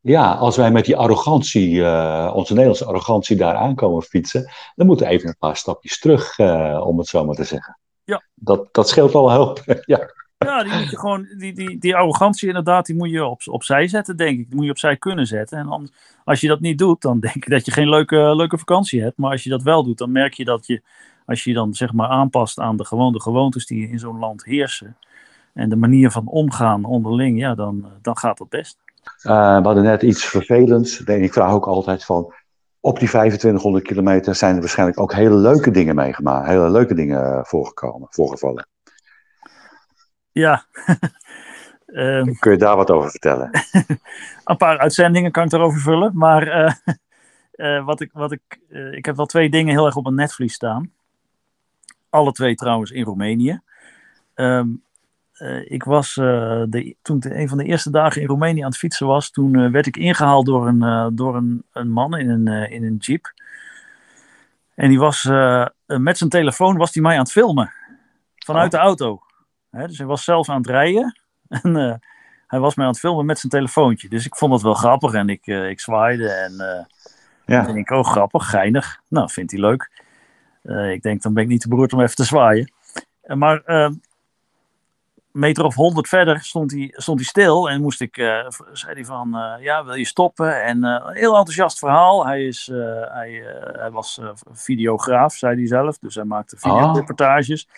ja, 0.00 0.32
als 0.32 0.56
wij 0.56 0.70
met 0.70 0.84
die 0.84 0.96
arrogantie, 0.96 1.84
eh, 1.84 2.32
onze 2.34 2.52
Nederlandse 2.52 2.84
arrogantie 2.84 3.36
daar 3.36 3.54
aankomen 3.54 4.02
fietsen, 4.02 4.50
dan 4.74 4.86
moeten 4.86 5.06
we 5.06 5.12
even 5.12 5.28
een 5.28 5.36
paar 5.38 5.56
stapjes 5.56 5.98
terug, 5.98 6.38
om 6.80 6.98
het 6.98 7.06
zo 7.06 7.24
maar 7.24 7.34
te 7.34 7.44
zeggen. 7.44 7.78
Ja. 8.04 8.22
Dat, 8.34 8.68
dat 8.72 8.88
scheelt 8.88 9.14
al 9.14 9.32
hoop. 9.32 9.62
ja. 9.84 10.16
Ja, 10.38 10.62
die 10.62 10.72
moet 10.72 10.90
je 10.90 10.98
gewoon, 10.98 11.34
die, 11.38 11.52
die, 11.52 11.78
die 11.78 11.96
arrogantie 11.96 12.48
inderdaad, 12.48 12.86
die 12.86 12.96
moet 12.96 13.10
je 13.10 13.24
op, 13.24 13.40
opzij 13.44 13.88
zetten, 13.88 14.16
denk 14.16 14.38
ik. 14.38 14.46
Die 14.46 14.56
moet 14.56 14.64
je 14.64 14.70
opzij 14.70 14.96
kunnen 14.96 15.26
zetten. 15.26 15.58
En 15.58 15.66
dan, 15.66 15.90
als 16.24 16.40
je 16.40 16.48
dat 16.48 16.60
niet 16.60 16.78
doet, 16.78 17.02
dan 17.02 17.20
denk 17.20 17.34
ik 17.34 17.50
dat 17.50 17.64
je 17.64 17.70
geen 17.70 17.88
leuke, 17.88 18.36
leuke 18.36 18.58
vakantie 18.58 19.02
hebt. 19.02 19.16
Maar 19.16 19.30
als 19.30 19.42
je 19.42 19.50
dat 19.50 19.62
wel 19.62 19.84
doet, 19.84 19.98
dan 19.98 20.12
merk 20.12 20.34
je 20.34 20.44
dat 20.44 20.66
je, 20.66 20.82
als 21.26 21.44
je 21.44 21.50
je 21.50 21.56
dan 21.56 21.74
zeg 21.74 21.92
maar 21.92 22.08
aanpast 22.08 22.58
aan 22.58 22.76
de 22.76 22.84
gewone 22.84 23.20
gewoontes 23.20 23.66
die 23.66 23.88
in 23.88 23.98
zo'n 23.98 24.18
land 24.18 24.44
heersen. 24.44 24.96
En 25.58 25.68
de 25.68 25.76
manier 25.76 26.10
van 26.10 26.26
omgaan 26.26 26.84
onderling, 26.84 27.38
ja, 27.38 27.54
dan, 27.54 27.86
dan 28.02 28.16
gaat 28.16 28.38
dat 28.38 28.48
best. 28.48 28.78
Uh, 29.22 29.56
we 29.56 29.62
hadden 29.64 29.82
net 29.82 30.02
iets 30.02 30.24
vervelends. 30.24 31.00
Ik 31.00 31.32
vraag 31.32 31.52
ook 31.52 31.66
altijd 31.66 32.04
van, 32.04 32.34
op 32.80 32.98
die 32.98 33.08
2500 33.08 33.84
kilometer 33.84 34.34
zijn 34.34 34.54
er 34.54 34.60
waarschijnlijk 34.60 35.00
ook 35.00 35.12
hele 35.12 35.34
leuke 35.34 35.70
dingen 35.70 35.94
meegemaakt. 35.94 36.46
Hele 36.46 36.70
leuke 36.70 36.94
dingen 36.94 37.46
voorgekomen, 37.46 38.08
voorgevallen. 38.10 38.68
Ja. 40.32 40.64
um, 41.86 42.38
Kun 42.38 42.52
je 42.52 42.58
daar 42.58 42.76
wat 42.76 42.90
over 42.90 43.10
vertellen? 43.10 43.50
een 44.44 44.56
paar 44.56 44.78
uitzendingen 44.78 45.30
kan 45.30 45.44
ik 45.44 45.50
daarover 45.50 45.80
vullen. 45.80 46.10
Maar 46.14 46.46
uh, 46.46 46.72
uh, 47.52 47.84
wat 47.90 48.00
ik, 48.00 48.10
wat 48.12 48.32
ik, 48.32 48.60
uh, 48.68 48.92
ik 48.92 49.04
heb 49.04 49.16
wel 49.16 49.26
twee 49.26 49.50
dingen 49.50 49.74
heel 49.74 49.86
erg 49.86 49.96
op 49.96 50.06
een 50.06 50.14
netvlies 50.14 50.54
staan. 50.54 50.92
Alle 52.10 52.32
twee 52.32 52.54
trouwens 52.54 52.90
in 52.90 53.04
Roemenië. 53.04 53.60
Um, 54.34 54.86
ik 55.64 55.84
was 55.84 56.14
de, 56.14 56.96
toen 57.02 57.16
ik 57.16 57.24
een 57.24 57.48
van 57.48 57.58
de 57.58 57.64
eerste 57.64 57.90
dagen 57.90 58.20
in 58.20 58.28
Roemenië 58.28 58.60
aan 58.60 58.68
het 58.68 58.78
fietsen 58.78 59.06
was, 59.06 59.30
toen 59.30 59.70
werd 59.70 59.86
ik 59.86 59.96
ingehaald 59.96 60.46
door 60.46 60.68
een, 60.68 61.14
door 61.16 61.36
een, 61.36 61.64
een 61.72 61.90
man 61.90 62.16
in 62.16 62.28
een, 62.28 62.70
in 62.70 62.84
een 62.84 62.96
jeep. 62.96 63.32
En 64.74 64.88
die 64.88 64.98
was 64.98 65.24
met 65.86 66.18
zijn 66.18 66.30
telefoon 66.30 66.76
was 66.76 66.92
die 66.92 67.02
mij 67.02 67.14
aan 67.14 67.22
het 67.22 67.32
filmen. 67.32 67.72
Vanuit 68.36 68.74
oh. 68.74 68.80
de 68.80 68.86
auto. 68.86 69.22
Hè, 69.70 69.86
dus 69.86 69.98
hij 69.98 70.06
was 70.06 70.24
zelf 70.24 70.48
aan 70.48 70.56
het 70.56 70.66
rijden. 70.66 71.20
En 71.62 72.00
hij 72.48 72.58
was 72.58 72.74
mij 72.74 72.84
aan 72.84 72.90
het 72.90 73.00
filmen 73.00 73.26
met 73.26 73.38
zijn 73.38 73.52
telefoontje. 73.52 74.08
Dus 74.08 74.26
ik 74.26 74.36
vond 74.36 74.52
dat 74.52 74.62
wel 74.62 74.74
grappig 74.74 75.12
en 75.12 75.28
ik, 75.28 75.46
uh, 75.46 75.68
ik 75.68 75.80
zwaaide. 75.80 76.28
En 76.28 76.52
uh, 76.52 76.84
ja. 77.46 77.66
ik, 77.66 77.90
oh 77.90 78.04
grappig, 78.04 78.50
geinig. 78.50 79.00
Nou, 79.08 79.30
vindt 79.30 79.52
hij 79.52 79.60
leuk. 79.60 79.90
ik 80.92 81.02
denk, 81.02 81.22
dan 81.22 81.34
ben 81.34 81.42
ik 81.42 81.48
niet 81.48 81.60
te 81.60 81.68
beroerd 81.68 81.92
om 81.92 82.00
even 82.00 82.16
te 82.16 82.24
zwaaien. 82.24 82.72
maar 83.22 83.62
meter 85.38 85.64
of 85.64 85.74
honderd 85.74 86.08
verder 86.08 86.40
stond 86.40 86.70
hij, 86.72 86.94
stond 86.96 87.18
hij 87.18 87.28
stil. 87.28 87.70
En 87.70 87.80
moest 87.80 88.00
ik, 88.00 88.14
zei 88.72 88.94
hij 88.94 89.04
van, 89.04 89.36
ja, 89.60 89.84
wil 89.84 89.94
je 89.94 90.06
stoppen? 90.06 90.62
En 90.62 90.82
een 90.82 91.16
heel 91.16 91.36
enthousiast 91.36 91.78
verhaal. 91.78 92.26
Hij, 92.26 92.46
is, 92.46 92.70
hij, 93.08 93.42
hij 93.72 93.90
was 93.90 94.20
videograaf, 94.50 95.34
zei 95.34 95.56
hij 95.56 95.66
zelf. 95.66 95.98
Dus 95.98 96.14
hij 96.14 96.24
maakte 96.24 96.56
videoreportages. 96.56 97.68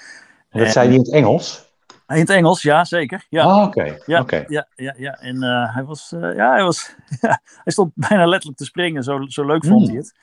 Oh. 0.50 0.62
Dat 0.62 0.72
zei 0.72 0.86
hij 0.86 0.94
in 0.94 1.02
het 1.02 1.12
Engels? 1.12 1.68
In 2.08 2.16
het 2.16 2.30
Engels, 2.30 2.62
ja, 2.62 2.84
zeker. 2.84 3.26
Ja. 3.28 3.44
Ah, 3.44 3.66
oké. 3.66 3.80
Okay. 3.80 4.02
Ja, 4.06 4.20
okay. 4.20 4.44
ja, 4.48 4.66
ja, 4.74 4.94
ja. 4.98 5.12
En 5.12 5.42
hij 5.72 5.84
was, 5.84 6.14
ja, 6.20 6.52
hij 6.52 6.62
was, 6.62 6.94
hij 7.64 7.72
stond 7.72 7.92
bijna 7.94 8.26
letterlijk 8.26 8.58
te 8.58 8.64
springen. 8.64 9.02
Zo, 9.02 9.20
zo 9.26 9.46
leuk 9.46 9.64
vond 9.64 9.86
Hmm. 9.86 9.88
hij 9.88 9.96
het. 9.96 10.14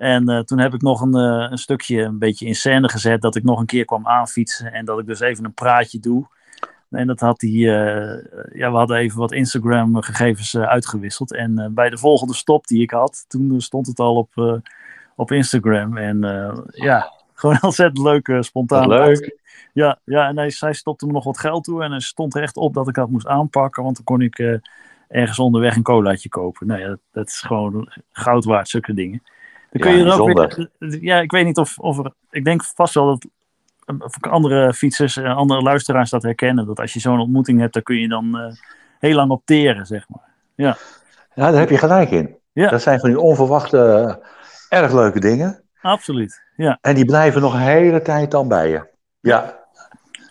En 0.00 0.30
uh, 0.30 0.38
toen 0.38 0.58
heb 0.58 0.74
ik 0.74 0.82
nog 0.82 1.00
een, 1.00 1.14
een 1.14 1.58
stukje 1.58 2.02
een 2.02 2.18
beetje 2.18 2.46
in 2.46 2.54
scène 2.54 2.88
gezet. 2.88 3.20
Dat 3.22 3.36
ik 3.36 3.42
nog 3.42 3.60
een 3.60 3.66
keer 3.66 3.84
kwam 3.84 4.06
aanfietsen. 4.06 4.72
En 4.72 4.84
dat 4.84 4.98
ik 4.98 5.06
dus 5.06 5.20
even 5.20 5.44
een 5.44 5.54
praatje 5.54 5.98
doe. 5.98 6.26
En 6.90 7.06
dat 7.06 7.20
had 7.20 7.40
hij, 7.40 7.50
ja, 7.50 8.70
we 8.70 8.76
hadden 8.76 8.96
even 8.96 9.18
wat 9.18 9.32
Instagram 9.32 10.02
gegevens 10.02 10.56
uitgewisseld. 10.56 11.34
En 11.34 11.70
bij 11.74 11.90
de 11.90 11.98
volgende 11.98 12.34
stop 12.34 12.66
die 12.66 12.82
ik 12.82 12.90
had, 12.90 13.24
toen 13.28 13.60
stond 13.60 13.86
het 13.86 13.98
al 13.98 14.16
op, 14.16 14.60
op 15.16 15.32
Instagram. 15.32 15.96
En 15.96 16.18
ja, 16.70 17.12
gewoon 17.34 17.58
ontzettend 17.60 18.06
leuk, 18.06 18.36
spontaan. 18.40 18.88
Leuk. 18.88 19.38
Ja, 19.72 19.98
ja 20.04 20.28
en 20.28 20.36
hij, 20.36 20.52
hij 20.58 20.72
stopte 20.72 21.06
me 21.06 21.12
nog 21.12 21.24
wat 21.24 21.38
geld 21.38 21.64
toe 21.64 21.82
en 21.82 21.90
hij 21.90 22.00
stond 22.00 22.34
recht 22.34 22.56
op 22.56 22.74
dat 22.74 22.88
ik 22.88 22.94
dat 22.94 23.10
moest 23.10 23.26
aanpakken, 23.26 23.82
want 23.82 23.96
dan 23.96 24.04
kon 24.04 24.20
ik 24.20 24.38
uh, 24.38 24.56
ergens 25.08 25.38
onderweg 25.38 25.76
een 25.76 25.82
colaatje 25.82 26.28
kopen. 26.28 26.66
Nou 26.66 26.80
ja, 26.80 26.88
dat, 26.88 27.00
dat, 27.12 27.28
is 27.28 27.40
gewoon 27.40 27.92
goud 28.12 28.44
waard, 28.44 28.68
zulke 28.68 28.94
dingen. 28.94 29.22
Dan 29.70 29.80
kun 29.80 29.90
ja, 29.90 29.96
je 29.96 30.04
er 30.04 30.20
ook 30.20 30.32
weer, 30.78 31.00
ja, 31.00 31.20
ik 31.20 31.30
weet 31.30 31.44
niet 31.44 31.58
of, 31.58 31.78
of 31.78 31.98
er, 31.98 32.12
ik 32.30 32.44
denk 32.44 32.64
vast 32.64 32.94
wel 32.94 33.06
dat 33.06 33.26
andere 34.20 34.74
fietsers 34.74 35.16
en 35.16 35.34
andere 35.34 35.62
luisteraars 35.62 36.10
dat 36.10 36.22
herkennen, 36.22 36.66
dat 36.66 36.80
als 36.80 36.92
je 36.92 37.00
zo'n 37.00 37.20
ontmoeting 37.20 37.60
hebt, 37.60 37.72
dan 37.72 37.82
kun 37.82 37.96
je 37.96 38.08
dan 38.08 38.36
uh, 38.36 38.52
heel 38.98 39.14
lang 39.14 39.30
opteren, 39.30 39.86
zeg 39.86 40.08
maar. 40.08 40.28
Ja. 40.54 40.76
ja, 41.34 41.50
daar 41.50 41.60
heb 41.60 41.70
je 41.70 41.78
gelijk 41.78 42.10
in. 42.10 42.36
Ja. 42.52 42.68
Dat 42.68 42.82
zijn 42.82 43.00
van 43.00 43.08
die 43.08 43.20
onverwachte, 43.20 43.76
uh, 43.76 44.78
erg 44.80 44.92
leuke 44.92 45.20
dingen. 45.20 45.62
Absoluut, 45.80 46.42
ja. 46.56 46.78
En 46.80 46.94
die 46.94 47.04
blijven 47.04 47.40
nog 47.40 47.54
een 47.54 47.60
hele 47.60 48.02
tijd 48.02 48.30
dan 48.30 48.48
bij 48.48 48.68
je. 48.68 48.88
Ja, 49.20 49.58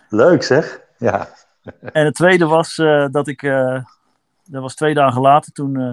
leuk 0.08 0.42
zeg. 0.42 0.80
Ja. 0.98 1.28
En 1.92 2.04
het 2.04 2.14
tweede 2.14 2.46
was 2.46 2.78
uh, 2.78 3.06
dat 3.10 3.28
ik, 3.28 3.42
uh, 3.42 3.84
dat 4.44 4.62
was 4.62 4.74
twee 4.74 4.94
dagen 4.94 5.20
later, 5.20 5.52
toen, 5.52 5.78
uh, 5.78 5.90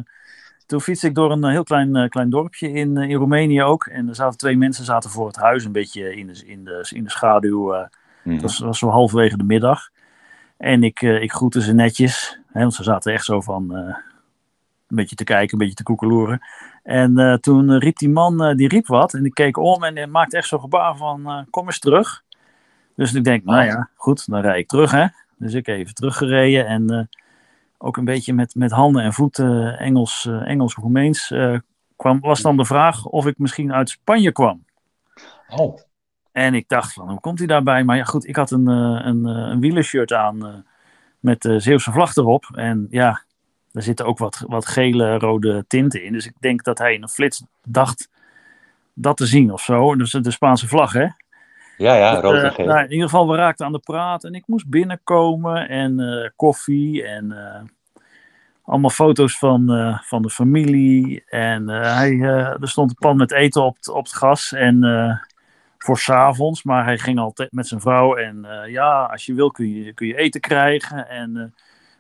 toen 0.67 0.81
fietste 0.81 1.07
ik 1.07 1.15
door 1.15 1.31
een 1.31 1.45
heel 1.45 1.63
klein, 1.63 2.09
klein 2.09 2.29
dorpje 2.29 2.71
in, 2.71 2.97
in 2.97 3.17
Roemenië 3.17 3.63
ook. 3.63 3.85
En 3.85 4.07
er 4.07 4.15
zaten 4.15 4.37
twee 4.37 4.57
mensen 4.57 4.85
zaten 4.85 5.09
voor 5.09 5.27
het 5.27 5.35
huis, 5.35 5.65
een 5.65 5.71
beetje 5.71 6.15
in 6.15 6.27
de, 6.27 6.45
in 6.45 6.63
de, 6.63 6.87
in 6.89 7.03
de 7.03 7.09
schaduw. 7.09 7.73
-hmm. 8.23 8.33
dat, 8.33 8.41
was, 8.41 8.59
was 8.59 8.79
zo 8.79 8.89
halverwege 8.89 9.37
de 9.37 9.43
middag. 9.43 9.89
En 10.57 10.83
ik, 10.83 11.01
ik 11.01 11.31
groette 11.31 11.61
ze 11.61 11.73
netjes, 11.73 12.39
hè, 12.51 12.61
want 12.61 12.73
ze 12.73 12.83
zaten 12.83 13.13
echt 13.13 13.25
zo 13.25 13.41
van 13.41 13.73
een 13.73 13.95
beetje 14.87 15.15
te 15.15 15.23
kijken, 15.23 15.53
een 15.53 15.59
beetje 15.59 15.75
te 15.75 15.83
koekeloeren. 15.83 16.39
En 16.83 17.39
toen 17.41 17.77
riep 17.77 17.97
die 17.97 18.09
man, 18.09 18.55
die 18.55 18.67
riep 18.67 18.87
wat 18.87 19.13
en 19.13 19.25
ik 19.25 19.33
keek 19.33 19.57
om 19.57 19.83
en 19.83 19.95
hij 19.95 20.07
maakte 20.07 20.37
echt 20.37 20.47
zo'n 20.47 20.59
gebaar 20.59 20.97
van 20.97 21.47
kom 21.49 21.65
eens 21.65 21.79
terug. 21.79 22.23
Dus 22.95 23.13
ik 23.13 23.23
denk, 23.23 23.43
nou 23.43 23.63
ja, 23.65 23.89
goed, 23.95 24.29
dan 24.29 24.41
rijd 24.41 24.57
ik 24.57 24.67
terug, 24.67 24.91
hè. 24.91 25.05
Dus 25.37 25.53
ik 25.53 25.67
even 25.67 25.93
teruggereden 25.93 26.67
en 26.67 27.09
ook 27.77 27.97
een 27.97 28.05
beetje 28.05 28.33
met, 28.33 28.55
met 28.55 28.71
handen 28.71 29.03
en 29.03 29.13
voeten 29.13 29.79
Engels, 29.79 30.25
uh, 30.29 30.49
Engels-Roemeens 30.49 31.31
uh, 31.31 31.59
kwam, 31.95 32.19
was 32.19 32.41
dan 32.41 32.57
de 32.57 32.65
vraag 32.65 33.05
of 33.05 33.25
ik 33.25 33.37
misschien 33.37 33.73
uit 33.73 33.89
Spanje 33.89 34.31
kwam. 34.31 34.65
Oh. 35.47 35.79
En 36.31 36.53
ik 36.53 36.67
dacht 36.67 36.93
van, 36.93 37.09
hoe 37.09 37.19
komt 37.19 37.37
hij 37.37 37.47
daarbij? 37.47 37.83
Maar 37.83 37.97
ja, 37.97 38.03
goed, 38.03 38.27
ik 38.27 38.35
had 38.35 38.51
een, 38.51 38.67
een, 38.67 39.25
een 39.25 39.59
wielershirt 39.59 40.13
aan 40.13 40.65
met 41.19 41.41
de 41.41 41.59
Zeeuwse 41.59 41.91
vlag 41.91 42.15
erop. 42.15 42.49
En 42.53 42.87
ja, 42.89 43.21
er 43.71 43.81
zitten 43.81 44.05
ook 44.05 44.17
wat, 44.17 44.43
wat 44.47 44.65
gele, 44.65 45.17
rode 45.17 45.65
tinten 45.67 46.03
in. 46.03 46.13
Dus 46.13 46.25
ik 46.25 46.35
denk 46.39 46.63
dat 46.63 46.77
hij 46.77 46.93
in 46.93 47.01
een 47.01 47.09
flits 47.09 47.43
dacht 47.63 48.09
dat 48.93 49.17
te 49.17 49.25
zien 49.25 49.51
of 49.53 49.61
zo. 49.61 49.95
Dus 49.95 50.11
de 50.11 50.31
Spaanse 50.31 50.67
vlag, 50.67 50.93
hè. 50.93 51.07
Ja, 51.77 51.95
ja, 51.95 52.21
rood 52.21 52.43
en 52.43 52.51
geel. 52.51 52.65
Nou, 52.65 52.83
in 52.83 52.91
ieder 52.91 53.09
geval, 53.09 53.29
we 53.29 53.35
raakten 53.35 53.65
aan 53.65 53.71
de 53.71 53.79
praat 53.79 54.23
en 54.23 54.33
ik 54.33 54.43
moest 54.47 54.69
binnenkomen 54.69 55.69
en 55.69 55.99
uh, 55.99 56.29
koffie 56.35 57.03
en 57.03 57.25
uh, 57.31 57.61
allemaal 58.63 58.89
foto's 58.89 59.37
van, 59.37 59.71
eh, 59.71 59.99
van 60.01 60.21
de 60.21 60.29
familie. 60.29 61.23
En 61.25 61.67
hij, 61.67 62.19
er 62.61 62.69
stond 62.69 62.89
een 62.89 62.95
pan 62.95 63.17
met 63.17 63.31
eten 63.31 63.63
op, 63.63 63.77
op 63.91 64.03
het 64.03 64.13
gas 64.13 64.53
en 64.53 64.79
voor 65.77 65.97
s'avonds, 65.97 66.63
maar 66.63 66.83
hij 66.83 66.97
ging 66.97 67.19
altijd 67.19 67.51
met 67.51 67.67
zijn 67.67 67.81
vrouw 67.81 68.15
en 68.15 68.47
ja, 68.67 69.03
als 69.03 69.25
je 69.25 69.33
wil 69.33 69.51
kun 69.51 69.73
je, 69.73 69.93
kun 69.93 70.07
je 70.07 70.17
eten 70.17 70.41
krijgen 70.41 71.09
en 71.09 71.53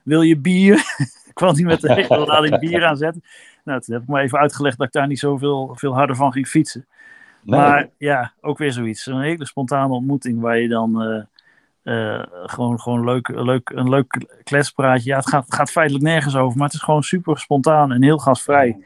wil 0.03 0.21
je 0.21 0.37
bier? 0.37 0.83
kwam 1.33 1.55
hij 1.55 1.63
met 1.63 1.81
de 1.81 1.93
hele 1.93 2.25
lading 2.25 2.59
bier 2.59 2.85
aanzetten. 2.85 3.23
Nou, 3.63 3.81
toen 3.81 3.93
heb 3.93 4.03
ik 4.03 4.09
me 4.09 4.19
even 4.19 4.39
uitgelegd 4.39 4.77
dat 4.77 4.87
ik 4.87 4.93
daar 4.93 5.07
niet 5.07 5.19
zoveel 5.19 5.71
veel 5.75 5.93
harder 5.93 6.15
van 6.15 6.31
ging 6.31 6.47
fietsen. 6.47 6.87
Nee. 7.47 7.59
Maar 7.59 7.89
ja, 7.97 8.33
ook 8.41 8.57
weer 8.57 8.71
zoiets. 8.71 9.05
Een 9.05 9.21
hele 9.21 9.45
spontane 9.45 9.93
ontmoeting 9.93 10.39
waar 10.39 10.57
je 10.57 10.67
dan 10.67 11.03
uh, 11.03 11.23
uh, 11.83 12.23
gewoon, 12.29 12.79
gewoon 12.79 13.03
leuk, 13.03 13.29
leuk, 13.29 13.69
een 13.69 13.89
leuk 13.89 14.25
kletspraatje. 14.43 15.09
Ja, 15.09 15.17
het 15.17 15.29
gaat, 15.29 15.45
gaat 15.47 15.71
feitelijk 15.71 16.05
nergens 16.05 16.35
over, 16.35 16.57
maar 16.57 16.67
het 16.67 16.75
is 16.75 16.83
gewoon 16.83 17.03
super 17.03 17.39
spontaan 17.39 17.91
en 17.91 18.03
heel 18.03 18.17
gastvrij. 18.17 18.77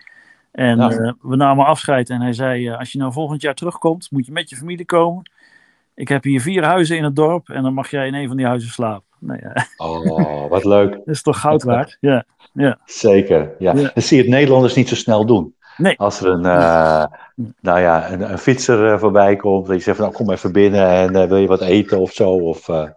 En 0.52 0.78
ja. 0.78 0.92
uh, 0.92 1.12
we 1.22 1.36
namen 1.36 1.66
afscheid 1.66 2.10
en 2.10 2.22
hij 2.22 2.34
zei: 2.34 2.70
Als 2.70 2.92
je 2.92 2.98
nou 2.98 3.12
volgend 3.12 3.42
jaar 3.42 3.56
terugkomt, 3.56 4.12
moet 4.12 4.26
je 4.26 4.32
met 4.32 4.50
je 4.50 4.56
familie 4.56 4.86
komen. 4.86 5.32
Ik 5.96 6.08
heb 6.08 6.24
hier 6.24 6.42
vier 6.42 6.64
huizen 6.64 6.98
in 6.98 7.04
het 7.04 7.16
dorp 7.16 7.50
en 7.50 7.64
dan 7.64 7.74
mag 7.74 7.92
jij 7.92 8.08
in 8.08 8.14
een 8.14 8.28
van 8.28 8.38
die 8.38 8.46
huizen 8.46 8.70
slapen. 8.70 9.08
Nou 9.20 9.40
ja. 9.44 9.66
Oh, 9.78 10.50
wat 10.50 10.66
leuk. 10.66 10.92
Dat 11.06 11.08
is 11.08 11.22
toch 11.22 11.40
goud 11.40 11.64
waard? 11.64 11.98
Ja. 12.00 12.26
ja. 12.54 12.80
Zeker, 12.86 13.56
ja. 13.60 13.76
ja. 13.76 13.92
Dat 13.94 14.04
zie 14.04 14.18
je 14.18 14.24
het 14.24 14.32
Nederlanders 14.32 14.76
niet 14.76 14.90
zo 14.90 14.96
snel 14.96 15.26
doen. 15.26 15.56
Nee. 15.82 15.98
Als 15.98 16.22
er 16.22 16.28
een, 16.28 16.46
uh, 16.46 17.06
nou 17.60 17.80
ja, 17.80 18.12
een, 18.12 18.32
een 18.32 18.38
fietser 18.38 18.94
uh, 18.94 19.00
voorbij 19.00 19.36
komt, 19.36 19.68
dat 19.68 19.76
je 19.76 19.82
zegt 19.82 19.98
van 19.98 20.06
nou, 20.06 20.18
kom 20.18 20.32
even 20.32 20.52
binnen 20.52 20.88
en 20.88 21.16
uh, 21.16 21.24
wil 21.24 21.38
je 21.38 21.48
wat 21.48 21.62
eten 21.62 22.00
of 22.00 22.12
zo. 22.12 22.30
Of, 22.30 22.68
ja, 22.68 22.94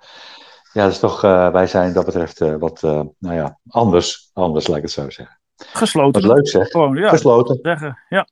dat 0.72 0.90
is 0.90 0.98
toch, 0.98 1.20
wij 1.20 1.66
zijn 1.66 1.92
dat 1.92 2.04
betreft 2.04 2.38
wat, 2.38 2.82
nou 3.18 3.34
ja, 3.34 3.58
anders, 3.68 4.30
anders 4.32 4.66
laat 4.66 4.76
ik 4.76 4.82
het 4.82 4.92
zo 4.92 5.10
zeggen. 5.10 5.38
Gesloten. 5.56 6.26
Wat 6.26 6.36
leuk 6.36 6.48
zeg. 6.48 6.68
Gewoon, 6.68 6.96
ja, 6.96 7.08
Gesloten. 7.08 7.58
Zeggen, 7.62 7.98
ja. 8.08 8.26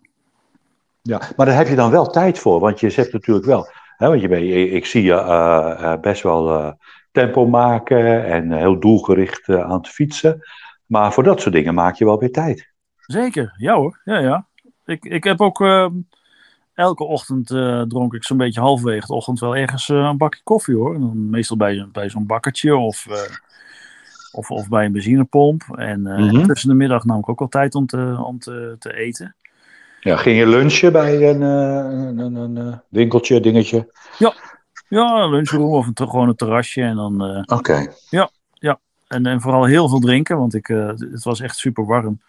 ja. 1.03 1.21
Maar 1.37 1.47
daar 1.47 1.57
heb 1.57 1.69
je 1.69 1.75
dan 1.75 1.91
wel 1.91 2.07
tijd 2.07 2.39
voor, 2.39 2.61
want 2.61 2.81
je 2.81 2.91
zegt 2.91 3.13
natuurlijk 3.13 3.47
wel, 3.47 3.69
hè, 3.97 4.09
want 4.09 4.21
je 4.21 4.29
ben, 4.29 4.75
ik 4.75 4.87
zie 4.87 5.03
je 5.03 5.99
best 6.01 6.23
wel 6.23 6.75
tempo 7.13 7.47
maken 7.47 8.25
en 8.25 8.53
heel 8.53 8.81
doelgericht 8.81 9.49
aan 9.49 9.79
het 9.79 9.89
fietsen. 9.89 10.41
Maar 10.87 11.13
voor 11.13 11.23
dat 11.23 11.41
soort 11.41 11.55
dingen 11.55 11.75
maak 11.75 11.95
je 11.95 12.05
wel 12.05 12.19
weer 12.19 12.33
tijd. 12.33 12.71
Zeker, 13.07 13.55
ja 13.57 13.75
hoor. 13.75 14.01
Ja, 14.05 14.19
ja. 14.19 14.47
Ik, 14.93 15.05
ik 15.05 15.25
heb 15.25 15.41
ook 15.41 15.61
ehm, 15.61 15.93
elke 16.75 17.05
ochtend 17.05 17.51
eh, 17.51 17.83
dronk 17.83 18.15
ik 18.15 18.25
zo'n 18.25 18.37
beetje 18.37 18.61
halverwege 18.61 19.07
de 19.07 19.15
ochtend 19.15 19.41
wel 19.41 19.57
ergens 19.57 19.89
eh, 19.89 19.97
een 19.97 20.17
bakje 20.17 20.41
koffie 20.45 20.75
hoor. 20.75 20.95
En 20.95 21.01
dan 21.01 21.31
meestal 21.31 21.57
bij, 21.57 21.89
bij 21.93 22.09
zo'n 22.11 22.27
bakkertje 22.27 22.77
of, 22.77 23.07
eh, 23.07 23.37
of, 24.33 24.51
of 24.51 24.69
bij 24.69 24.85
een 24.85 24.93
benzinepomp. 24.93 25.63
En 25.77 26.03
Mhm. 26.03 26.45
tussen 26.45 26.69
de 26.69 26.75
middag 26.75 27.05
nam 27.05 27.19
ik 27.19 27.29
ook 27.29 27.39
wel 27.39 27.49
tijd 27.49 27.75
om 27.75 27.87
te, 27.87 28.17
om 28.25 28.39
te, 28.39 28.77
te 28.79 28.95
eten. 28.95 29.37
Ja, 30.01 30.17
ging 30.17 30.39
je 30.39 30.47
lunchen 30.47 30.93
bij 30.93 31.31
een, 31.31 31.41
een, 31.41 32.35
een, 32.35 32.81
winkeltje, 32.89 33.41
dingetje? 33.41 33.93
Ja, 34.89 35.23
een 35.23 35.31
lunchroom 35.31 35.73
of 35.73 35.87
een, 35.87 36.09
gewoon 36.09 36.29
een 36.29 36.37
terrasje. 36.37 36.83
En, 36.83 36.97
dan, 36.97 37.45
Oké, 37.47 37.87
en, 39.09 39.27
en 39.27 39.41
vooral 39.41 39.65
heel 39.65 39.89
veel 39.89 39.99
drinken, 39.99 40.39
want 40.39 40.55
ik, 40.55 40.67
het 40.67 41.25
was 41.25 41.41
echt 41.41 41.57
super 41.57 41.87
warm. 41.87 42.21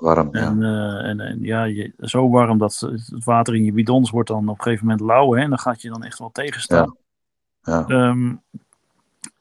Warm. 0.00 0.28
Ja. 0.32 0.40
En, 0.40 0.62
eh, 0.62 1.08
en, 1.08 1.20
en 1.20 1.38
ja, 1.42 1.64
je, 1.64 1.92
zo 1.98 2.28
warm 2.28 2.58
dat 2.58 2.80
het 2.80 3.24
water 3.24 3.54
in 3.54 3.64
je 3.64 3.72
bidons 3.72 4.10
wordt 4.10 4.28
dan 4.28 4.48
op 4.48 4.56
een 4.58 4.62
gegeven 4.62 4.86
moment 4.86 5.06
lauw. 5.06 5.32
Hè, 5.34 5.42
en 5.42 5.48
dan 5.48 5.58
gaat 5.58 5.82
je 5.82 5.88
dan 5.88 6.04
echt 6.04 6.18
wel 6.18 6.30
tegenstaan. 6.32 6.96
Ja. 7.62 7.84
Ehm, 7.86 8.34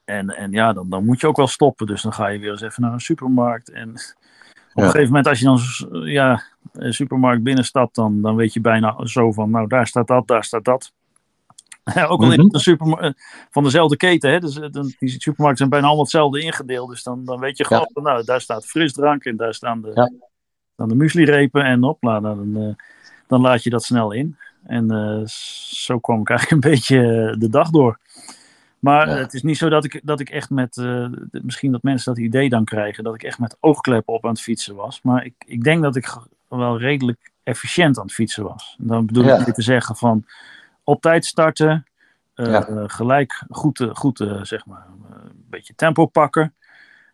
en, 0.05 0.29
en 0.29 0.51
ja, 0.51 0.73
dan, 0.73 0.89
dan 0.89 1.05
moet 1.05 1.21
je 1.21 1.27
ook 1.27 1.37
wel 1.37 1.47
stoppen. 1.47 1.87
Dus 1.87 2.01
dan 2.01 2.13
ga 2.13 2.27
je 2.27 2.39
weer 2.39 2.51
eens 2.51 2.61
even 2.61 2.81
naar 2.81 2.93
een 2.93 2.99
supermarkt. 2.99 3.69
En 3.71 3.89
op 3.89 3.95
Ja. 4.73 4.83
een 4.83 4.83
gegeven 4.83 5.05
moment, 5.05 5.27
als 5.27 5.39
je 5.39 5.45
dan 5.45 5.59
ja, 6.09 6.43
een 6.73 6.93
supermarkt 6.93 7.43
binnenstapt, 7.43 7.95
dan, 7.95 8.21
dan 8.21 8.35
weet 8.35 8.53
je 8.53 8.61
bijna 8.61 9.05
zo 9.05 9.31
van, 9.31 9.49
nou 9.51 9.67
daar 9.67 9.87
staat 9.87 10.07
dat, 10.07 10.27
daar 10.27 10.43
staat 10.43 10.65
dat. 10.65 10.91
ook 12.07 12.21
al 12.21 12.29
het 12.29 12.53
een 12.53 12.59
supermarkt 12.59 13.21
van 13.49 13.63
dezelfde 13.63 13.97
keten, 13.97 14.31
hè, 14.31 14.39
dus, 14.39 14.59
eh, 14.59 14.71
dan, 14.71 14.93
die 14.99 15.09
supermarkten 15.09 15.57
zijn 15.57 15.69
bijna 15.69 15.85
allemaal 15.85 16.03
hetzelfde 16.03 16.41
ingedeeld. 16.41 16.89
Dus 16.89 17.03
dan, 17.03 17.25
dan 17.25 17.39
weet 17.39 17.57
je 17.57 17.65
gewoon, 17.65 17.89
van, 17.93 18.03
nou 18.03 18.23
daar 18.23 18.41
staat 18.41 18.65
frisdrank 18.65 19.23
en 19.23 19.37
daar 19.37 19.53
staan 19.53 19.81
de, 19.81 19.91
Ja. 19.93 20.11
Staan 20.77 20.89
de 20.89 20.95
muesli-repen 20.95 21.63
en 21.63 21.83
hopla, 21.83 22.19
dan, 22.19 22.55
eh, 22.57 22.85
dan 23.27 23.41
laat 23.41 23.63
je 23.63 23.69
dat 23.69 23.83
snel 23.83 24.11
in. 24.11 24.37
En 24.65 24.91
eh, 24.91 25.25
zo 25.85 25.99
kwam 25.99 26.21
ik 26.21 26.29
eigenlijk 26.37 26.63
een 26.65 26.71
beetje 26.71 26.97
eh, 27.31 27.39
de 27.39 27.49
dag 27.49 27.69
door. 27.69 27.99
Maar 28.79 29.09
Ja. 29.09 29.15
het 29.15 29.33
is 29.33 29.43
niet 29.43 29.57
zo 29.57 29.69
dat 29.69 29.83
ik, 29.85 30.01
dat 30.03 30.19
ik 30.19 30.29
echt 30.29 30.49
met, 30.49 30.77
eh, 30.77 31.07
misschien 31.31 31.71
dat 31.71 31.83
mensen 31.83 32.13
dat 32.13 32.23
idee 32.23 32.49
dan 32.49 32.63
krijgen, 32.65 33.03
dat 33.03 33.13
ik 33.15 33.23
echt 33.23 33.39
met 33.39 33.57
oogkleppen 33.59 34.13
op 34.13 34.23
aan 34.25 34.31
het 34.31 34.41
fietsen 34.41 34.75
was. 34.75 34.99
Maar 35.03 35.25
ik, 35.25 35.33
ik 35.45 35.63
denk 35.63 35.81
dat 35.81 35.95
ik 35.95 36.17
wel 36.47 36.79
redelijk 36.79 37.31
efficiënt 37.43 37.97
aan 37.97 38.03
het 38.05 38.13
fietsen 38.13 38.43
was. 38.43 38.75
Dan 38.79 39.05
bedoel 39.05 39.23
Ja. 39.23 39.37
ik 39.39 39.45
niet 39.45 39.55
te 39.55 39.61
zeggen 39.61 39.95
van 39.95 40.25
op 40.83 41.01
tijd 41.01 41.25
starten, 41.25 41.85
eh, 42.33 42.45
Ja. 42.45 42.67
eh, 42.67 42.83
gelijk 42.87 43.43
goed, 43.49 43.79
eh, 43.79 43.89
goed 43.93 44.19
eh, 44.19 44.43
zeg 44.43 44.65
maar, 44.65 44.85
eh, 45.09 45.15
een 45.23 45.45
beetje 45.49 45.75
tempo 45.75 46.05
pakken. 46.05 46.53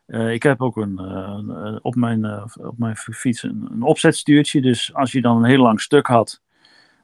Eh, 0.06 0.34
ik 0.34 0.44
heb 0.44 0.62
ook 0.62 0.78
een, 0.78 1.00
eh, 1.00 1.40
eh, 1.50 1.76
op, 1.82 1.96
mijn, 1.96 2.44
op 2.60 2.78
mijn 2.78 2.96
fiets 2.96 3.44
een, 3.44 3.68
een 3.72 3.82
opzetstuurtje. 3.82 4.62
Dus 4.62 4.94
als 4.94 5.12
je 5.12 5.22
dan 5.22 5.38
een 5.38 5.50
heel 5.50 5.62
lang 5.62 5.82
stuk 5.82 6.08
had, 6.08 6.42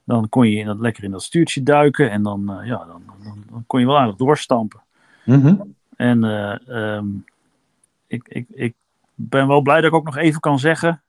dan 0.04 0.30
kon 0.30 0.50
je 0.50 0.60
in 0.60 0.66
dat, 0.66 0.80
lekker 0.80 1.04
in 1.04 1.12
dat 1.12 1.24
stuurtje 1.24 1.64
duiken. 1.64 2.12
En 2.12 2.24
dan, 2.24 2.60
ja, 2.64 2.78
dan, 2.86 3.04
dan, 3.24 3.44
dan 3.50 3.64
kon 3.68 3.80
je 3.80 3.86
wel 3.86 4.00
aardig 4.00 4.16
doorstampen. 4.16 4.82
Mhm. 5.26 5.56
En 5.96 6.24
eh, 6.24 6.68
ehm, 6.68 7.08
ik, 8.08 8.28
ik, 8.28 8.46
ik 8.50 8.76
ben 9.16 9.48
wel 9.48 9.62
blij 9.62 9.82
dat 9.82 9.92
ik 9.92 9.98
ook 9.98 10.06
nog 10.06 10.18
even 10.18 10.40
kan 10.40 10.60
zeggen. 10.60 11.02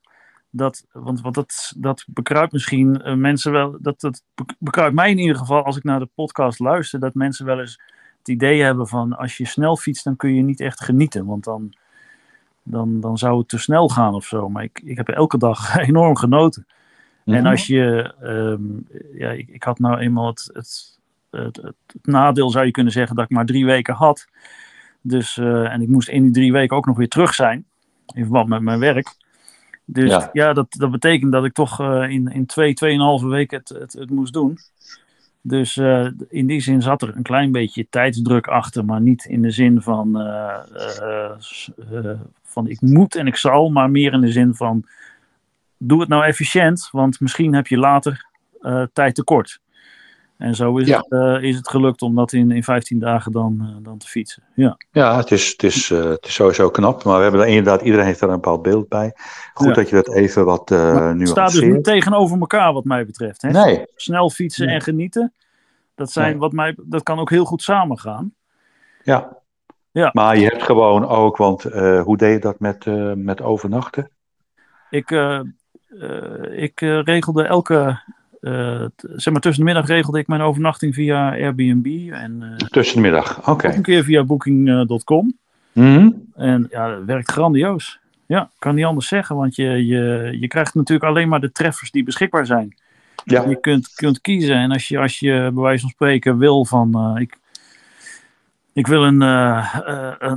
Dat, 0.51 0.87
want 0.93 1.21
want 1.21 1.35
dat, 1.35 1.73
dat 1.77 2.05
bekruipt 2.07 2.53
misschien 2.53 3.03
mensen 3.21 3.53
wel. 3.53 3.77
Dat, 3.81 4.01
dat 4.01 4.23
be- 4.35 4.55
bekruipt 4.59 4.95
mij 4.95 5.11
in 5.11 5.19
ieder 5.19 5.37
geval 5.37 5.65
als 5.65 5.77
ik 5.77 5.85
naar 5.85 5.99
de 5.99 6.09
podcast 6.15 6.59
luister. 6.59 7.01
Dat 7.01 7.15
mensen 7.15 7.47
wel 7.47 7.61
eens 7.61 7.81
het 8.19 8.29
idee 8.29 8.63
hebben 8.63 8.89
van 8.89 9.17
als 9.17 9.37
je 9.37 9.47
snel 9.47 9.77
fietst, 9.77 10.05
dan 10.05 10.17
kun 10.17 10.35
je 10.35 10.43
niet 10.43 10.61
echt 10.61 10.85
genieten. 10.85 11.27
Want 11.27 11.45
dan, 11.45 11.75
dan, 12.63 13.01
dan 13.01 13.19
zou 13.19 13.39
het 13.39 13.49
te 13.49 13.59
snel 13.59 13.89
gaan 13.89 14.15
of 14.15 14.25
zo. 14.25 14.49
Maar 14.49 14.63
ik, 14.63 14.81
ik 14.85 14.97
heb 14.97 15.09
elke 15.09 15.39
dag 15.39 15.77
enorm 15.89 16.17
genoten. 16.17 16.67
En 17.25 17.35
Mhm. 17.43 17.47
als 17.47 17.67
je, 17.67 18.15
ehm, 18.21 18.63
ja, 19.19 19.31
ik, 19.31 19.49
ik 19.49 19.63
had 19.63 19.79
nou 19.79 19.99
eenmaal 19.99 20.27
het, 20.27 20.51
het, 20.53 20.99
het, 21.31 21.75
nadeel, 22.03 22.51
zou 22.51 22.65
je 22.65 22.71
kunnen 22.71 22.93
zeggen, 22.93 23.17
dat 23.17 23.25
ik 23.25 23.31
maar 23.31 23.47
drie 23.47 23.65
weken 23.65 23.95
had. 23.95 24.27
Dus, 25.01 25.37
eh, 25.39 25.73
en 25.73 25.83
ik 25.83 25.89
moest 25.89 26.09
in 26.09 26.23
die 26.23 26.33
drie 26.33 26.53
weken 26.53 26.77
ook 26.77 26.87
nog 26.87 26.97
weer 26.97 27.09
terug 27.09 27.35
zijn, 27.35 27.65
in 28.15 28.23
verband 28.23 28.49
met 28.49 28.63
mijn 28.63 28.79
werk. 28.79 29.15
Dus 29.85 30.11
Ja. 30.11 30.31
ja, 30.33 30.53
dat, 30.53 30.67
dat 30.71 30.91
betekent 30.91 31.33
dat 31.33 31.45
ik 31.45 31.53
toch 31.53 31.81
eh, 31.81 32.09
in, 32.09 32.29
in 32.29 32.47
twee, 32.47 32.75
tweeënhalve 32.75 33.27
weken 33.27 33.59
het, 33.59 33.69
het, 33.69 33.93
het 33.93 34.11
moest 34.11 34.33
doen. 34.33 34.59
Dus 35.43 35.77
eh, 35.77 36.07
in 36.29 36.47
die 36.47 36.61
zin 36.61 36.83
zat 36.83 37.03
er 37.03 37.17
een 37.17 37.23
klein 37.23 37.53
beetje 37.53 37.87
tijdsdruk 37.91 38.47
achter, 38.47 38.85
maar 38.85 39.01
niet 39.01 39.25
in 39.25 39.43
de 39.43 39.51
zin 39.51 39.83
van, 39.83 40.21
eh, 40.21 40.59
eh, 41.93 42.21
van 42.43 42.69
ik 42.69 42.81
moet 42.81 43.15
en 43.15 43.27
ik 43.27 43.37
zal, 43.37 43.71
maar 43.71 43.91
meer 43.91 44.13
in 44.13 44.21
de 44.21 44.33
zin 44.33 44.55
van 44.55 44.85
doe 45.77 46.01
het 46.01 46.09
nou 46.09 46.25
efficiënt, 46.25 46.89
want 46.93 47.21
misschien 47.21 47.55
heb 47.55 47.67
je 47.67 47.77
later 47.77 48.29
tijd 48.93 49.15
tekort. 49.15 49.61
En 50.41 50.55
zo 50.55 50.77
is, 50.77 50.89
Ja. 50.89 50.97
het, 50.99 51.13
eh, 51.13 51.43
is 51.49 51.57
het 51.57 51.69
gelukt 51.69 52.03
om 52.03 52.15
dat 52.15 52.33
in, 52.33 52.51
in 52.51 52.63
15 52.65 52.99
dagen 52.99 53.33
dan, 53.33 53.57
eh, 53.61 53.85
dan 53.85 53.99
te 53.99 54.07
fietsen. 54.07 54.43
Ja, 54.55 54.77
Ja, 54.93 55.17
het 55.17 55.31
is, 55.31 55.49
het, 55.51 55.63
is, 55.63 55.91
eh, 55.91 56.05
het 56.05 56.27
is 56.27 56.35
sowieso 56.35 56.71
knap. 56.71 57.05
Maar 57.05 57.17
we 57.17 57.23
hebben 57.23 57.41
er 57.41 57.47
inderdaad, 57.47 57.81
iedereen 57.83 58.07
heeft 58.07 58.21
daar 58.21 58.29
een 58.29 58.35
bepaald 58.35 58.63
beeld 58.63 58.89
bij. 58.89 59.13
Goed 59.55 59.67
Ja. 59.67 59.73
dat 59.73 59.89
je 59.89 59.95
dat 59.95 60.15
even 60.15 60.45
wat 60.45 60.71
Maar 60.71 61.17
het 61.19 61.29
staat 61.29 61.53
dus 61.53 61.61
niet 61.61 61.85
tegenover 61.85 62.39
elkaar 62.41 62.73
wat 62.73 62.85
mij 62.85 63.07
betreft. 63.07 63.43
Hè? 63.43 63.51
Nee, 63.51 63.85
Snel 63.97 64.31
fietsen 64.31 64.67
Nee. 64.67 64.75
en 64.75 64.81
genieten, 64.81 65.33
dat, 65.95 66.11
zijn, 66.11 66.31
Nee. 66.31 66.39
wat 66.39 66.53
mij, 66.53 66.77
dat 66.83 67.03
kan 67.03 67.19
ook 67.19 67.31
heel 67.31 67.45
goed 67.45 67.63
samengaan. 67.63 68.35
ja. 69.03 69.39
Ja. 69.93 70.11
Maar 70.13 70.37
je 70.39 70.47
hebt 70.47 70.63
gewoon 70.63 71.07
ook, 71.09 71.37
want 71.37 71.63
hoe 72.05 72.17
deed 72.17 72.33
je 72.33 72.39
dat 72.39 72.61
met, 72.61 72.85
met 73.17 73.43
overnachten? 73.43 74.11
Ik, 74.91 75.11
ik 76.51 76.81
regelde 76.81 77.45
elke, 77.45 78.01
eh, 78.41 78.85
zeg 78.99 79.33
maar 79.33 79.43
tussen 79.43 79.65
de 79.65 79.73
middag 79.73 79.87
regelde 79.87 80.19
ik 80.19 80.27
mijn 80.27 80.41
overnachting 80.41 80.95
via 80.95 81.31
Airbnb 81.31 82.13
en 82.13 82.43
eh, 82.43 82.67
Tussen 82.69 82.97
de 82.97 83.03
middag, 83.03 83.49
oké. 83.49 83.69
een 83.69 83.83
keer 83.83 84.05
via 84.05 84.25
booking.com. 84.25 85.37
Mhm. 85.73 86.11
En 86.35 86.67
ja, 86.71 86.91
dat 86.91 87.05
werkt 87.05 87.31
grandioos. 87.31 87.99
Ja, 88.27 88.51
kan 88.59 88.75
niet 88.75 88.85
anders 88.85 89.09
zeggen, 89.09 89.37
want 89.37 89.57
je, 89.57 89.87
je, 89.87 90.37
je 90.41 90.49
krijgt 90.49 90.75
natuurlijk 90.75 91.09
alleen 91.09 91.29
maar 91.29 91.41
de 91.41 91.53
treffers 91.53 91.91
die 91.91 92.05
beschikbaar 92.05 92.47
zijn. 92.47 92.75
Ja, 93.25 93.49
Je 93.49 93.61
kunt, 93.61 93.95
kunt 93.95 94.21
kiezen 94.21 94.57
en 94.57 94.73
als 94.73 94.89
je, 94.89 94.99
als 94.99 95.19
je 95.19 95.51
bij 95.55 95.63
wijze 95.63 95.81
van 95.81 95.91
spreken 95.91 96.39
wil 96.39 96.65
van 96.65 96.95
eh, 96.95 97.21
ik, 97.23 97.39
ik 98.73 98.87
wil 98.87 99.05
een, 99.05 99.19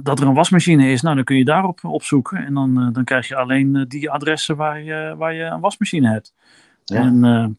dat 0.03 0.19
er 0.19 0.27
een 0.27 0.33
wasmachine 0.33 0.91
is, 0.91 1.01
nou 1.01 1.15
dan 1.15 1.23
kun 1.23 1.37
je 1.37 1.45
daarop 1.45 1.83
opzoeken 1.83 2.45
en 2.45 2.53
dan, 2.53 2.89
dan 2.93 3.03
krijg 3.03 3.27
je 3.27 3.35
alleen 3.35 3.85
die 3.87 4.09
adressen 4.11 4.55
waar 4.55 4.81
je, 4.81 5.15
waar 5.17 5.33
je 5.33 5.43
een 5.43 5.59
wasmachine 5.59 6.09
hebt. 6.09 6.33
Ja. 6.83 6.99
En 6.99 7.57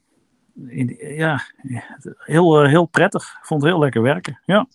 in- 0.67 0.97
ja, 0.99 1.41
heel, 2.19 2.63
eh, 2.63 2.69
heel 2.69 2.85
prettig. 2.85 3.23
Ik 3.41 3.47
vond 3.47 3.63
het 3.63 3.71
heel 3.71 3.81
lekker 3.81 4.03
werken. 4.03 4.41
Ja, 4.45 4.67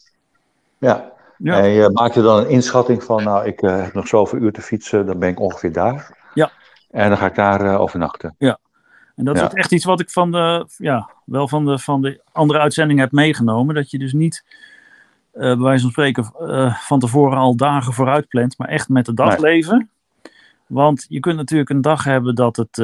ja. 0.77 1.11
Ja. 1.37 1.59
En 1.61 1.69
je 1.69 1.89
maakte 1.93 2.21
dan 2.21 2.37
een 2.37 2.49
inschatting 2.49 3.03
van, 3.03 3.23
nou, 3.23 3.45
ik 3.45 3.61
eh, 3.61 3.83
heb 3.83 3.93
nog 3.93 4.07
zoveel 4.07 4.39
uur 4.39 4.51
te 4.51 4.61
fietsen, 4.61 5.05
dan 5.05 5.19
ben 5.19 5.29
ik 5.29 5.39
ongeveer 5.39 5.71
daar. 5.73 6.17
Ja. 6.33 6.51
En 6.91 7.09
dan 7.09 7.17
ga 7.17 7.25
ik 7.25 7.35
daar 7.35 7.61
eh, 7.61 7.79
overnachten. 7.81 8.35
En 9.15 9.25
dat 9.25 9.35
is 9.35 9.41
Ja. 9.41 9.49
echt 9.51 9.71
iets 9.71 9.85
wat 9.85 9.99
ik 9.99 10.09
van 10.09 10.31
de, 10.31 10.67
ja, 10.77 11.09
wel 11.25 11.47
van 11.47 11.65
de, 11.65 11.79
van 11.79 12.01
de 12.01 12.21
andere 12.31 12.59
uitzending 12.59 12.99
heb 12.99 13.11
meegenomen. 13.11 13.75
Dat 13.75 13.91
je 13.91 13.99
dus 13.99 14.13
niet, 14.13 14.45
bij 15.31 15.57
wijze 15.57 15.81
van 15.81 15.91
spreken, 15.91 16.25
van 16.73 16.99
tevoren 16.99 17.37
al 17.37 17.55
dagen 17.55 17.93
vooruit 17.93 18.27
plant, 18.27 18.57
maar 18.57 18.67
echt 18.67 18.89
met 18.89 19.05
de 19.05 19.13
dag 19.13 19.29
Nee. 19.29 19.39
leven. 19.39 19.89
Want 20.67 21.05
je 21.09 21.19
kunt 21.19 21.35
natuurlijk 21.35 21.69
een 21.69 21.81
dag 21.81 22.03
hebben 22.03 22.35
dat 22.35 22.55
het, 22.55 22.77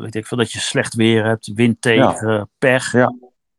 weet 0.00 0.14
ik 0.14 0.26
veel, 0.26 0.38
dat 0.38 0.52
je 0.52 0.58
slecht 0.58 0.94
weer 0.94 1.24
hebt, 1.24 1.52
wind 1.54 1.80
tegen, 1.80 2.48
pech. 2.58 2.92
Ja. 2.92 3.14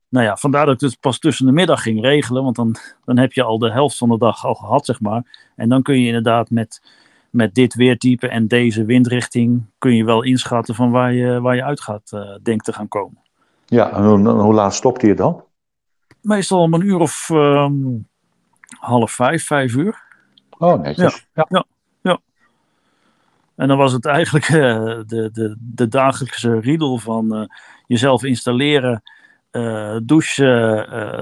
Nou 0.09 0.25
ja, 0.25 0.37
vandaar 0.37 0.65
dat 0.65 0.81
ik 0.81 0.89
het 0.89 0.99
pas 0.99 1.19
tussen 1.19 1.45
de 1.45 1.51
middag 1.51 1.81
ging 1.81 2.01
regelen, 2.01 2.43
want 2.43 2.55
dan, 2.55 2.75
dan 3.05 3.17
heb 3.17 3.33
je 3.33 3.43
al 3.43 3.59
de 3.59 3.71
helft 3.71 3.97
van 3.97 4.09
de 4.09 4.17
dag 4.17 4.45
al 4.45 4.53
gehad, 4.53 4.85
zeg 4.85 4.99
maar. 4.99 5.51
En 5.55 5.69
dan 5.69 5.81
kun 5.81 5.99
je 5.99 6.07
inderdaad 6.07 6.49
met, 6.49 6.81
met 7.29 7.55
dit 7.55 7.75
weertype 7.75 8.27
en 8.27 8.47
deze 8.47 8.85
windrichting 8.85 9.65
kun 9.77 9.95
je 9.95 10.05
wel 10.05 10.23
inschatten 10.23 10.75
van 10.75 10.91
waar 10.91 11.13
je, 11.13 11.41
waar 11.41 11.55
je 11.55 11.63
uit 11.63 11.81
gaat, 11.81 12.11
eh 12.11 12.35
denkt 12.43 12.65
te 12.65 12.73
gaan 12.73 12.87
komen. 12.87 13.17
Ja, 13.65 13.91
en 13.91 14.03
hoe, 14.03 14.29
hoe 14.29 14.53
laat 14.53 14.73
stopte 14.73 15.07
je 15.07 15.13
dan? 15.13 15.43
Meestal 16.21 16.61
om 16.61 16.73
een 16.73 16.85
uur 16.85 16.99
of 16.99 17.29
ehm, 17.29 17.73
half 18.79 19.11
vijf, 19.11 19.45
vijf 19.45 19.75
uur. 19.75 20.03
Oh, 20.57 20.81
netjes. 20.81 21.27
Ja. 21.33 21.65
En 23.59 23.67
dan 23.67 23.77
was 23.77 23.93
het 23.93 24.05
eigenlijk 24.05 24.45
eh, 24.45 24.99
de, 25.07 25.29
de, 25.33 25.55
de 25.59 25.87
dagelijkse 25.87 26.59
riedel 26.59 26.97
van 26.97 27.35
eh, 27.35 27.43
jezelf 27.87 28.23
installeren, 28.23 29.01
eh, 29.51 29.97
douchen, 30.03 30.51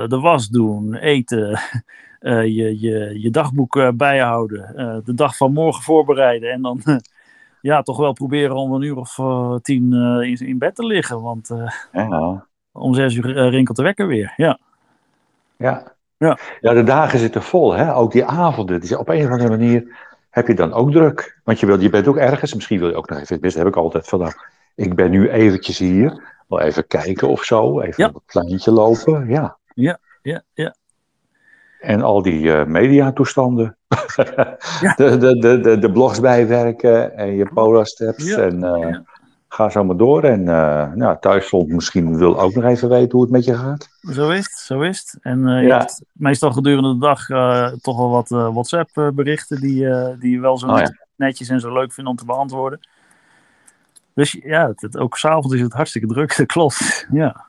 de 0.09 0.19
was 0.19 0.47
doen, 0.47 0.95
eten, 0.95 1.59
je, 2.55 2.79
je, 2.79 3.19
je 3.21 3.29
dagboek 3.29 3.91
bijhouden, 3.95 4.71
de 5.05 5.13
dag 5.13 5.37
van 5.37 5.53
morgen 5.53 5.83
voorbereiden 5.83 6.51
en 6.51 6.61
dan 6.61 6.81
ja, 7.61 7.81
toch 7.81 7.97
wel 7.97 8.13
proberen 8.13 8.55
om 8.55 8.73
een 8.73 8.81
uur 8.81 8.95
of 8.95 9.15
tien 9.61 9.93
in, 10.23 10.47
in 10.47 10.57
bed 10.57 10.75
te 10.75 10.85
liggen, 10.85 11.21
want 11.21 11.49
Ja. 11.91 12.45
om 12.71 12.93
zes 12.93 13.15
uur 13.15 13.49
rinkelt 13.49 13.77
de 13.77 13.83
wekker 13.83 14.07
weer. 14.07 14.33
Ja, 14.35 14.59
Ja. 15.57 15.95
Ja. 16.17 16.37
ja, 16.61 16.73
de 16.73 16.83
dagen 16.83 17.19
zitten 17.19 17.43
vol, 17.43 17.73
hè? 17.73 17.95
ook 17.95 18.11
die 18.11 18.25
avonden. 18.25 18.79
Die 18.79 18.87
zijn 18.87 18.99
op 18.99 19.09
een 19.09 19.25
of 19.25 19.31
andere 19.31 19.49
manier 19.49 20.06
heb 20.29 20.47
je 20.47 20.53
dan 20.53 20.73
ook 20.73 20.91
druk? 20.91 21.39
Want 21.43 21.59
je, 21.59 21.65
wil, 21.65 21.79
je 21.79 21.89
bent 21.89 22.07
ook 22.07 22.17
ergens, 22.17 22.53
misschien 22.53 22.79
wil 22.79 22.89
je 22.89 22.95
ook 22.95 23.09
nog 23.09 23.19
even, 23.19 23.41
dat 23.41 23.53
heb 23.53 23.67
ik 23.67 23.75
altijd 23.75 24.07
van, 24.07 24.19
nou, 24.19 24.33
ik 24.75 24.95
ben 24.95 25.11
nu 25.11 25.29
eventjes 25.29 25.77
hier, 25.77 26.35
wel 26.47 26.61
even 26.61 26.87
kijken 26.87 27.27
of 27.27 27.43
zo, 27.43 27.79
even 27.79 28.03
Ja. 28.03 28.07
op 28.07 28.13
het 28.13 28.25
pleintje 28.25 28.71
lopen, 28.71 29.27
ja. 29.27 29.57
Ja, 29.73 29.99
ja. 30.53 30.75
En 31.79 32.01
al 32.01 32.21
die 32.21 32.53
eh 32.53 32.65
mediatoestanden. 32.65 33.77
Ja. 34.81 34.93
de, 34.97 35.17
de, 35.17 35.59
de, 35.59 35.77
de, 35.77 35.91
blogs 35.91 36.19
bijwerken 36.19 37.17
en 37.17 37.35
je 37.35 37.49
Polar-steps 37.53 38.25
Ja, 38.25 38.37
en 38.37 38.63
eh, 38.63 38.89
ja. 38.89 39.03
Ga 39.49 39.69
zo 39.69 39.83
maar 39.83 39.97
door. 39.97 40.23
En 40.23 40.47
eh 40.47 40.91
nou, 40.93 41.17
thuisfront 41.19 41.67
misschien 41.69 42.17
wil 42.17 42.39
ook 42.39 42.53
nog 42.53 42.63
even 42.63 42.89
weten 42.89 43.11
hoe 43.11 43.21
het 43.21 43.31
met 43.31 43.45
je 43.45 43.55
gaat. 43.55 43.89
Zo 44.11 44.29
is 44.29 44.37
het, 44.45 44.53
zo 44.53 44.81
is 44.81 44.99
het. 44.99 45.17
En 45.23 45.47
eh, 45.47 45.61
je 45.61 45.67
Ja. 45.67 45.77
hebt 45.77 46.01
meestal 46.11 46.51
gedurende 46.51 46.93
de 46.93 46.99
dag 46.99 47.29
eh, 47.29 47.67
toch 47.81 47.97
wel 47.97 48.09
wat 48.09 48.29
WhatsApp-berichten 48.29 49.61
die, 49.61 49.87
die 50.19 50.31
je 50.31 50.39
wel 50.39 50.57
zo 50.57 50.67
Oh, 50.67 50.75
net- 50.75 51.05
netjes 51.15 51.49
en 51.49 51.59
zo 51.59 51.73
leuk 51.73 51.93
vindt 51.93 52.09
om 52.09 52.15
te 52.15 52.25
beantwoorden. 52.25 52.87
Dus 54.13 54.37
ja, 54.43 54.67
het, 54.67 54.81
het- 54.81 54.97
ook 54.97 55.17
s'avonds 55.17 55.53
is 55.55 55.61
het 55.61 55.73
hartstikke 55.73 56.07
druk, 56.07 56.35
dat 56.37 56.45
klopt. 56.47 57.07
Ja, 57.11 57.45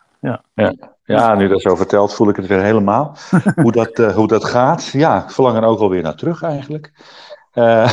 Ja, 1.04 1.34
nu 1.34 1.48
dat 1.48 1.60
zo 1.60 1.74
vertelt, 1.74 2.14
voel 2.14 2.28
ik 2.28 2.36
het 2.36 2.46
weer 2.46 2.62
helemaal. 2.62 3.16
hoe, 3.62 3.72
dat, 3.72 4.12
hoe 4.14 4.26
dat 4.26 4.44
gaat. 4.44 4.86
Ja, 4.86 5.22
ik 5.24 5.30
verlang 5.30 5.56
er 5.56 5.62
ook 5.64 5.78
alweer 5.78 6.02
naar 6.02 6.14
terug 6.14 6.42
eigenlijk. 6.42 6.92
Eh, 7.58 7.92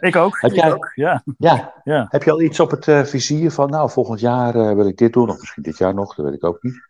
ik 0.00 0.16
ook. 0.16 0.38
Heb 0.40 0.50
ik 0.50 0.56
jij- 0.56 0.72
ook. 0.72 0.92
Ja, 0.94 1.22
ja, 1.38 1.72
ja. 1.84 2.06
heb 2.10 2.22
je 2.22 2.30
al 2.30 2.40
iets 2.40 2.60
op 2.60 2.70
het 2.70 2.88
eh, 2.88 3.02
vizier 3.04 3.50
van, 3.50 3.70
nou, 3.70 3.90
volgend 3.90 4.20
jaar 4.20 4.54
eh, 4.54 4.74
wil 4.74 4.88
ik 4.88 4.96
dit 4.96 5.12
doen, 5.12 5.28
of 5.30 5.38
misschien 5.38 5.62
dit 5.62 5.78
jaar 5.78 5.94
nog, 5.94 6.14
dat 6.14 6.24
weet 6.24 6.34
ik 6.34 6.44
ook 6.44 6.62
niet. 6.62 6.86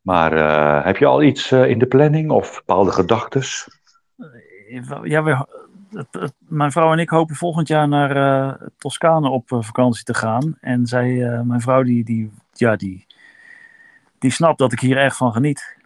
Maar 0.00 0.32
heb 0.84 0.96
je 0.96 1.06
al 1.06 1.22
iets 1.22 1.52
in 1.52 1.78
de 1.78 1.86
planning 1.86 2.30
of 2.30 2.54
bepaalde 2.54 2.90
gedachten? 2.92 3.42
ja 5.02 5.22
we, 5.22 5.46
het- 5.90 6.06
het- 6.10 6.34
mijn 6.38 6.72
vrouw 6.72 6.92
en 6.92 6.98
ik 6.98 7.08
hopen 7.08 7.34
volgend 7.34 7.68
jaar 7.68 7.88
naar 7.88 8.58
Toscane 8.78 9.28
op 9.28 9.44
vakantie 9.46 10.04
te 10.04 10.14
gaan. 10.14 10.56
En 10.60 10.86
zij, 10.86 11.40
mijn 11.44 11.60
vrouw, 11.60 11.82
die, 11.82 12.04
die, 12.04 12.30
ja, 12.52 12.76
die, 12.76 13.06
die 14.18 14.30
snapt 14.30 14.58
dat 14.58 14.72
ik 14.72 14.80
hier 14.80 14.96
erg 14.96 15.16
van 15.16 15.32
geniet. 15.32 15.76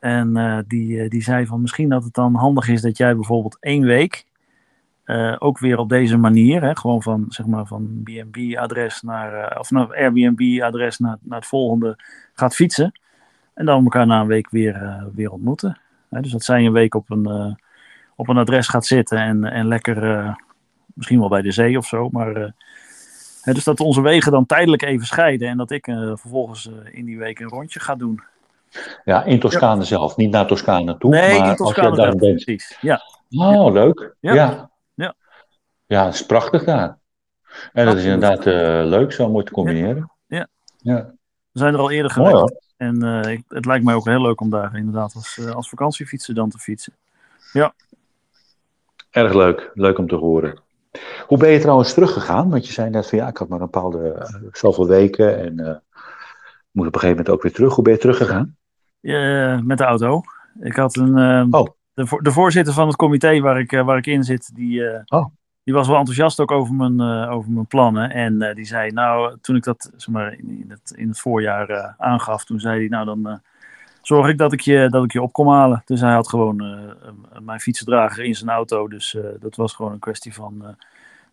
En 0.00 0.64
die, 0.68 1.08
die 1.08 1.22
zei 1.22 1.46
van 1.46 1.60
misschien 1.60 1.88
dat 1.88 2.04
het 2.04 2.14
dan 2.14 2.34
handig 2.34 2.68
is 2.68 2.80
dat 2.82 2.96
jij 2.96 3.14
bijvoorbeeld 3.14 3.56
één 3.60 3.82
week 3.84 4.24
eh, 5.04 5.36
ook 5.38 5.58
weer 5.58 5.78
op 5.78 5.88
deze 5.88 6.16
manier, 6.16 6.62
hè, 6.62 6.76
gewoon 6.76 7.02
van 7.02 7.24
zeg 7.28 7.46
maar 7.46 7.66
van 7.66 8.02
B&B-adres 8.04 9.02
naar, 9.02 9.34
eh, 9.34 9.60
of 9.60 9.70
naar 9.70 9.96
Airbnb-adres 9.96 10.98
naar, 10.98 11.16
naar 11.22 11.38
het 11.38 11.48
volgende 11.48 11.96
gaat 12.34 12.54
fietsen. 12.54 13.00
En 13.54 13.66
dan 13.66 13.84
elkaar 13.84 14.06
na 14.06 14.20
een 14.20 14.26
week 14.26 14.50
weer, 14.50 14.74
eh, 14.74 15.02
weer 15.14 15.30
ontmoeten. 15.30 15.78
Dus 16.08 16.32
dat 16.32 16.42
zij 16.42 16.64
een 16.64 16.72
week 16.72 16.94
op 16.94 17.10
een, 17.10 17.56
op 18.16 18.28
een 18.28 18.36
adres 18.36 18.68
gaat 18.68 18.86
zitten 18.86 19.18
en, 19.18 19.44
en 19.44 19.68
lekker, 19.68 20.36
misschien 20.94 21.18
wel 21.18 21.28
bij 21.28 21.42
de 21.42 21.52
zee 21.52 21.78
of 21.78 21.86
zo. 21.86 22.08
Maar, 22.12 22.54
dus 23.44 23.64
dat 23.64 23.80
onze 23.80 24.00
wegen 24.00 24.32
dan 24.32 24.46
tijdelijk 24.46 24.82
even 24.82 25.06
scheiden 25.06 25.48
en 25.48 25.56
dat 25.56 25.70
ik 25.70 25.84
vervolgens 26.14 26.70
in 26.90 27.04
die 27.04 27.18
week 27.18 27.40
een 27.40 27.48
rondje 27.48 27.80
ga 27.80 27.94
doen. 27.94 28.22
Ja, 29.04 29.24
in 29.24 29.40
Toscane 29.40 29.84
zelf, 29.84 30.16
niet 30.16 30.30
naar 30.30 30.46
Toscane 30.46 30.98
toe. 30.98 31.10
nee, 31.10 31.38
maar 31.38 31.48
in 31.50 31.56
Toscane 31.56 31.88
als 31.88 31.96
je 31.96 32.02
daar 32.02 32.16
bent. 32.16 32.44
precies. 32.44 32.78
Ja, 32.80 33.00
Oh, 33.36 33.72
leuk. 33.72 34.14
Ja. 34.20 34.34
Ja. 34.34 34.70
Ja. 35.86 35.98
Ja, 35.98 36.04
het 36.04 36.14
is 36.14 36.26
prachtig 36.26 36.64
daar. 36.64 36.98
En 37.72 37.86
dat 37.86 37.96
is 37.96 38.04
inderdaad 38.04 38.46
eh, 38.46 38.84
leuk, 38.84 39.12
zo 39.12 39.30
mooi 39.30 39.44
te 39.44 39.52
combineren. 39.52 40.10
Ja. 40.26 40.48
Ja, 40.76 41.14
we 41.50 41.58
zijn 41.58 41.74
er 41.74 41.80
al 41.80 41.90
eerder 41.90 42.18
mooi 42.18 42.30
geweest. 42.30 42.50
hoor. 42.50 42.62
En 42.76 43.02
eh, 43.02 43.32
ik, 43.32 43.42
het 43.48 43.64
lijkt 43.64 43.84
mij 43.84 43.94
ook 43.94 44.04
heel 44.04 44.22
leuk 44.22 44.40
om 44.40 44.50
daar 44.50 44.76
inderdaad 44.76 45.14
als, 45.14 45.38
eh, 45.38 45.50
als 45.50 45.68
vakantiefietser 45.68 46.34
dan 46.34 46.50
te 46.50 46.58
fietsen. 46.58 46.92
Erg 49.10 49.34
leuk. 49.34 49.70
Leuk 49.74 49.98
om 49.98 50.08
te 50.08 50.14
horen. 50.14 50.60
Hoe 51.26 51.38
ben 51.38 51.50
je 51.50 51.58
trouwens 51.58 51.94
teruggegaan? 51.94 52.50
Want 52.50 52.66
je 52.66 52.72
zei 52.72 52.90
net 52.90 53.08
van 53.08 53.18
ja, 53.18 53.28
ik 53.28 53.36
had 53.36 53.48
maar 53.48 53.60
een 53.60 53.70
bepaalde 53.70 54.28
zoveel 54.52 54.86
weken 54.86 55.38
en 55.38 55.82
moet 56.70 56.86
op 56.86 56.94
een 56.94 57.00
gegeven 57.00 57.08
moment 57.08 57.28
ook 57.28 57.42
weer 57.42 57.52
terug. 57.52 57.74
Hoe 57.74 57.84
ben 57.84 57.92
je 57.92 57.98
teruggegaan? 57.98 58.56
Met 59.64 59.78
de 59.78 59.84
auto. 59.84 60.22
Ik 60.60 60.76
had 60.76 60.96
een. 60.96 61.54
Oh. 61.54 61.68
de, 61.94 62.18
de 62.22 62.30
voorzitter 62.30 62.74
van 62.74 62.86
het 62.86 62.96
comité 62.96 63.40
waar 63.40 63.58
ik, 63.60 63.70
waar 63.70 63.96
ik 63.96 64.06
in 64.06 64.22
zit, 64.22 64.54
die, 64.54 64.82
Oh. 65.06 65.26
Die 65.64 65.74
was 65.74 65.88
wel 65.88 65.96
enthousiast 65.96 66.40
ook 66.40 66.50
over 66.50 66.74
mijn, 66.74 67.00
eh, 67.00 67.30
over 67.30 67.50
mijn 67.50 67.66
plannen. 67.66 68.10
En 68.10 68.42
eh, 68.42 68.54
die 68.54 68.64
zei, 68.64 68.90
nou, 68.90 69.36
toen 69.40 69.56
ik 69.56 69.62
dat 69.62 69.90
zeg 69.96 70.14
maar, 70.14 70.32
in, 70.32 70.64
het, 70.68 70.92
in 70.96 71.08
het 71.08 71.20
voorjaar 71.20 71.68
eh, 71.68 71.92
aangaf, 71.98 72.44
toen 72.44 72.60
zei 72.60 72.78
hij, 72.78 72.88
nou 72.88 73.04
dan 73.04 73.40
zorg 74.02 74.28
ik 74.28 74.38
dat 74.38 74.52
ik, 74.52 74.60
je, 74.60 74.88
dat 74.90 75.04
ik 75.04 75.12
je 75.12 75.22
op 75.22 75.32
kom 75.32 75.48
halen. 75.48 75.82
Dus 75.84 76.00
hij 76.00 76.12
had 76.12 76.28
gewoon 76.28 76.60
eh, 76.60 77.40
mijn 77.40 77.60
fietsdrager 77.60 78.24
in 78.24 78.34
zijn 78.34 78.50
auto. 78.50 78.88
Dus 78.88 79.16
dat 79.40 79.56
was 79.56 79.74
gewoon 79.74 79.92
een 79.92 79.98
kwestie 79.98 80.34
van 80.34 80.76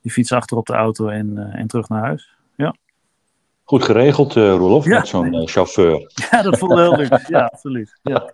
die 0.02 0.12
fiets 0.12 0.32
achter 0.32 0.58
op 0.58 0.66
de 0.66 0.74
auto 0.74 1.08
en, 1.08 1.38
en 1.54 1.68
terug 1.68 1.90
naar 1.90 2.02
huis. 2.02 2.36
Goed 3.72 3.84
geregeld, 3.84 4.36
eh 4.36 4.56
Roelof, 4.56 4.86
Ja. 4.86 4.98
met 4.98 5.08
zo'n 5.08 5.34
eh, 5.34 5.48
chauffeur. 5.48 6.12
Ja, 6.32 6.42
dat 6.42 6.58
voelde 6.58 6.82
heel 6.82 6.96
leuk. 6.96 7.28
Ja, 7.28 7.40
absoluut. 7.46 8.00
Ja. 8.02 8.32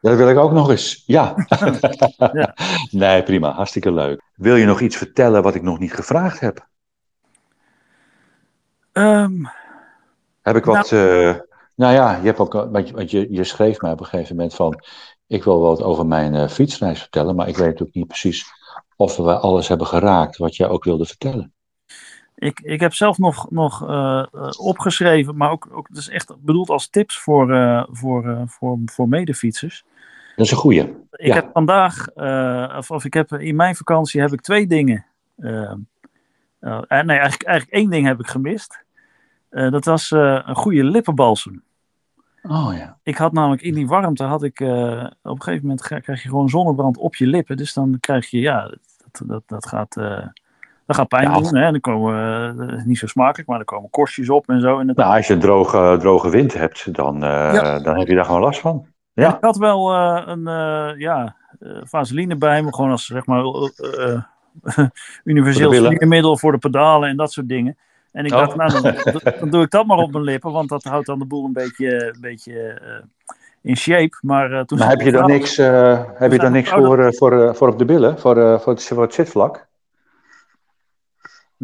Dat 0.00 0.16
wil 0.16 0.28
ik 0.28 0.38
ook 0.38 0.52
nog 0.52 0.70
eens. 0.70 1.02
Ja. 1.06 1.34
Ja. 2.32 2.54
Nee, 2.90 3.22
prima. 3.22 3.52
Hartstikke 3.52 3.92
leuk. 3.92 4.22
Wil 4.34 4.56
je 4.56 4.64
nog 4.64 4.80
iets 4.80 4.96
vertellen 4.96 5.42
wat 5.42 5.54
ik 5.54 5.62
nog 5.62 5.78
niet 5.78 5.94
gevraagd 5.94 6.40
heb? 6.40 6.66
Ehm, 8.92 9.44
Heb 10.42 10.56
ik 10.56 10.64
wat. 10.64 10.90
Nou, 10.90 11.40
nou 11.74 11.94
ja, 11.94 12.16
je, 12.16 12.26
hebt 12.26 12.38
ook, 12.38 12.52
want 12.52 13.10
je, 13.10 13.32
je, 13.32 13.44
schreef 13.44 13.80
mij 13.80 13.92
op 13.92 14.00
een 14.00 14.06
gegeven 14.06 14.36
moment 14.36 14.54
van. 14.54 14.82
Ik 15.26 15.44
wil 15.44 15.60
wat 15.60 15.82
over 15.82 16.06
mijn 16.06 16.34
eh, 16.34 16.48
fietsreis 16.48 17.00
vertellen, 17.00 17.34
maar 17.34 17.48
ik 17.48 17.56
weet 17.56 17.66
natuurlijk 17.66 17.94
niet 17.96 18.08
precies 18.08 18.44
of 18.96 19.16
we 19.16 19.38
alles 19.38 19.68
hebben 19.68 19.86
geraakt 19.86 20.36
wat 20.36 20.56
jij 20.56 20.68
ook 20.68 20.84
wilde 20.84 21.04
vertellen. 21.04 21.52
Ik, 22.42 22.60
ik 22.60 22.80
heb 22.80 22.94
zelf 22.94 23.18
nog, 23.18 23.50
nog 23.50 23.88
eh, 23.88 24.24
eh, 24.32 24.50
opgeschreven, 24.56 25.36
maar 25.36 25.50
ook, 25.50 25.68
ook 25.72 25.88
dus 25.90 26.08
echt 26.08 26.34
bedoeld 26.38 26.68
als 26.70 26.88
tips 26.88 27.18
voor, 27.18 27.52
eh, 27.52 27.84
voor, 27.90 28.42
voor, 28.46 28.78
voor 28.84 29.08
medefietsers. 29.08 29.84
Dat 30.36 30.46
is 30.46 30.52
een 30.52 30.58
goeie. 30.58 30.80
Ik 31.10 31.26
Ja. 31.26 31.34
heb 31.34 31.50
vandaag, 31.52 32.08
of, 32.76 32.90
of 32.90 33.04
ik 33.04 33.14
heb 33.14 33.32
in 33.32 33.56
mijn 33.56 33.76
vakantie 33.76 34.20
heb 34.20 34.32
ik 34.32 34.40
twee 34.40 34.66
dingen. 34.66 35.06
nee, 35.36 35.86
eigenlijk, 36.88 37.42
eigenlijk 37.42 37.70
één 37.70 37.90
ding 37.90 38.06
heb 38.06 38.20
ik 38.20 38.26
gemist. 38.26 38.84
Dat 39.50 39.84
was 39.84 40.10
een 40.10 40.54
goede 40.56 40.84
lippenbalsem. 40.84 41.62
Oh 42.42 42.74
ja. 42.74 42.98
Ik 43.02 43.16
had 43.16 43.32
namelijk 43.32 43.62
in 43.62 43.74
die 43.74 43.86
warmte, 43.86 44.24
had 44.24 44.42
ik, 44.42 44.60
op 44.60 44.66
een 45.22 45.42
gegeven 45.42 45.66
moment 45.66 45.82
krijg 45.82 46.22
je 46.22 46.28
gewoon 46.28 46.48
zonnebrand 46.48 46.96
op 46.96 47.16
je 47.16 47.26
lippen. 47.26 47.56
Dus 47.56 47.72
dan 47.72 47.96
krijg 48.00 48.30
je, 48.30 48.40
ja, 48.40 48.74
dat, 49.10 49.22
dat, 49.28 49.42
dat 49.46 49.66
gaat, 49.66 49.96
dat 50.86 50.96
gaat 50.96 51.08
pijn 51.08 51.30
Ja. 51.30 51.40
doen. 51.40 51.56
Hè? 51.56 51.70
Dan 51.70 51.80
komen, 51.80 52.14
eh, 52.70 52.84
niet 52.84 52.98
zo 52.98 53.06
smakelijk, 53.06 53.48
maar 53.48 53.58
er 53.58 53.64
komen 53.64 53.90
korstjes 53.90 54.30
op 54.30 54.48
en 54.48 54.60
zo. 54.60 54.78
En 54.78 54.86
Nou, 54.86 55.16
als 55.16 55.26
je 55.26 55.38
droge, 55.38 55.96
droge 56.00 56.28
wind 56.30 56.54
hebt, 56.54 56.94
dan, 56.94 57.14
eh, 57.24 57.54
Ja. 57.54 57.78
dan 57.78 57.98
heb 57.98 58.08
je 58.08 58.14
daar 58.14 58.24
gewoon 58.24 58.40
last 58.40 58.60
van. 58.60 58.86
En 59.14 59.22
Ja. 59.22 59.34
Ik 59.36 59.44
had 59.44 59.56
wel 59.56 59.92
eh, 59.94 60.22
een 60.26 60.44
ja, 60.98 61.36
vaseline 61.82 62.36
bij 62.36 62.62
me, 62.62 62.74
gewoon 62.74 62.90
als 62.90 63.06
zeg 63.06 63.26
maar 63.26 63.42
universeel 65.24 65.70
billen. 65.70 65.92
smeermiddel 65.92 66.38
voor 66.38 66.52
de 66.52 66.58
pedalen 66.58 67.08
en 67.08 67.16
dat 67.16 67.32
soort 67.32 67.48
dingen. 67.48 67.76
En 68.12 68.24
ik 68.24 68.32
Oh. 68.32 68.38
dacht, 68.38 68.56
nou, 68.56 68.82
dan, 68.82 68.94
dan 69.40 69.50
doe 69.50 69.62
ik 69.62 69.70
dat 69.70 69.86
maar 69.86 69.98
op 69.98 70.12
mijn 70.12 70.24
lippen, 70.24 70.52
want 70.52 70.68
dat 70.68 70.84
houdt 70.84 71.06
dan 71.06 71.18
de 71.18 71.24
boel 71.26 71.44
een 71.44 71.52
beetje, 71.52 72.04
een 72.14 72.20
beetje 72.20 72.80
in 73.62 73.76
shape. 73.76 74.16
Maar 74.20 74.64
toen 74.64 74.78
Maar 74.78 74.88
heb 74.88 75.00
je 75.00 75.12
daar 75.12 75.26
niks, 75.26 75.56
heb 75.56 76.32
je 76.32 76.38
daar 76.38 76.50
niks 76.50 76.70
voor, 76.70 77.14
voor, 77.14 77.54
voor 77.56 77.68
op 77.68 77.78
de 77.78 77.84
billen, 77.84 78.18
voor, 78.18 78.60
voor, 78.60 78.72
het, 78.72 78.84
voor 78.84 79.02
het 79.02 79.14
zitvlak? 79.14 79.66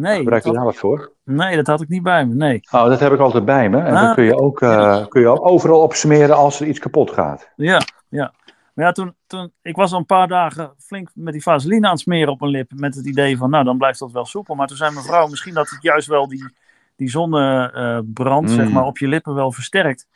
Nee, 0.00 0.16
Gebruik 0.18 0.44
je 0.44 0.52
daar 0.52 0.64
wat 0.64 0.76
voor? 0.76 1.12
nee, 1.24 1.56
dat 1.56 1.66
had 1.66 1.80
ik 1.80 1.88
niet 1.88 2.02
bij 2.02 2.26
me. 2.26 2.34
Nee. 2.34 2.60
Oh, 2.70 2.84
dat 2.84 3.00
heb 3.00 3.12
ik 3.12 3.18
altijd 3.18 3.44
bij 3.44 3.68
me. 3.68 3.78
En 3.78 3.94
Ah. 3.94 4.02
dan 4.02 4.14
kun 4.14 4.24
je 4.24 4.38
ook 4.38 4.60
eh, 4.60 5.06
kun 5.06 5.20
je 5.20 5.40
overal 5.42 5.80
opsmeren 5.80 6.36
als 6.36 6.60
er 6.60 6.66
iets 6.66 6.78
kapot 6.78 7.10
gaat. 7.10 7.50
Ja, 7.56 7.80
ja. 8.08 8.32
Maar 8.74 8.86
ja, 8.86 8.92
toen, 8.92 9.14
toen, 9.26 9.52
ik 9.62 9.76
was 9.76 9.92
al 9.92 9.98
een 9.98 10.06
paar 10.06 10.28
dagen 10.28 10.72
flink 10.78 11.10
met 11.14 11.32
die 11.32 11.42
vaseline 11.42 11.86
aan 11.86 11.92
het 11.92 12.00
smeren 12.00 12.32
op 12.32 12.40
mijn 12.40 12.52
lip. 12.52 12.70
Met 12.74 12.94
het 12.94 13.06
idee 13.06 13.36
van, 13.36 13.50
nou, 13.50 13.64
dan 13.64 13.78
blijft 13.78 13.98
dat 13.98 14.12
wel 14.12 14.24
soepel. 14.24 14.54
Maar 14.54 14.66
toen 14.66 14.76
zei 14.76 14.92
mijn 14.92 15.04
vrouw, 15.04 15.26
misschien 15.26 15.54
dat 15.54 15.68
het 15.70 15.82
juist 15.82 16.06
wel 16.08 16.28
die, 16.28 16.52
die 16.96 17.08
zonnebrand, 17.10 18.48
Mm. 18.48 18.54
zeg 18.54 18.70
maar, 18.70 18.84
op 18.84 18.98
je 18.98 19.08
lippen 19.08 19.34
wel 19.34 19.52
versterkt. 19.52 20.06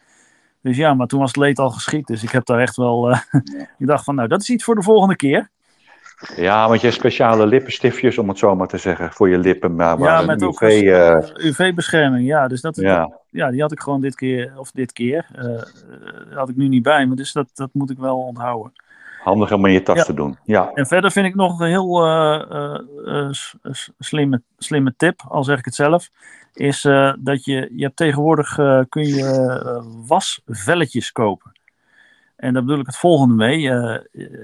Dus 0.60 0.76
ja, 0.76 0.94
maar 0.94 1.06
toen 1.06 1.20
was 1.20 1.28
het 1.28 1.36
leed 1.36 1.58
al 1.58 1.70
geschied. 1.70 2.06
Dus 2.06 2.22
ik 2.22 2.30
heb 2.30 2.46
daar 2.46 2.58
echt 2.60 2.76
wel, 2.76 3.10
eh, 3.10 3.18
ik 3.78 3.86
dacht 3.86 4.04
van, 4.04 4.14
nou, 4.14 4.28
dat 4.28 4.40
is 4.40 4.50
iets 4.50 4.64
voor 4.64 4.74
de 4.74 4.82
volgende 4.82 5.16
keer. 5.16 5.50
Ja, 6.36 6.68
want 6.68 6.80
je 6.80 6.86
hebt 6.86 6.98
speciale 6.98 7.46
lippenstiftjes, 7.46 8.18
om 8.18 8.28
het 8.28 8.38
zo 8.38 8.54
maar 8.56 8.68
te 8.68 8.78
zeggen, 8.78 9.12
voor 9.12 9.28
je 9.28 9.38
lippen. 9.38 9.74
Maar 9.74 9.98
ja, 9.98 10.22
met 10.22 10.40
een 10.40 10.48
ook 10.48 10.60
UV, 10.60 10.82
eh, 10.82 11.46
UV-bescherming. 11.46 12.26
Ja, 12.26 12.48
dus 12.48 12.60
dat, 12.60 12.76
ja. 12.76 13.18
ja, 13.30 13.50
die 13.50 13.60
had 13.60 13.72
ik 13.72 13.80
gewoon 13.80 14.00
dit 14.00 14.14
keer, 14.14 14.52
of 14.56 14.70
dit 14.70 14.92
keer, 14.92 15.26
eh, 15.34 15.44
eh, 15.54 15.60
had 16.34 16.48
ik 16.48 16.56
nu 16.56 16.68
niet 16.68 16.82
bij 16.82 17.06
me. 17.06 17.14
Dus 17.14 17.32
dat, 17.32 17.46
dat 17.54 17.70
moet 17.72 17.90
ik 17.90 17.98
wel 17.98 18.18
onthouden. 18.18 18.72
handig 19.22 19.52
om 19.52 19.66
in 19.66 19.72
je 19.72 19.82
tas 19.82 19.96
Ja. 19.96 20.02
te 20.04 20.14
doen. 20.14 20.38
Ja. 20.44 20.70
En 20.74 20.86
verder 20.86 21.10
vind 21.10 21.26
ik 21.26 21.34
nog 21.34 21.60
een 21.60 21.68
heel 21.68 22.04
eh, 22.04 22.42
eh, 22.50 22.80
eh, 23.62 23.72
slimme, 23.98 24.42
slimme 24.58 24.94
tip, 24.96 25.20
al 25.28 25.44
zeg 25.44 25.58
ik 25.58 25.64
het 25.64 25.74
zelf. 25.74 26.08
Is 26.54 26.84
eh, 26.84 27.12
dat 27.18 27.44
je, 27.44 27.70
je 27.76 27.84
hebt 27.84 27.96
tegenwoordig 27.96 28.58
eh, 28.58 28.80
kun 28.88 29.06
je 29.06 29.24
eh, 29.26 29.84
wasvelletjes 30.06 31.12
kopen. 31.12 31.51
En 32.42 32.52
daar 32.52 32.62
bedoel 32.64 32.80
ik 32.80 32.86
het 32.86 32.96
volgende 32.96 33.34
mee. 33.34 33.70
Eh, 33.70 33.98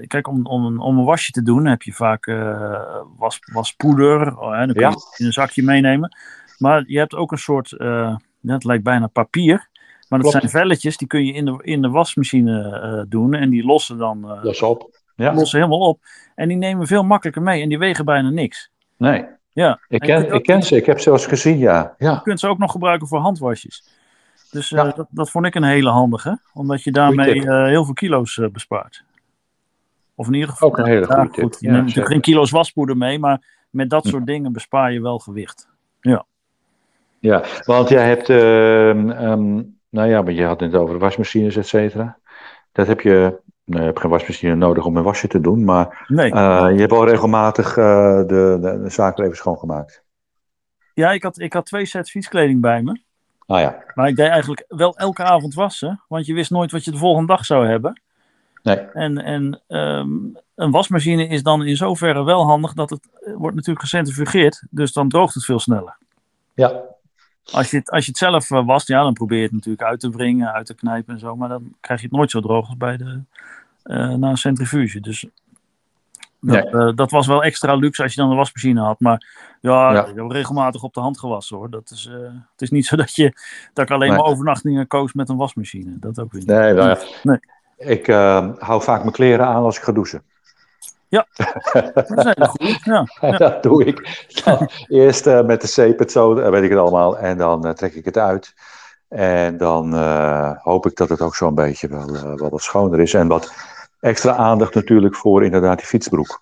kijk, 0.07 0.27
om, 0.27 0.45
om, 0.45 0.65
een- 0.65 0.79
om 0.79 0.97
een 0.97 1.05
wasje 1.05 1.31
te 1.31 1.41
doen 1.43 1.65
heb 1.65 1.81
je 1.81 1.93
vaak 1.93 2.25
eh, 2.27 2.95
was, 3.17 3.39
waspoeder. 3.53 4.37
Oh, 4.39 4.51
hè, 4.51 4.57
dan 4.65 4.75
kun 4.75 4.75
je 4.75 4.81
Ja. 4.81 4.89
het 4.89 5.15
in 5.17 5.25
een 5.25 5.31
zakje 5.33 5.63
meenemen. 5.63 6.15
Maar 6.57 6.83
je 6.87 6.97
hebt 6.97 7.15
ook 7.15 7.31
een 7.31 7.37
soort, 7.37 7.71
eh, 7.71 8.15
ja, 8.39 8.53
het 8.53 8.63
lijkt 8.63 8.83
bijna 8.83 9.07
papier. 9.07 9.67
Maar 10.09 10.19
dat 10.19 10.31
Klopt. 10.31 10.49
zijn 10.49 10.63
velletjes, 10.63 10.97
die 10.97 11.07
kun 11.07 11.25
je 11.25 11.33
in 11.33 11.45
de, 11.45 11.59
in 11.63 11.81
de 11.81 11.89
wasmachine 11.89 12.79
eh, 12.81 13.03
doen. 13.09 13.33
En 13.33 13.49
die 13.49 13.65
lossen 13.65 13.97
dan 13.97 14.29
eh, 14.31 14.43
Los 14.43 14.61
op. 14.61 14.97
Ja. 15.15 15.33
lossen 15.33 15.57
helemaal 15.59 15.87
op. 15.87 15.99
En 16.35 16.47
die 16.47 16.57
nemen 16.57 16.87
veel 16.87 17.03
makkelijker 17.03 17.41
mee. 17.41 17.61
En 17.61 17.69
die 17.69 17.77
wegen 17.79 18.05
bijna 18.05 18.29
niks. 18.29 18.71
Nee. 18.97 19.25
Ja. 19.53 19.79
Ik 19.87 20.05
je 20.05 20.11
ken, 20.11 20.33
ik 20.33 20.43
ken 20.43 20.63
ze. 20.63 20.75
Ik 20.75 20.85
heb 20.85 20.99
ze 20.99 21.11
eens 21.11 21.25
gezien, 21.25 21.57
ja. 21.57 21.93
Je 21.97 22.05
Ja. 22.05 22.15
kunt 22.23 22.39
ze 22.39 22.47
ook 22.47 22.57
nog 22.57 22.71
gebruiken 22.71 23.07
voor 23.07 23.19
handwasjes. 23.19 23.87
Dus 24.51 24.71
eh, 24.71 24.83
Ja. 24.83 24.91
dat, 24.91 25.07
dat 25.09 25.29
vond 25.31 25.45
ik 25.45 25.55
een 25.55 25.63
hele 25.63 25.89
handige. 25.89 26.39
Omdat 26.53 26.83
je 26.83 26.91
daarmee 26.91 27.45
eh, 27.47 27.65
heel 27.65 27.85
veel 27.85 27.93
kilo's 27.93 28.37
eh, 28.37 28.49
bespaart. 28.49 29.03
Of 30.15 30.27
in 30.27 30.33
ieder 30.33 30.49
geval. 30.49 30.69
Ook 30.69 30.77
een 30.77 30.85
hele 30.85 31.05
ja, 31.09 31.13
goede 31.15 31.29
tip. 31.31 31.43
goed, 31.43 31.57
je 31.59 31.65
Ja, 31.67 31.71
neemt 31.73 31.85
natuurlijk 31.85 32.11
geen 32.13 32.21
kilo's 32.21 32.51
waspoeder 32.51 32.97
mee. 32.97 33.19
Maar 33.19 33.65
met 33.69 33.89
dat 33.89 34.03
Hm. 34.03 34.09
soort 34.09 34.25
dingen 34.25 34.51
bespaar 34.51 34.91
je 34.93 35.01
wel 35.01 35.19
gewicht. 35.19 35.67
Ja, 37.21 37.43
want 37.65 37.89
jij 37.89 38.07
hebt, 38.07 38.29
ehm, 38.29 39.09
ehm, 39.09 39.53
nou 39.89 40.09
ja, 40.09 40.21
maar 40.21 40.31
je 40.33 40.45
had 40.45 40.59
het 40.59 40.75
over 40.75 40.93
de 40.93 40.99
wasmachines, 40.99 41.55
et 41.55 41.67
cetera. 41.67 42.17
Dat 42.71 42.87
heb 42.87 43.01
je, 43.01 43.39
nou, 43.65 43.79
je 43.81 43.87
hebt 43.87 43.99
geen 43.99 44.09
wasmachine 44.09 44.55
nodig 44.55 44.85
om 44.85 44.97
een 44.97 45.03
wasje 45.03 45.27
te 45.27 45.41
doen, 45.41 45.63
maar 45.63 46.05
Nee. 46.07 46.27
je 46.73 46.79
hebt 46.79 46.91
wel 46.91 47.07
regelmatig 47.07 47.73
de, 47.73 48.23
de, 48.27 48.79
de 48.83 48.89
zaken 48.89 49.23
even 49.23 49.37
schoongemaakt. 49.37 50.03
Ja, 50.93 51.11
ik 51.11 51.23
had, 51.23 51.39
ik 51.39 51.53
had 51.53 51.65
twee 51.65 51.85
sets 51.85 52.11
fietskleding 52.11 52.61
bij 52.61 52.81
me. 52.81 53.01
Ah 53.49 53.59
ja, 53.59 53.83
Maar 53.95 54.07
ik 54.07 54.15
deed 54.15 54.27
eigenlijk 54.27 54.65
wel 54.67 54.97
elke 54.97 55.23
avond 55.23 55.53
wassen. 55.53 56.01
Want 56.07 56.25
je 56.25 56.33
wist 56.33 56.51
nooit 56.51 56.71
wat 56.71 56.83
je 56.83 56.91
de 56.91 56.97
volgende 56.97 57.27
dag 57.27 57.45
zou 57.45 57.67
hebben. 57.67 58.01
nee, 58.63 58.75
En, 58.77 59.17
en 59.17 59.61
ehm, 59.67 60.09
een 60.55 60.71
wasmachine 60.71 61.27
is 61.27 61.43
dan 61.43 61.65
in 61.65 61.75
zoverre 61.75 62.23
wel 62.23 62.45
handig 62.45 62.73
dat 62.73 62.89
het 62.89 63.09
eh, 63.21 63.33
wordt 63.35 63.55
natuurlijk 63.55 63.81
gecentrifugeerd. 63.85 64.63
Dus 64.69 64.93
dan 64.93 65.09
droogt 65.09 65.33
het 65.33 65.45
veel 65.45 65.59
sneller. 65.59 65.97
ja, 66.53 66.81
Als 67.51 67.71
je, 67.71 67.77
het, 67.77 67.89
als 67.89 68.05
je 68.05 68.11
het 68.11 68.19
zelf 68.19 68.51
eh, 68.51 68.65
wast, 68.65 68.87
ja, 68.87 69.03
dan 69.03 69.13
probeer 69.13 69.37
je 69.37 69.43
het 69.43 69.53
natuurlijk 69.53 69.83
uit 69.83 69.99
te 69.99 70.09
wringen, 70.09 70.53
uit 70.53 70.65
te 70.65 70.75
knijpen 70.75 71.13
en 71.13 71.19
zo. 71.19 71.35
Maar 71.35 71.49
dan 71.49 71.75
krijg 71.79 71.99
je 71.99 72.07
het 72.07 72.15
nooit 72.15 72.31
zo 72.31 72.39
droog 72.39 72.67
als 72.67 72.77
bij 72.77 72.97
de, 72.97 73.21
eh, 73.83 74.13
na 74.13 74.29
een 74.29 74.37
centrifuge. 74.37 74.99
Dus 74.99 75.25
dat, 76.41 76.65
eh, 76.73 76.89
dat 76.95 77.11
was 77.11 77.27
wel 77.27 77.43
extra 77.43 77.75
luxe 77.75 78.03
als 78.03 78.13
je 78.13 78.21
dan 78.21 78.29
een 78.29 78.37
wasmachine 78.37 78.81
had. 78.81 78.99
Maar 78.99 79.27
ja, 79.61 79.93
Ja. 79.93 80.05
ik 80.05 80.15
heb 80.15 80.31
regelmatig 80.31 80.83
op 80.83 80.93
de 80.93 80.99
hand 80.99 81.19
gewassen 81.19 81.57
hoor. 81.57 81.69
Dat 81.69 81.89
is, 81.91 82.09
eh, 82.11 82.19
het 82.51 82.61
is 82.61 82.69
niet 82.69 82.85
zo 82.85 82.95
dat, 82.95 83.15
je, 83.15 83.33
dat 83.73 83.85
ik 83.85 83.91
alleen 83.91 84.09
Nee. 84.09 84.17
maar 84.17 84.27
overnachtingen 84.27 84.87
koos 84.87 85.13
met 85.13 85.29
een 85.29 85.37
wasmachine. 85.37 85.99
Dat 85.99 86.19
ook 86.19 86.31
weer 86.31 86.41
niet. 86.41 86.49
nee, 86.49 86.73
nou 86.73 86.89
ja. 86.89 86.97
Nee. 87.23 87.39
Ik 87.77 88.07
eh, 88.07 88.47
hou 88.57 88.81
vaak 88.81 88.99
mijn 88.99 89.11
kleren 89.11 89.45
aan 89.45 89.63
als 89.63 89.77
ik 89.77 89.83
ga 89.83 89.91
douchen. 89.91 90.23
Dat 91.93 92.37
is 92.37 92.47
goeie, 92.47 92.77
Ja. 92.83 93.07
Ja. 93.21 93.37
dat 93.37 93.63
doe 93.63 93.85
ik. 93.85 94.25
Dan 94.43 94.69
eerst 94.87 95.25
met 95.25 95.61
de 95.61 95.67
zeep, 95.67 95.99
het 95.99 96.11
zo, 96.11 96.33
weet 96.33 96.63
ik 96.63 96.69
het 96.69 96.79
allemaal. 96.79 97.17
En 97.17 97.37
dan 97.37 97.73
trek 97.73 97.93
ik 97.93 98.05
het 98.05 98.17
uit. 98.17 98.53
En 99.07 99.57
dan 99.57 99.93
hoop 100.57 100.85
ik 100.85 100.95
dat 100.95 101.09
het 101.09 101.21
ook 101.21 101.35
zo'n 101.35 101.55
beetje 101.55 101.87
wel, 101.87 102.35
wel 102.35 102.49
wat 102.49 102.61
schoner 102.61 102.99
is. 102.99 103.13
En 103.13 103.27
wat 103.27 103.53
extra 103.99 104.35
aandacht 104.35 104.73
natuurlijk 104.75 105.15
voor 105.15 105.43
inderdaad 105.43 105.77
die 105.77 105.87
fietsbroek. 105.87 106.39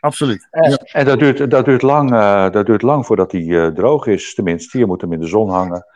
Absoluut. 0.00 0.48
En, 0.50 0.70
Ja. 0.70 0.76
en 0.76 1.04
dat, 1.04 1.18
duurt, 1.18 1.50
dat, 1.50 1.64
duurt 1.64 1.82
lang, 1.82 2.12
eh, 2.12 2.50
dat 2.50 2.66
duurt 2.66 2.82
lang 2.82 3.06
voordat 3.06 3.30
die 3.30 3.60
eh, 3.60 3.66
droog 3.66 4.06
is. 4.06 4.34
Tenminste, 4.34 4.78
je 4.78 4.86
moet 4.86 5.00
hem 5.00 5.12
in 5.12 5.20
de 5.20 5.26
zon 5.26 5.50
hangen. 5.50 5.86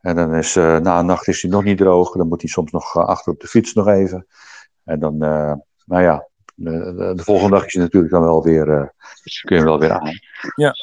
En 0.00 0.16
dan 0.16 0.34
is 0.34 0.56
eh, 0.56 0.78
na 0.78 0.98
een 0.98 1.06
nacht 1.06 1.28
is 1.28 1.42
hij 1.42 1.50
nog 1.50 1.64
niet 1.64 1.78
droog. 1.78 2.12
Dan 2.12 2.28
moet 2.28 2.40
hij 2.40 2.50
soms 2.50 2.70
nog 2.70 2.96
eh, 2.96 3.04
achter 3.04 3.32
op 3.32 3.40
de 3.40 3.46
fiets 3.46 3.72
nog 3.72 3.88
even. 3.88 4.26
En 4.84 4.98
dan, 5.00 5.22
eh, 5.22 5.52
nou 5.84 6.02
ja, 6.02 6.26
de, 6.54 6.94
de, 6.96 7.12
de 7.14 7.22
volgende 7.22 7.56
dag 7.56 7.66
is 7.66 7.72
hij 7.72 7.82
natuurlijk 7.82 8.12
dan 8.12 8.22
wel 8.22 8.42
weer, 8.42 8.70
eh, 8.70 8.86
kun 9.42 9.56
je 9.56 9.62
hem 9.62 9.64
wel 9.64 9.78
weer 9.78 9.92
aan. 9.92 10.10
Ja. 10.56 10.74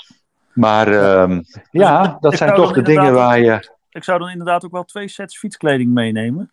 Maar 0.53 0.87
ehm, 0.87 1.41
ja, 1.71 2.17
dat 2.19 2.31
ik 2.31 2.37
zijn 2.37 2.55
toch 2.55 2.73
de 2.73 2.81
dingen 2.81 3.13
waar 3.13 3.39
je... 3.39 3.71
Ik 3.89 4.03
zou 4.03 4.19
dan 4.19 4.29
inderdaad 4.29 4.65
ook 4.65 4.71
wel 4.71 4.83
twee 4.83 5.07
sets 5.07 5.37
fietskleding 5.37 5.93
meenemen. 5.93 6.51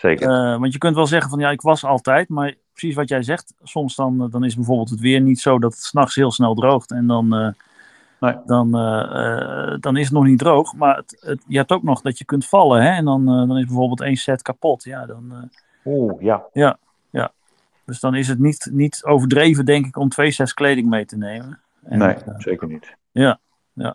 Zeker. 0.00 0.28
Eh, 0.30 0.58
want 0.58 0.72
je 0.72 0.78
kunt 0.78 0.94
wel 0.94 1.06
zeggen 1.06 1.30
van 1.30 1.38
ja, 1.38 1.50
ik 1.50 1.60
was 1.60 1.84
altijd, 1.84 2.28
maar 2.28 2.54
precies 2.72 2.94
wat 2.94 3.08
jij 3.08 3.22
zegt, 3.22 3.54
soms 3.62 3.94
dan, 3.96 4.22
eh, 4.22 4.30
dan 4.30 4.44
is 4.44 4.54
bijvoorbeeld 4.54 4.90
het 4.90 5.00
weer 5.00 5.20
niet 5.20 5.40
zo 5.40 5.58
dat 5.58 5.72
het 5.72 5.82
s'nachts 5.82 6.14
heel 6.14 6.30
snel 6.30 6.54
droogt 6.54 6.90
en 6.90 7.06
dan, 7.06 7.34
eh, 7.34 7.48
Nee. 8.20 8.36
dan, 8.46 8.70
dan 9.80 9.96
is 9.96 10.04
het 10.04 10.12
nog 10.12 10.24
niet 10.24 10.38
droog. 10.38 10.74
Maar 10.74 10.96
het, 10.96 11.16
het- 11.20 11.42
je 11.46 11.56
hebt 11.56 11.70
ook 11.72 11.82
nog 11.82 12.00
dat 12.00 12.18
je 12.18 12.24
kunt 12.24 12.46
vallen 12.46 12.82
hè? 12.82 12.88
en 12.90 13.04
dan, 13.04 13.24
dan 13.26 13.58
is 13.58 13.64
bijvoorbeeld 13.66 14.00
één 14.00 14.16
set 14.16 14.42
kapot. 14.42 14.84
Ja, 14.84 15.06
dan, 15.06 15.32
eh, 15.32 15.92
Oeh, 15.92 16.22
ja. 16.22 17.30
dus 17.84 18.00
dan 18.00 18.14
is 18.14 18.28
het 18.28 18.38
niet, 18.38 18.68
niet 18.72 19.04
overdreven 19.04 19.64
denk 19.64 19.86
ik 19.86 19.96
om 19.96 20.08
twee 20.08 20.30
sets 20.30 20.54
kleding 20.54 20.88
mee 20.88 21.04
te 21.04 21.16
nemen. 21.16 21.60
En, 21.84 21.98
Nee, 21.98 22.16
zeker 22.36 22.68
niet. 22.68 22.96
ja. 23.12 23.38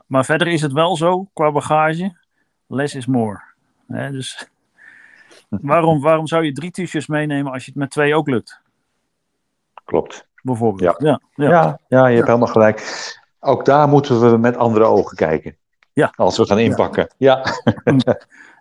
Maar 0.07 0.25
verder 0.25 0.47
is 0.47 0.61
het 0.61 0.71
wel 0.71 0.95
zo 0.97 1.27
qua 1.33 1.51
bagage, 1.51 2.15
less 2.67 2.95
is 2.95 3.05
more. 3.05 3.41
Hè? 3.87 4.11
Dus 4.11 4.49
waarom, 5.61 6.01
waarom 6.01 6.27
zou 6.27 6.43
je 6.43 6.51
drie 6.51 6.71
t-shirts 6.71 7.07
meenemen 7.07 7.51
als 7.51 7.65
je 7.65 7.71
het 7.71 7.79
met 7.79 7.89
twee 7.89 8.15
ook 8.15 8.27
lukt? 8.27 8.61
Klopt. 9.85 10.27
Bijvoorbeeld. 10.41 10.95
Ja. 11.01 11.19
Ja. 11.35 11.47
Ja, 11.49 11.79
ja, 11.87 12.07
je 12.07 12.15
hebt 12.15 12.27
helemaal 12.27 12.47
gelijk. 12.47 13.07
Ook 13.39 13.65
daar 13.65 13.87
moeten 13.87 14.31
we 14.31 14.37
met 14.37 14.57
andere 14.57 14.85
ogen 14.85 15.17
kijken. 15.17 15.55
Ja. 15.93 16.13
Als 16.15 16.37
we 16.37 16.45
gaan 16.45 16.59
inpakken. 16.59 17.07
Ja. 17.17 17.43
En 17.83 17.97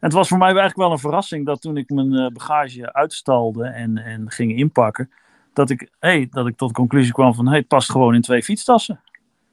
het 0.00 0.12
was 0.12 0.28
voor 0.28 0.38
mij 0.38 0.46
eigenlijk 0.46 0.78
wel 0.78 0.90
een 0.90 0.98
verrassing 0.98 1.46
dat 1.46 1.60
toen 1.60 1.76
ik 1.76 1.90
mijn 1.90 2.12
eh, 2.12 2.32
bagage 2.32 2.92
uitstalde 2.92 3.66
en, 3.66 3.98
en 3.98 4.30
ging 4.30 4.56
inpakken, 4.56 5.10
dat 5.52 5.70
ik, 5.70 5.90
hey, 5.98 6.28
dat 6.30 6.46
ik 6.46 6.56
tot 6.56 6.68
de 6.68 6.74
conclusie 6.74 7.12
kwam 7.12 7.34
van 7.34 7.48
hey, 7.48 7.58
het 7.58 7.68
past 7.68 7.90
gewoon 7.90 8.14
in 8.14 8.20
twee 8.20 8.42
fietstassen. 8.42 9.00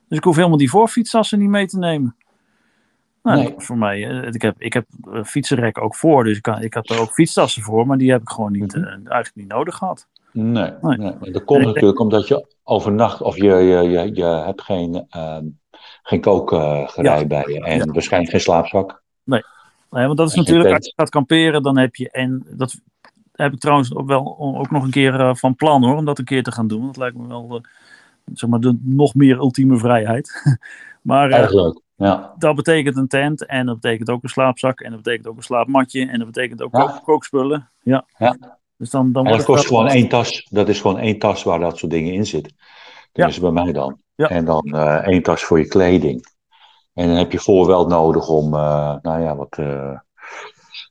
Dus 0.07 0.17
ik 0.17 0.23
hoef 0.23 0.35
helemaal 0.35 0.57
die 0.57 0.69
voorfietstassen 0.69 1.39
niet 1.39 1.49
mee 1.49 1.67
te 1.67 1.77
nemen. 1.77 2.15
Nou, 3.23 3.37
Nee. 3.37 3.53
voor 3.57 3.77
mij, 3.77 4.09
eh, 4.09 4.33
ik 4.33 4.41
heb, 4.41 4.55
ik 4.61 4.73
heb 4.73 4.85
een 5.01 5.25
fietsenrek 5.25 5.81
ook 5.81 5.95
voor, 5.95 6.23
dus 6.23 6.37
ik, 6.37 6.41
kan, 6.43 6.61
ik 6.61 6.73
had 6.73 6.89
er 6.89 6.99
ook 7.01 7.11
fietstassen 7.13 7.61
voor, 7.61 7.87
maar 7.87 7.97
die 7.97 8.11
heb 8.11 8.21
ik 8.21 8.29
gewoon 8.29 8.51
niet, 8.51 8.75
Mhm. 8.75 8.83
eh, 8.85 8.91
eigenlijk 8.91 9.31
niet 9.35 9.47
nodig 9.47 9.75
gehad. 9.75 10.07
Nee, 10.31 10.71
Nee. 10.81 10.97
nee. 10.97 11.31
Dat 11.31 11.43
komt 11.43 11.65
natuurlijk 11.65 11.99
omdat 11.99 12.27
je 12.27 12.45
overnacht 12.63 13.21
of 13.21 13.35
je, 13.35 13.43
je, 13.53 13.81
je, 13.89 14.15
je 14.15 14.23
hebt 14.25 14.61
geen, 14.61 15.05
ehm 15.09 15.45
geen 16.03 16.21
kookgerei 16.21 17.19
Ja. 17.19 17.25
bij 17.25 17.43
je 17.47 17.63
en 17.65 17.77
Ja. 17.77 17.85
waarschijnlijk 17.85 18.31
geen 18.31 18.41
slaapzak. 18.41 19.01
Nee, 19.91 20.05
want 20.05 20.17
dat 20.17 20.29
is 20.29 20.35
natuurlijk, 20.35 20.75
als 20.75 20.85
je 20.85 20.93
gaat 20.95 21.09
kamperen, 21.09 21.63
dan 21.63 21.77
heb 21.77 21.95
je, 21.95 22.11
en 22.11 22.45
dat 22.49 22.79
heb 23.33 23.53
ik 23.53 23.59
trouwens 23.59 23.95
ook 23.95 24.07
wel 24.07 24.35
ook 24.57 24.71
nog 24.71 24.83
een 24.83 24.89
keer 24.91 25.19
eh, 25.19 25.35
van 25.35 25.55
plan 25.55 25.83
hoor, 25.83 25.95
om 25.95 26.05
dat 26.05 26.19
een 26.19 26.25
keer 26.25 26.43
te 26.43 26.51
gaan 26.51 26.67
doen. 26.67 26.85
Dat 26.85 26.97
lijkt 26.97 27.17
me 27.17 27.27
wel, 27.27 27.55
eh, 27.55 27.61
zeg 28.33 28.49
maar, 28.49 28.59
de 28.59 28.77
nog 28.81 29.15
meer 29.15 29.37
ultieme 29.37 29.77
vrijheid. 29.77 30.57
maar 31.01 31.29
eh, 31.29 31.39
Erg 31.39 31.51
leuk. 31.53 31.79
Ja. 32.07 32.33
dat 32.37 32.55
betekent 32.55 32.97
een 32.97 33.07
tent 33.07 33.45
en 33.45 33.65
dat 33.65 33.79
betekent 33.79 34.09
ook 34.09 34.23
een 34.23 34.29
slaapzak 34.29 34.79
en 34.79 34.91
dat 34.91 35.01
betekent 35.01 35.27
ook 35.27 35.37
een 35.37 35.43
slaapmatje 35.43 36.07
en 36.07 36.17
dat 36.17 36.27
betekent 36.27 36.61
ook 36.61 36.75
Ja. 36.75 37.01
kookspullen. 37.03 37.69
Ja. 37.81 38.05
Ja. 38.17 38.57
Dus 38.77 38.89
dan, 38.89 39.11
dan 39.11 39.25
En 39.25 39.31
dat 39.37 39.45
kost 39.45 39.67
gewoon 39.67 39.87
één 39.87 40.07
tas. 40.07 40.47
Dat 40.49 40.69
is 40.69 40.81
gewoon 40.81 40.99
één 40.99 41.19
tas 41.19 41.43
waar 41.43 41.59
dat 41.59 41.77
soort 41.77 41.91
dingen 41.91 42.13
in 42.13 42.25
zitten. 42.25 42.53
Dat 43.11 43.25
Ja. 43.25 43.27
is 43.27 43.39
bij 43.39 43.51
mij 43.51 43.71
dan. 43.71 44.01
Ja. 44.15 44.29
En 44.29 44.45
dan 44.45 44.63
eh, 44.63 45.07
één 45.07 45.23
tas 45.23 45.43
voor 45.43 45.59
je 45.59 45.67
kleding. 45.67 46.25
En 46.93 47.07
dan 47.07 47.15
heb 47.17 47.31
je 47.31 47.39
voor 47.39 47.67
wel 47.67 47.87
nodig 47.87 48.27
om, 48.29 48.53
eh, 48.53 48.95
nou 49.01 49.21
ja, 49.21 49.35
wat, 49.35 49.57
eh, 49.57 49.97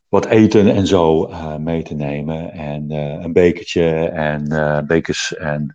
wat 0.08 0.26
eten 0.26 0.74
en 0.74 0.86
zo 0.86 1.30
mee 1.58 1.82
te 1.82 1.94
nemen. 1.94 2.52
En 2.52 2.90
een 3.22 3.32
bekertje 3.32 4.08
en 4.08 4.48
bekers. 4.86 5.36
En 5.36 5.74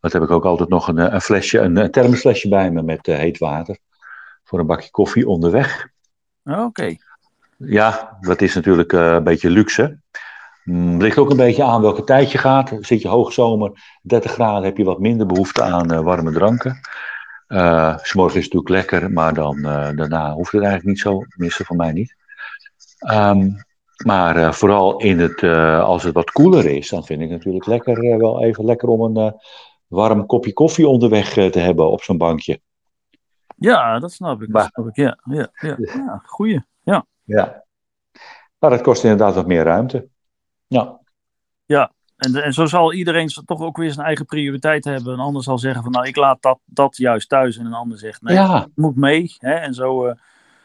wat 0.00 0.12
heb 0.12 0.22
ik 0.22 0.30
ook 0.30 0.44
altijd 0.44 0.68
nog? 0.68 0.88
Een, 0.88 1.14
een 1.14 1.20
flesje, 1.20 1.58
een, 1.58 1.76
een 1.76 1.90
thermosflesje 1.90 2.48
bij 2.48 2.70
me 2.70 2.82
met 2.82 3.06
heet 3.06 3.38
water. 3.38 3.78
Voor 4.48 4.58
een 4.58 4.66
bakje 4.66 4.90
koffie 4.90 5.28
onderweg. 5.28 5.88
Oké. 6.44 6.96
Ja, 7.56 8.18
dat 8.20 8.40
is 8.40 8.54
natuurlijk 8.54 8.92
eh, 8.92 9.12
een 9.12 9.24
beetje 9.24 9.50
luxe. 9.50 9.98
Mm, 10.64 11.00
ligt 11.00 11.18
ook 11.18 11.30
een 11.30 11.36
beetje 11.36 11.64
aan 11.64 11.82
welke 11.82 12.04
tijd 12.04 12.32
je 12.32 12.38
gaat. 12.38 12.72
Zit 12.80 13.02
je 13.02 13.08
hoogzomer, 13.08 13.98
30 14.02 14.32
graden, 14.32 14.64
heb 14.64 14.76
je 14.76 14.84
wat 14.84 14.98
minder 15.00 15.26
behoefte 15.26 15.62
aan 15.62 15.92
eh, 15.92 16.00
warme 16.00 16.32
dranken. 16.32 16.80
Eh, 17.46 17.98
's 18.02 18.14
morgens 18.14 18.36
is 18.36 18.44
het 18.44 18.54
natuurlijk 18.54 18.90
lekker, 18.90 19.12
maar 19.12 19.34
dan, 19.34 19.56
eh, 19.56 19.96
daarna 19.96 20.32
hoeft 20.32 20.52
het 20.52 20.62
eigenlijk 20.62 20.90
niet 20.90 20.98
zo. 20.98 21.24
Tenminste, 21.28 21.64
voor 21.64 21.76
mij 21.76 21.92
niet. 21.92 22.16
Ehm, 22.98 23.50
maar 24.04 24.36
eh, 24.36 24.52
vooral 24.52 24.98
in 24.98 25.18
het, 25.18 25.42
eh, 25.42 25.82
als 25.84 26.02
het 26.02 26.14
wat 26.14 26.30
koeler 26.30 26.66
is, 26.66 26.88
dan 26.88 27.04
vind 27.04 27.20
ik 27.20 27.28
het 27.28 27.36
natuurlijk 27.36 27.66
lekker, 27.66 28.04
eh, 28.04 28.16
wel 28.16 28.42
even 28.42 28.64
lekker 28.64 28.88
om 28.88 29.00
een 29.16 29.26
eh, 29.26 29.38
warm 29.86 30.26
kopje 30.26 30.52
koffie 30.52 30.88
onderweg 30.88 31.36
eh, 31.36 31.46
te 31.46 31.58
hebben 31.58 31.90
op 31.90 32.02
zo'n 32.02 32.18
bankje. 32.18 32.60
Ja, 33.58 33.98
dat 33.98 34.12
snap 34.12 34.42
ik. 34.42 34.52
Dat 34.52 34.68
snap 34.72 34.88
ik. 34.88 34.96
Ja, 34.96 35.18
ja, 35.24 35.48
ja. 35.60 35.76
ja 35.78 36.22
goeie. 36.26 36.64
Ja. 36.82 37.06
Ja. 37.24 37.64
Maar 38.58 38.70
dat 38.70 38.80
kost 38.80 39.02
inderdaad 39.02 39.34
wat 39.34 39.46
meer 39.46 39.64
ruimte. 39.64 40.08
Ja. 40.66 40.98
En, 42.18 42.34
en 42.36 42.52
zo 42.52 42.66
zal 42.66 42.92
iedereen 42.92 43.30
toch 43.44 43.60
ook 43.60 43.76
weer 43.76 43.92
zijn 43.92 44.06
eigen 44.06 44.26
prioriteit 44.26 44.84
hebben. 44.84 45.12
Een 45.12 45.18
ander 45.18 45.42
zal 45.42 45.58
zeggen 45.58 45.82
van 45.82 45.92
nou, 45.92 46.06
ik 46.06 46.16
laat 46.16 46.42
dat, 46.42 46.58
dat 46.64 46.96
juist 46.96 47.28
thuis. 47.28 47.56
En 47.56 47.66
een 47.66 47.72
ander 47.72 47.98
zegt 47.98 48.22
nee, 48.22 48.34
Ja. 48.34 48.66
moet 48.74 48.96
mee. 48.96 49.34
Hè? 49.38 49.52
En 49.52 49.74
zo, 49.74 50.06
eh, 50.06 50.14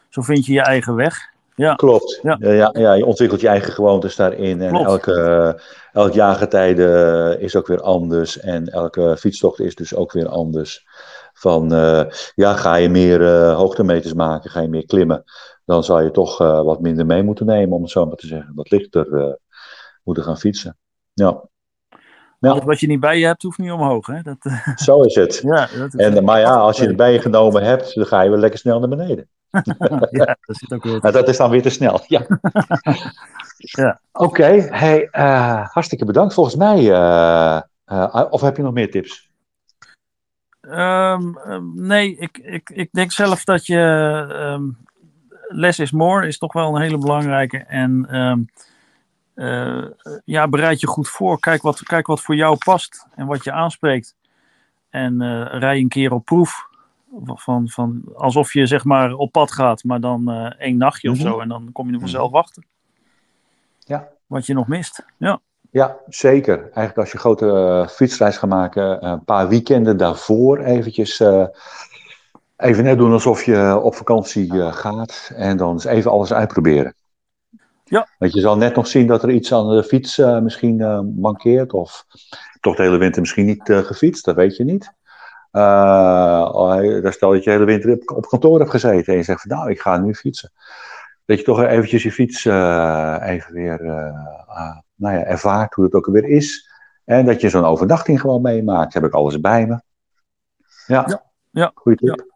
zo 0.08 0.22
vind 0.22 0.46
je 0.46 0.52
je 0.52 0.62
eigen 0.62 0.94
weg. 0.94 1.32
Ja. 1.54 1.74
Klopt. 1.74 2.20
Ja. 2.22 2.36
Ja. 2.40 2.52
Ja, 2.52 2.70
ja, 2.72 2.92
je 2.92 3.06
ontwikkelt 3.06 3.40
je 3.40 3.48
eigen 3.48 3.72
gewoontes 3.72 4.16
daarin. 4.16 4.62
En 4.62 4.68
Klopt. 4.70 4.86
elke, 4.86 5.60
elk 5.92 6.12
jaargetijde 6.12 7.36
is 7.40 7.56
ook 7.56 7.66
weer 7.66 7.82
anders. 7.82 8.40
En 8.40 8.68
elke 8.68 9.16
fietstocht 9.18 9.60
is 9.60 9.74
dus 9.74 9.94
ook 9.94 10.12
weer 10.12 10.28
anders. 10.28 10.86
Van, 11.34 11.72
eh, 11.72 12.04
ja, 12.34 12.54
ga 12.54 12.74
je 12.74 12.88
meer 12.88 13.22
eh, 13.22 13.56
hoogtemeters 13.56 14.14
maken, 14.14 14.50
ga 14.50 14.60
je 14.60 14.68
meer 14.68 14.86
klimmen. 14.86 15.24
Dan 15.64 15.84
zal 15.84 16.00
je 16.00 16.10
toch 16.10 16.40
eh, 16.40 16.62
wat 16.62 16.80
minder 16.80 17.06
mee 17.06 17.22
moeten 17.22 17.46
nemen, 17.46 17.76
om 17.76 17.82
het 17.82 17.90
zo 17.90 18.06
maar 18.06 18.16
te 18.16 18.26
zeggen. 18.26 18.52
Wat 18.54 18.70
lichter 18.70 19.38
moeten 20.02 20.24
gaan 20.24 20.38
fietsen. 20.38 20.76
Ja, 21.12 21.42
wat 22.38 22.80
je 22.80 22.86
niet 22.86 23.00
bij 23.00 23.18
je 23.18 23.26
hebt, 23.26 23.42
hoeft 23.42 23.58
niet 23.58 23.70
omhoog. 23.70 24.06
Hè? 24.06 24.22
Dat, 24.22 24.36
zo 24.86 25.00
is 25.00 25.14
het. 25.14 25.40
ja, 25.54 25.68
dat 25.78 25.94
is 25.94 26.00
En, 26.00 26.24
maar 26.24 26.40
ja, 26.40 26.54
als 26.54 26.76
je 26.76 26.86
het 26.86 26.96
bij 26.96 27.12
je 27.12 27.20
genomen 27.20 27.62
hebt, 27.62 27.94
dan 27.94 28.06
ga 28.06 28.22
je 28.22 28.30
weer 28.30 28.38
lekker 28.38 28.58
snel 28.58 28.78
naar 28.78 28.88
beneden. 28.88 29.28
ja, 30.10 30.36
dat 30.40 30.56
zit 30.56 30.72
ook 30.72 30.84
weer. 30.84 30.98
Nou, 31.00 31.12
dat 31.12 31.28
is 31.28 31.36
dan 31.36 31.50
weer 31.50 31.62
te 31.62 31.70
snel. 31.70 32.00
Ja. 32.06 32.26
Ja. 33.56 34.00
Oké, 34.12 34.66
hey, 34.70 35.08
eh, 35.10 35.68
hartstikke 35.68 36.04
bedankt. 36.04 36.34
Volgens 36.34 36.56
mij, 36.56 36.90
of 38.30 38.40
heb 38.40 38.56
je 38.56 38.62
nog 38.62 38.72
meer 38.72 38.90
tips? 38.90 39.32
Ehm, 40.70 41.36
ehm, 41.36 41.86
nee, 41.86 42.16
ik, 42.16 42.38
ik, 42.38 42.70
ik 42.70 42.88
denk 42.92 43.12
zelf 43.12 43.44
dat 43.44 43.66
je. 43.66 43.78
ehm, 44.32 44.64
less 45.48 45.78
is 45.78 45.90
more 45.90 46.26
is 46.26 46.38
toch 46.38 46.52
wel 46.52 46.74
een 46.76 46.82
hele 46.82 46.98
belangrijke. 46.98 47.58
En 47.58 48.06
eh, 49.34 49.84
ja, 50.24 50.48
bereid 50.48 50.80
je 50.80 50.86
goed 50.86 51.08
voor. 51.08 51.40
Kijk 51.40 51.62
wat, 51.62 51.82
kijk 51.82 52.06
wat 52.06 52.20
voor 52.20 52.34
jou 52.34 52.56
past 52.56 53.06
en 53.14 53.26
wat 53.26 53.44
je 53.44 53.52
aanspreekt. 53.52 54.16
En 54.90 55.20
eh, 55.20 55.58
rij 55.58 55.78
een 55.78 55.88
keer 55.88 56.12
op 56.12 56.24
proef. 56.24 56.68
Van, 57.24 57.68
van, 57.68 58.02
alsof 58.16 58.52
je 58.52 58.66
zeg 58.66 58.84
maar 58.84 59.12
op 59.12 59.32
pad 59.32 59.52
gaat, 59.52 59.84
maar 59.84 60.00
dan 60.00 60.30
eh, 60.30 60.52
één 60.58 60.76
nachtje 60.76 61.10
of 61.10 61.16
Mhm. 61.18 61.26
zo. 61.26 61.38
En 61.40 61.48
dan 61.48 61.72
kom 61.72 61.86
je 61.88 61.92
er 61.94 62.00
vanzelf 62.00 62.32
achter. 62.32 62.62
Ja. 63.78 64.08
Wat 64.26 64.46
je 64.46 64.54
nog 64.54 64.66
mist. 64.66 65.04
Ja, 65.16 65.40
Ja, 65.74 65.96
zeker. 66.08 66.58
Eigenlijk 66.58 66.96
als 66.96 67.08
je 67.08 67.14
een 67.14 67.20
grote 67.20 67.46
eh, 67.46 67.88
fietsreis 67.88 68.36
gaat 68.36 68.50
maken, 68.50 69.00
eh, 69.00 69.10
een 69.10 69.24
paar 69.24 69.48
weekenden 69.48 69.96
daarvoor 69.96 70.58
eventjes 70.58 71.20
eh, 71.20 71.46
even 72.56 72.84
net 72.84 72.98
doen 72.98 73.12
alsof 73.12 73.44
je 73.44 73.80
op 73.82 73.94
vakantie 73.94 74.72
gaat 74.72 75.30
en 75.36 75.56
dan 75.56 75.72
eens 75.72 75.84
even 75.84 76.10
alles 76.10 76.32
uitproberen. 76.32 76.94
Ja. 77.84 78.08
Want 78.18 78.32
je 78.32 78.40
zal 78.40 78.56
net 78.56 78.74
nog 78.74 78.86
zien 78.86 79.06
dat 79.06 79.22
er 79.22 79.30
iets 79.30 79.52
aan 79.52 79.68
de 79.68 79.84
fiets 79.84 80.16
misschien 80.16 80.76
mankeert 81.20 81.72
of 81.72 82.04
toch 82.60 82.76
de 82.76 82.82
hele 82.82 82.98
winter 82.98 83.20
misschien 83.20 83.46
niet 83.46 83.62
gefietst, 83.62 84.24
dat 84.24 84.34
weet 84.34 84.56
je 84.56 84.64
niet. 84.64 84.92
Uh, 85.52 87.10
stel 87.10 87.30
dat 87.30 87.44
je 87.44 87.44
de 87.44 87.50
hele 87.50 87.64
winter 87.64 87.92
op, 87.92 88.10
op 88.16 88.26
kantoor 88.26 88.58
hebt 88.58 88.70
gezeten 88.70 89.12
en 89.12 89.18
je 89.18 89.24
zegt 89.24 89.40
van 89.40 89.56
nou, 89.56 89.70
ik 89.70 89.80
ga 89.80 89.98
nu 89.98 90.14
fietsen. 90.14 90.52
Dat 91.24 91.38
je 91.38 91.44
toch 91.44 91.62
eventjes 91.62 92.02
je 92.02 92.12
fiets 92.12 92.44
eh, 92.44 93.16
even 93.22 93.52
weer 93.52 93.80
eh, 93.80 94.46
ah, 94.46 94.78
nou 94.94 95.16
ja, 95.16 95.24
ervaart 95.24 95.74
hoe 95.74 95.84
het 95.84 95.94
ook 95.94 96.06
weer 96.06 96.24
is. 96.24 96.70
En 97.04 97.26
dat 97.26 97.40
je 97.40 97.48
zo'n 97.48 97.64
overnachting 97.64 98.20
gewoon 98.20 98.42
meemaakt. 98.42 98.94
Heb 98.94 99.04
ik 99.04 99.12
alles 99.12 99.40
bij 99.40 99.66
me. 99.66 99.80
Ja, 100.86 101.04
Ja, 101.06 101.22
ja, 101.50 101.70
goeie 101.74 101.98
tip. 101.98 102.26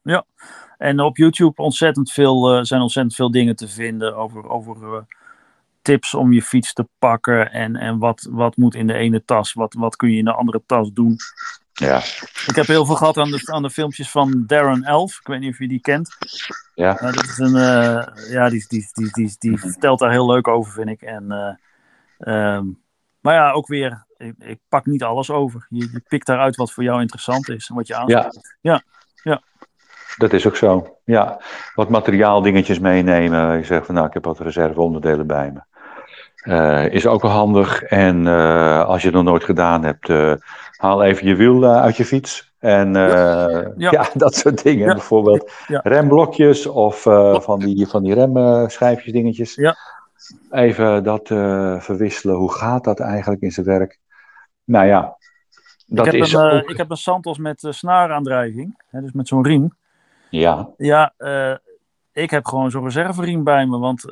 En 0.78 1.01
op 1.01 1.16
YouTube 1.16 1.62
ontzettend 1.62 2.12
veel, 2.12 2.55
eh, 2.55 2.62
zijn 2.62 2.80
ontzettend 2.80 3.14
veel 3.14 3.30
dingen 3.30 3.57
te 3.57 3.68
vinden 3.68 4.16
over, 4.16 4.49
over 4.49 5.07
tips 5.82 6.14
om 6.14 6.32
je 6.32 6.43
fiets 6.43 6.72
te 6.72 6.89
pakken. 6.99 7.53
En, 7.53 7.76
en 7.76 7.99
wat, 7.99 8.28
wat 8.30 8.57
moet 8.57 8.74
in 8.74 8.86
de 8.86 8.95
ene 8.95 9.24
tas, 9.24 9.53
wat, 9.53 9.74
wat 9.74 9.97
kun 9.97 10.11
je 10.11 10.18
in 10.18 10.24
de 10.24 10.32
andere 10.32 10.62
tas 10.66 10.93
doen. 10.93 11.16
Ja, 11.72 11.99
Ik 12.47 12.55
heb 12.55 12.66
heel 12.66 12.86
veel 12.86 12.95
gehad 12.95 13.16
aan 13.16 13.30
de, 13.30 13.41
aan 13.45 13.62
de 13.62 13.70
filmpjes 13.70 14.11
van 14.11 14.45
Darren 14.47 14.84
Elf. 14.84 15.18
Ik 15.20 15.26
weet 15.26 15.41
niet 15.41 15.53
of 15.53 15.59
je 15.59 15.68
die 15.68 15.80
kent. 15.80 16.16
Ja. 16.79 16.95
Dat 16.95 17.24
is 17.24 17.39
een, 17.39 17.57
eh, 17.57 18.31
ja, 18.31 18.49
die, 18.49 18.64
die, 18.68 18.89
die, 18.93 19.11
die, 19.12 19.37
die 19.39 19.59
vertelt 19.59 19.99
daar 19.99 20.11
heel 20.11 20.26
leuk 20.26 20.49
over, 20.49 20.72
vind 20.72 20.89
ik. 20.89 21.03
En, 21.03 21.33
eh, 22.18 22.55
ehm, 22.55 22.64
maar 23.20 23.35
ja, 23.35 23.51
ook 23.51 23.66
weer, 23.66 24.05
ik, 24.16 24.35
ik 24.39 24.59
pak 24.68 24.87
niet 24.87 25.03
alles 25.03 25.31
over. 25.31 25.66
Je, 25.68 25.89
je 25.93 26.03
pikt 26.09 26.26
daaruit 26.26 26.57
wat 26.57 26.72
voor 26.72 26.83
jou 26.83 27.01
interessant 27.01 27.49
is 27.49 27.68
en 27.68 27.74
wat 27.74 27.87
je 27.87 27.95
aanspreekt. 27.95 28.57
Dat 30.16 30.33
is 30.33 30.47
ook 30.47 30.57
zo. 30.57 30.97
Ja, 31.05 31.41
wat 31.74 31.89
materiaaldingetjes 31.89 32.79
meenemen. 32.79 33.57
Je 33.57 33.64
zegt 33.64 33.87
van 33.87 33.95
nou, 33.95 34.07
ik 34.07 34.14
heb 34.14 34.24
wat 34.24 34.41
reserveonderdelen 34.41 35.26
bij 35.26 35.53
me. 35.53 35.61
Eh, 36.37 36.93
is 36.93 37.07
ook 37.07 37.22
wel 37.22 37.31
handig. 37.31 37.83
En 37.83 38.26
als 38.87 39.01
je 39.01 39.07
het 39.07 39.16
nog 39.16 39.24
nooit 39.24 39.45
gedaan 39.45 39.85
hebt, 39.85 40.09
haal 40.76 41.03
even 41.03 41.26
je 41.26 41.35
wiel 41.35 41.64
uit 41.64 41.97
je 41.97 42.05
fiets. 42.05 42.47
En 42.59 42.96
eh, 42.96 43.66
ja. 43.76 43.90
Ja. 43.90 44.09
dat 44.14 44.34
soort 44.34 44.62
dingen. 44.62 44.86
Ja. 44.86 44.92
Bijvoorbeeld 44.92 45.52
Ja. 45.66 45.80
remblokjes 45.82 46.66
of 46.66 47.06
eh, 47.06 47.40
van 47.40 47.59
die, 47.59 47.86
van 47.86 48.02
die 48.02 48.14
remschijfjes 48.14 49.12
dingetjes. 49.12 49.54
Ja. 49.54 49.76
Even 50.50 51.04
dat 51.04 51.30
eh, 51.30 51.80
verwisselen. 51.80 52.36
Hoe 52.36 52.52
gaat 52.52 52.84
dat 52.84 53.00
eigenlijk 53.00 53.42
in 53.42 53.52
zijn 53.52 53.66
werk? 53.66 53.98
Nou 54.64 54.86
ja, 54.86 55.16
dat 55.86 56.06
ik, 56.06 56.12
heb 56.12 56.20
is 56.20 56.32
een, 56.32 56.50
ook... 56.50 56.70
ik 56.70 56.76
heb 56.76 56.90
een 56.90 56.96
Santos 56.96 57.38
met 57.38 57.62
uh, 57.62 57.72
snaaraandrijving, 57.72 58.82
hè, 58.90 59.00
dus 59.00 59.12
met 59.12 59.28
zo'n 59.28 59.44
riem. 59.44 59.76
Ja, 60.30 60.68
Ja, 60.76 61.14
ik 62.12 62.30
heb 62.30 62.46
gewoon 62.46 62.70
zo'n 62.70 62.84
reserveriem 62.84 63.44
bij 63.44 63.66
me, 63.66 63.78
want 63.78 64.02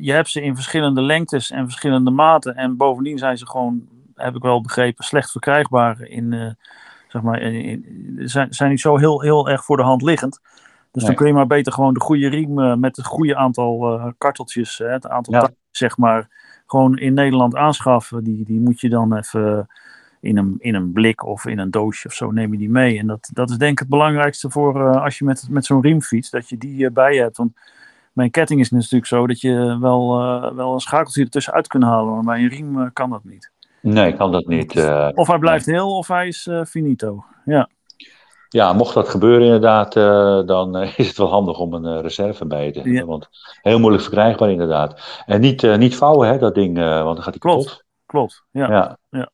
je 0.00 0.12
hebt 0.12 0.28
ze 0.28 0.42
in 0.42 0.54
verschillende 0.54 1.02
lengtes 1.02 1.50
en 1.50 1.64
verschillende 1.64 2.10
maten. 2.10 2.54
En 2.54 2.76
bovendien 2.76 3.18
zijn 3.18 3.38
ze 3.38 3.46
gewoon, 3.46 3.88
heb 4.16 4.34
ik 4.34 4.42
wel 4.42 4.60
begrepen, 4.60 5.04
slecht 5.04 5.30
verkrijgbaar. 5.30 6.00
In, 6.00 6.32
eh, 6.32 6.50
zeg 7.08 7.22
maar, 7.22 7.40
in, 7.40 7.84
in- 7.84 8.28
zijn, 8.28 8.54
zijn 8.54 8.70
niet 8.70 8.80
zo 8.80 8.96
heel, 8.96 9.20
heel 9.20 9.48
erg 9.48 9.64
voor 9.64 9.76
de 9.76 9.82
hand 9.82 10.02
liggend. 10.02 10.40
Dus 10.92 11.04
dan 11.04 11.14
kun 11.14 11.26
je 11.26 11.32
maar 11.32 11.46
beter 11.46 11.72
gewoon 11.72 11.94
de 11.94 12.00
goede 12.00 12.28
riem 12.28 12.60
eh, 12.60 12.74
met 12.74 12.96
het 12.96 13.06
goede 13.06 13.36
aantal 13.36 13.98
eh, 13.98 14.06
karteltjes, 14.18 14.78
hè, 14.78 14.86
het 14.88 15.08
aantal 15.08 15.34
Ja. 15.34 15.50
zeg 15.70 15.96
maar, 15.96 16.28
gewoon 16.66 16.98
in 16.98 17.14
Nederland 17.14 17.56
aanschaffen. 17.56 18.24
Die, 18.24 18.44
die 18.44 18.60
moet 18.60 18.80
je 18.80 18.88
dan 18.88 19.16
even 19.16 19.68
in 20.20 20.36
een, 20.36 20.56
in 20.58 20.74
een 20.74 20.92
blik 20.92 21.24
of 21.24 21.46
in 21.46 21.58
een 21.58 21.70
doosje 21.70 22.08
of 22.08 22.14
zo 22.14 22.30
neem 22.30 22.52
je 22.52 22.58
die 22.58 22.70
mee. 22.70 22.98
En 22.98 23.06
dat, 23.06 23.30
dat 23.32 23.50
is 23.50 23.56
denk 23.58 23.72
ik 23.72 23.78
het 23.78 23.88
belangrijkste 23.88 24.50
voor 24.50 25.00
als 25.00 25.18
je 25.18 25.24
met, 25.24 25.46
met 25.50 25.64
zo'n 25.64 25.82
riem 25.82 26.02
fietst, 26.02 26.32
dat 26.32 26.48
je 26.48 26.58
die 26.58 26.90
bij 26.90 27.14
je 27.14 27.20
hebt. 27.20 27.36
Want 27.36 27.52
mijn 28.12 28.30
ketting 28.30 28.60
is 28.60 28.70
natuurlijk 28.70 29.06
zo 29.06 29.26
dat 29.26 29.40
je 29.40 29.78
wel, 29.80 30.18
wel 30.54 30.74
een 30.74 30.80
schakeltje 30.80 31.22
ertussenuit 31.22 31.66
kunt 31.66 31.82
halen, 31.84 32.14
maar 32.14 32.22
bij 32.24 32.42
een 32.42 32.48
riem 32.48 32.92
kan 32.92 33.10
dat 33.10 33.24
niet. 33.24 33.50
Nee, 33.86 34.16
kan 34.16 34.32
dat 34.32 34.46
niet. 34.46 34.76
eh. 34.76 35.08
Of 35.14 35.26
hij 35.26 35.38
blijft 35.38 35.66
heel 35.66 35.96
of 35.96 36.08
hij 36.08 36.26
is 36.26 36.46
eh, 36.46 36.64
finito. 36.64 37.24
Ja, 37.44 37.68
Ja, 38.48 38.72
mocht 38.72 38.94
dat 38.94 39.08
gebeuren 39.08 39.44
inderdaad, 39.44 39.96
eh, 39.96 40.40
dan 40.46 40.76
eh, 40.76 40.98
is 40.98 41.08
het 41.08 41.16
wel 41.16 41.28
handig 41.28 41.58
om 41.58 41.74
een 41.74 41.84
eh, 41.96 42.00
reserve 42.02 42.46
bij 42.46 42.72
te 42.72 42.78
hebben. 42.78 42.94
Ja. 42.96 43.04
Want 43.04 43.28
heel 43.62 43.78
moeilijk 43.78 44.02
verkrijgbaar 44.02 44.50
inderdaad. 44.50 45.22
En 45.26 45.40
niet, 45.40 45.62
eh, 45.62 45.76
niet 45.76 45.96
vouwen, 45.96 46.28
hè, 46.28 46.38
dat 46.38 46.54
ding, 46.54 46.78
eh, 46.78 47.02
want 47.02 47.14
dan 47.14 47.24
gaat 47.24 47.34
hij 47.34 47.38
Klopt. 47.38 47.64
kapot. 47.66 47.84
klopt. 48.06 48.44
Ja. 48.50 48.70
Ja. 48.70 48.98
Ja. 49.10 49.30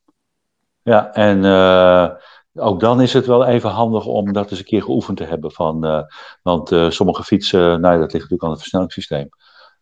Ja, 0.83 1.13
en 1.13 1.45
eh, 1.45 2.09
ook 2.55 2.81
dan 2.81 3.01
is 3.01 3.13
het 3.13 3.27
wel 3.27 3.47
even 3.47 3.71
handig 3.71 4.07
om 4.07 4.33
dat 4.33 4.51
eens 4.51 4.59
een 4.59 4.65
keer 4.65 4.83
geoefend 4.83 5.17
te 5.17 5.25
hebben. 5.25 5.53
Van, 5.53 5.85
eh, 5.85 6.03
want 6.43 6.73
eh, 6.73 6.91
sommige 6.91 7.25
fietsen, 7.25 7.61
nou 7.81 7.95
ja, 7.95 8.01
dat 8.01 8.01
ligt 8.01 8.13
natuurlijk 8.13 8.43
aan 8.43 8.51
het 8.51 8.61
versnellingssysteem. 8.61 9.29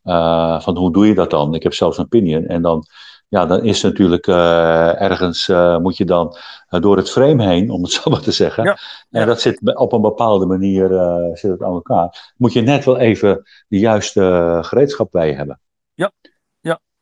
Eh, 0.02 0.60
van 0.60 0.76
hoe 0.76 0.92
doe 0.92 1.06
je 1.06 1.14
dat 1.14 1.30
dan? 1.30 1.54
Ik 1.54 1.62
heb 1.62 1.74
zelfs 1.74 1.98
een 1.98 2.08
pinion 2.08 2.46
en 2.46 2.62
dan, 2.62 2.84
ja, 3.30 3.46
dan 3.46 3.64
is 3.64 3.82
natuurlijk 3.82 4.26
eh, 4.26 5.00
ergens, 5.00 5.48
eh, 5.48 5.78
moet 5.78 5.96
je 5.96 6.04
dan 6.04 6.36
eh, 6.68 6.80
door 6.80 6.96
het 6.96 7.10
frame 7.10 7.46
heen, 7.46 7.70
om 7.70 7.82
het 7.82 7.92
zo 8.02 8.10
maar 8.10 8.20
te 8.20 8.32
zeggen. 8.32 8.64
Ja, 8.64 8.78
En 9.10 9.20
ja. 9.20 9.26
dat 9.26 9.40
zit 9.40 9.76
op 9.76 9.92
een 9.92 10.00
bepaalde 10.00 10.46
manier 10.46 10.88
zit 11.34 11.50
het 11.50 11.62
aan 11.62 11.72
elkaar. 11.72 12.32
Moet 12.36 12.52
je 12.52 12.60
net 12.60 12.84
wel 12.84 12.98
even 12.98 13.42
de 13.68 13.78
juiste 13.78 14.58
gereedschap 14.62 15.10
bij 15.10 15.28
je 15.28 15.34
hebben. 15.34 15.60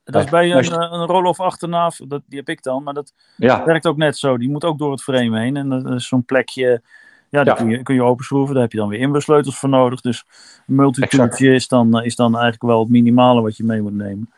Dat 0.05 0.24
is 0.24 0.31
bij 0.31 0.53
een, 0.53 0.72
een 0.72 1.07
roll-off 1.07 1.41
achternaaf, 1.41 1.97
dat, 1.97 2.22
die 2.26 2.39
heb 2.39 2.49
ik 2.49 2.62
dan, 2.62 2.83
maar 2.83 2.95
dat 2.95 3.12
Ja, 3.37 3.64
werkt 3.64 3.87
ook 3.87 3.97
net 3.97 4.16
zo. 4.16 4.39
Die 4.39 4.51
moet 4.51 4.64
ook 4.64 4.79
door 4.79 4.91
het 4.91 5.03
frame 5.03 5.41
heen. 5.41 5.57
En 5.57 5.68
dat 5.68 5.87
is 5.87 6.09
zo'n 6.09 6.24
plekje, 6.24 6.83
ja, 7.31 7.45
die 7.45 7.53
Ja. 7.53 7.59
Kun, 7.59 7.68
je, 7.68 7.83
kun 7.83 7.95
je 7.95 8.03
openschroeven. 8.03 8.55
Daar 8.55 8.62
heb 8.62 8.72
je 8.72 8.79
dan 8.79 8.89
weer 8.89 9.01
inbouwsleutels 9.01 9.59
voor 9.59 9.68
nodig. 9.68 10.01
Dus 10.01 10.24
een 10.66 10.74
multitooltje 10.74 11.55
is 11.55 11.68
dan, 11.68 12.03
is 12.03 12.16
dan 12.16 12.33
eigenlijk 12.33 12.62
wel 12.62 12.81
het 12.81 12.89
minimale 12.89 13.43
wat 13.43 13.57
je 13.57 13.64
mee 13.64 13.83
moet 13.83 13.95
nemen. 13.95 14.33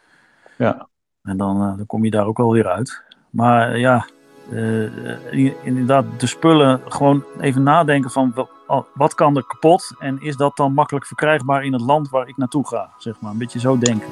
ja. 0.57 0.89
En 1.31 1.37
dan, 1.37 1.57
eh, 1.63 1.77
dan 1.77 1.87
kom 1.87 2.05
je 2.05 2.11
daar 2.11 2.27
ook 2.27 2.39
wel 2.39 2.53
weer 2.53 2.69
uit. 2.69 3.03
Maar 3.31 3.73
eh, 3.73 3.81
ja, 3.81 4.07
eh, 4.53 4.83
in- 5.31 5.55
inderdaad, 5.63 6.05
de 6.19 6.27
spullen 6.27 6.81
gewoon 6.89 7.25
even 7.41 7.63
nadenken 7.63 8.11
van 8.11 8.35
wat 8.95 9.15
kan 9.15 9.37
er 9.37 9.45
kapot 9.47 9.95
en 9.99 10.19
is 10.23 10.37
dat 10.37 10.57
dan 10.57 10.73
makkelijk 10.73 11.07
verkrijgbaar 11.07 11.65
in 11.65 11.73
het 11.73 11.83
land 11.83 12.09
waar 12.11 12.29
ik 12.29 12.37
naartoe 12.37 12.67
ga, 12.69 12.89
zeg 12.99 13.15
maar. 13.21 13.31
Een 13.33 13.39
beetje 13.39 13.61
zo 13.61 13.79
denken. 13.79 14.09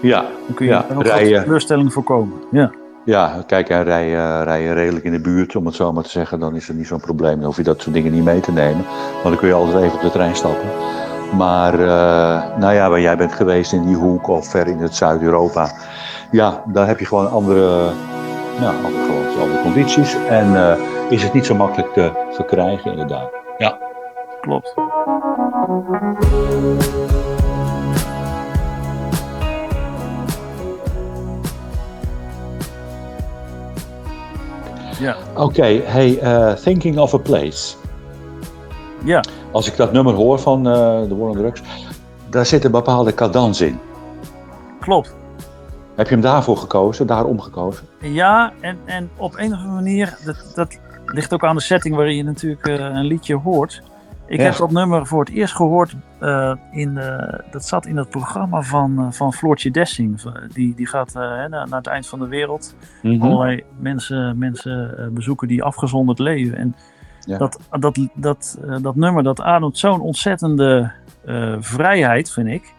ja. 0.00 0.20
Dan 0.46 0.54
kun 0.54 0.66
je 0.66 0.72
Ja, 0.72 0.84
een 0.90 1.02
rijden. 1.02 1.42
teleurstelling 1.42 1.92
voorkomen. 1.92 2.36
Ja, 2.50 2.70
Ja, 3.04 3.42
kijk, 3.46 3.68
en 3.68 3.82
rij, 3.84 4.10
rij 4.44 4.62
je 4.62 4.72
redelijk 4.72 5.04
in 5.04 5.12
de 5.12 5.20
buurt, 5.20 5.56
om 5.56 5.66
het 5.66 5.74
zo 5.74 5.92
maar 5.92 6.02
te 6.02 6.10
zeggen, 6.10 6.40
dan 6.40 6.54
is 6.54 6.68
het 6.68 6.76
niet 6.76 6.86
zo'n 6.86 7.00
probleem. 7.00 7.36
Dan 7.36 7.44
hoef 7.44 7.56
je 7.56 7.62
dat 7.62 7.80
soort 7.82 7.94
dingen 7.94 8.12
niet 8.12 8.24
mee 8.24 8.40
te 8.40 8.52
nemen. 8.52 8.84
Want 9.12 9.22
dan 9.24 9.36
kun 9.36 9.48
je 9.48 9.54
altijd 9.54 9.82
even 9.84 9.94
op 9.96 10.00
de 10.00 10.10
trein 10.10 10.36
stappen. 10.36 10.68
Maar, 11.36 11.76
nou 12.58 12.72
ja, 12.74 12.88
waar 12.90 13.00
jij 13.00 13.16
bent 13.16 13.32
geweest 13.32 13.72
in 13.72 13.86
die 13.86 13.96
hoek 13.96 14.28
of 14.28 14.50
ver 14.50 14.66
in 14.66 14.78
het 14.78 14.94
Zuid-Europa, 14.94 15.70
ja, 16.30 16.62
dan 16.66 16.86
heb 16.86 16.98
je 16.98 17.06
gewoon 17.06 17.30
andere, 17.30 17.90
nou, 18.60 18.84
andere, 18.84 19.04
gewoon, 19.04 19.40
andere 19.40 19.62
condities. 19.62 20.16
En 20.28 20.56
eh, 20.56 20.76
is 21.08 21.22
het 21.22 21.32
niet 21.32 21.46
zo 21.46 21.54
makkelijk 21.54 21.92
te 21.92 22.10
verkrijgen, 22.30 22.90
inderdaad. 22.90 23.30
Ja, 23.58 23.78
klopt. 24.40 24.74
Ja. 34.98 35.16
Oké, 35.36 35.80
hey, 35.84 36.18
eh, 36.18 36.52
Thinking 36.52 36.98
of 36.98 37.14
a 37.14 37.18
Place. 37.18 37.76
Ja. 39.04 39.24
Als 39.52 39.66
ik 39.66 39.76
dat 39.76 39.92
nummer 39.92 40.14
hoor 40.14 40.38
van 40.38 40.62
de 40.62 40.70
uh, 40.70 41.08
The 41.08 41.16
War 41.16 41.28
on 41.28 41.36
Drugs, 41.36 41.62
daar 42.28 42.46
zit 42.46 42.64
een 42.64 42.70
bepaalde 42.70 43.14
cadans 43.14 43.60
in. 43.60 43.78
Klopt. 44.80 45.18
Heb 45.96 46.06
je 46.08 46.12
hem 46.14 46.22
daarvoor 46.22 46.56
gekozen, 46.56 47.06
daarom 47.06 47.40
gekozen? 47.40 47.86
Ja, 48.00 48.52
en, 48.60 48.78
en 48.84 49.10
op 49.16 49.32
een 49.36 49.52
of 49.52 49.58
andere 49.58 49.74
manier, 49.74 50.18
dat, 50.24 50.52
dat 50.54 50.78
ligt 51.06 51.32
ook 51.34 51.44
aan 51.44 51.56
de 51.56 51.62
setting 51.62 51.94
waarin 51.94 52.16
je 52.16 52.22
natuurlijk 52.24 52.66
eh, 52.66 52.74
een 52.78 53.04
liedje 53.04 53.34
hoort. 53.36 53.82
Ik 54.26 54.38
Ja. 54.38 54.44
heb 54.44 54.56
dat 54.56 54.70
nummer 54.70 55.06
voor 55.06 55.20
het 55.20 55.28
eerst 55.34 55.54
gehoord, 55.56 55.96
eh, 56.20 56.54
in, 56.70 56.98
eh, 56.98 57.38
dat 57.50 57.64
zat 57.64 57.86
in 57.86 57.96
het 57.96 58.10
programma 58.10 58.62
van, 58.62 59.14
van 59.14 59.32
Floortje 59.32 59.70
Dessing. 59.70 60.20
Die, 60.52 60.74
die 60.74 60.86
gaat 60.86 61.12
naar, 61.14 61.48
naar 61.48 61.66
het 61.70 61.86
eind 61.86 62.06
van 62.08 62.18
de 62.18 62.28
wereld 62.28 62.74
Mhm. 63.02 63.22
allerlei 63.22 63.64
mensen, 63.78 64.38
mensen 64.38 65.10
bezoeken 65.14 65.48
die 65.48 65.62
afgezonderd 65.62 66.18
leven. 66.18 66.56
En 66.56 66.74
Ja. 67.20 67.38
dat, 67.38 67.58
dat, 67.80 67.98
dat, 68.14 68.58
dat 68.82 68.96
nummer, 68.96 69.22
dat 69.22 69.40
ademt 69.40 69.78
zo'n 69.78 70.00
ontzettende 70.00 70.92
vrijheid, 71.58 72.32
vind 72.32 72.48
ik. 72.48 72.74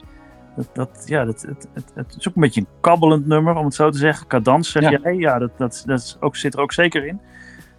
Dat, 0.56 0.70
dat, 0.74 1.04
ja, 1.06 1.26
dat, 1.26 1.41
het, 1.41 1.68
het, 1.74 1.91
het 1.93 2.16
is 2.20 2.28
ook 2.28 2.36
een 2.36 2.41
beetje 2.41 2.62
een 2.62 2.68
kabbelend 2.82 3.28
nummer, 3.28 3.56
om 3.56 3.66
het 3.66 3.74
zo 3.74 3.89
te 3.89 3.97
zeggen. 3.97 4.28
Cadans, 4.28 4.72
zeg 4.72 4.84
Ja. 4.84 4.99
jij. 5.04 5.16
Ja, 5.16 5.39
dat, 5.39 5.52
dat, 5.58 5.84
dat 5.86 5.99
is 5.99 6.18
ook, 6.20 6.36
zit 6.36 6.54
er 6.54 6.60
ook 6.60 6.74
zeker 6.74 7.06
in. 7.06 7.20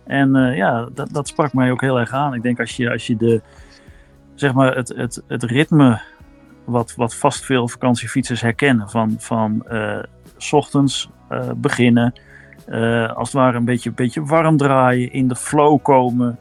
En 0.04 0.36
eh, 0.36 0.56
ja, 0.56 0.88
dat, 0.94 1.08
dat 1.12 1.28
sprak 1.28 1.52
mij 1.52 1.70
ook 1.70 1.80
heel 1.80 1.98
erg 2.00 2.12
aan. 2.12 2.34
Ik 2.34 2.42
denk 2.42 2.60
als 2.60 2.76
je, 2.76 2.90
als 2.90 3.06
je 3.06 3.16
de, 3.16 3.40
zeg 4.34 4.52
maar 4.52 4.76
het, 4.76 4.88
het, 4.88 5.22
het 5.28 5.42
ritme 5.42 6.00
wat, 6.64 6.94
wat 6.96 7.14
vast 7.14 7.44
veel 7.44 7.68
vakantiefietsers 7.68 8.40
herkennen. 8.40 8.90
Van, 8.90 9.14
van 9.18 9.66
eh, 9.66 9.98
s 10.36 10.52
ochtends 10.52 11.10
eh, 11.28 11.50
beginnen, 11.56 12.12
als 13.14 13.32
het 13.32 13.32
ware 13.32 13.56
een 13.56 13.64
beetje, 13.64 13.92
beetje 13.92 14.24
warm 14.24 14.56
draaien, 14.56 15.12
in 15.12 15.28
de 15.28 15.36
flow 15.36 15.82
komen, 15.82 16.38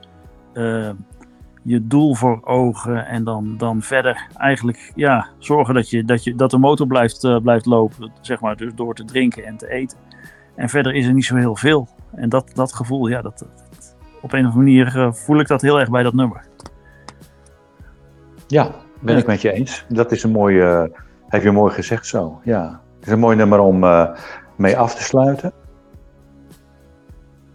je 1.62 1.88
doel 1.88 2.16
voor 2.16 2.40
ogen 2.44 3.06
en 3.06 3.24
dan, 3.24 3.58
dan 3.58 3.82
verder 3.82 4.28
eigenlijk 4.38 4.92
ja, 4.96 5.28
zorgen 5.38 5.74
dat, 5.74 5.90
je, 5.90 6.04
dat, 6.04 6.24
je, 6.24 6.36
dat 6.36 6.52
de 6.52 6.58
motor 6.58 6.88
blijft, 6.88 7.24
eh, 7.24 7.38
blijft 7.40 7.66
lopen, 7.66 8.12
zeg 8.22 8.40
maar, 8.40 8.56
dus 8.58 8.74
door 8.76 8.96
te 8.96 9.06
drinken 9.06 9.46
en 9.46 9.58
te 9.58 9.70
eten. 9.72 9.98
En 10.56 10.70
verder 10.70 10.94
is 10.94 11.06
er 11.06 11.14
niet 11.14 11.26
zo 11.26 11.36
heel 11.36 11.56
veel. 11.56 11.88
En 12.16 12.30
dat, 12.30 12.52
dat 12.56 12.74
gevoel, 12.74 13.08
ja, 13.08 13.22
dat, 13.22 13.40
dat- 13.40 13.96
op 14.22 14.34
een 14.34 14.40
of 14.46 14.54
andere 14.54 14.64
manier 14.64 15.00
eh, 15.00 15.12
voel 15.14 15.40
ik 15.40 15.48
dat 15.48 15.62
heel 15.62 15.80
erg 15.80 15.90
bij 15.90 16.04
dat 16.04 16.14
nummer. 16.14 16.46
Ja, 18.48 18.72
ben 19.00 19.14
Ja. 19.16 19.20
ik 19.22 19.28
met 19.28 19.42
je 19.42 19.52
eens. 19.52 19.86
Dat 19.90 20.12
is 20.12 20.24
een 20.24 20.32
mooie, 20.32 20.92
heb 21.28 21.44
je 21.44 21.52
mooi 21.52 21.74
gezegd 21.74 22.06
zo. 22.06 22.42
Ja, 22.44 22.82
het 22.98 23.06
is 23.08 23.12
een 23.14 23.20
mooi 23.20 23.36
nummer 23.36 23.60
om 23.60 23.84
eh, 23.84 24.10
mee 24.58 24.78
af 24.78 24.96
te 24.96 25.04
sluiten. 25.04 25.52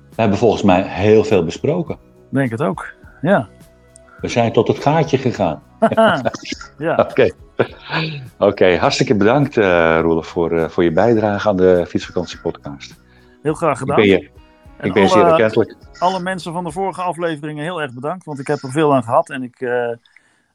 We 0.09 0.23
hebben 0.23 0.39
volgens 0.39 0.63
mij 0.63 0.83
heel 0.83 1.25
veel 1.25 1.45
besproken. 1.45 1.95
Ik 1.95 2.01
Denk 2.31 2.51
het 2.51 2.63
ook. 2.63 2.95
Ja. 3.21 3.49
We 4.21 4.29
zijn 4.29 4.53
tot 4.53 4.69
het 4.69 4.79
gaatje 4.79 5.19
gegaan. 5.19 5.63
ja, 6.79 6.95
Oké, 7.11 7.31
Oké, 8.39 8.77
hartstikke 8.77 9.17
bedankt 9.17 9.57
uh, 9.57 9.99
Roelof 10.01 10.27
voor, 10.27 10.53
eh, 10.59 10.69
voor 10.69 10.85
je 10.85 10.93
bijdrage 10.93 11.49
aan 11.49 11.57
de 11.57 11.85
Fietsvakantiepodcast. 11.89 13.01
heel 13.43 13.55
graag 13.55 13.73
Ik 13.73 13.79
gedaan. 13.79 13.97
ben 13.97 14.07
je, 14.07 14.31
ik 14.81 14.93
ben 14.93 15.03
je 15.03 15.09
zeer 15.09 15.23
alle- 15.23 15.31
erkentelijk. 15.31 15.77
alle 15.99 16.21
mensen 16.21 16.53
van 16.53 16.65
de 16.65 16.71
vorige 16.73 17.03
afleveringen 17.03 17.63
heel 17.65 17.83
erg 17.83 17.93
bedankt, 17.95 18.25
want 18.25 18.39
ik 18.39 18.47
heb 18.47 18.63
er 18.63 18.71
veel 18.71 18.95
aan 18.95 19.03
gehad 19.05 19.31
en 19.31 19.43
ik, 19.43 19.61
eh, 19.61 19.91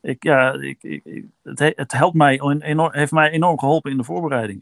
ik, 0.02 0.24
ja, 0.24 0.54
ik, 0.54 0.78
ik, 0.82 1.02
ik- 1.06 1.26
het, 1.44 1.60
he- 1.60 1.74
het 1.76 1.92
helpt 1.92 2.16
mij 2.16 2.40
enorm, 2.60 2.90
heeft 2.94 3.12
mij 3.12 3.30
enorm 3.32 3.60
geholpen 3.60 3.92
in 3.92 3.98
de 3.98 4.04
voorbereiding. 4.04 4.62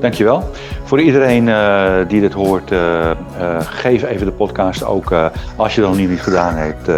Dankjewel. 0.00 0.42
Voor 0.84 1.00
iedereen 1.00 1.48
eh, 1.48 1.94
die 2.08 2.20
dit 2.20 2.32
hoort, 2.32 2.70
eh, 2.70 3.10
eh, 3.10 3.16
geef 3.60 4.02
even 4.02 4.26
de 4.26 4.32
podcast 4.32 4.84
ook, 4.84 5.14
als 5.56 5.74
je 5.74 5.80
dat 5.80 5.90
nog 5.90 5.98
niet 5.98 6.20
gedaan 6.20 6.54
hebt, 6.54 6.90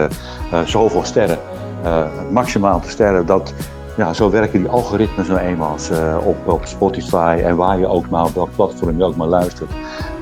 zoveel 0.64 1.04
sterren. 1.04 1.38
Maximaal 2.30 2.80
de 2.80 2.88
sterren. 2.88 3.26
Dat, 3.26 3.54
ja, 3.96 4.12
zo 4.12 4.30
werken 4.30 4.58
die 4.58 4.68
algoritmes 4.68 5.28
nou 5.28 5.40
eenmaal 5.40 5.76
op, 6.24 6.36
op 6.48 6.66
Spotify 6.66 7.40
en 7.44 7.56
waar 7.56 7.78
je 7.78 7.86
ook 7.86 8.08
maar, 8.08 8.24
op 8.24 8.34
welk 8.34 8.50
platform 8.54 8.98
je 8.98 9.04
ook 9.04 9.16
maar 9.16 9.28
luistert. 9.28 9.70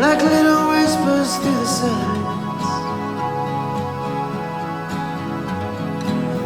Like 0.05 0.21
little 0.21 0.69
whispers 0.69 1.35
through 1.37 1.59
the 1.61 1.65
silence. 1.65 2.25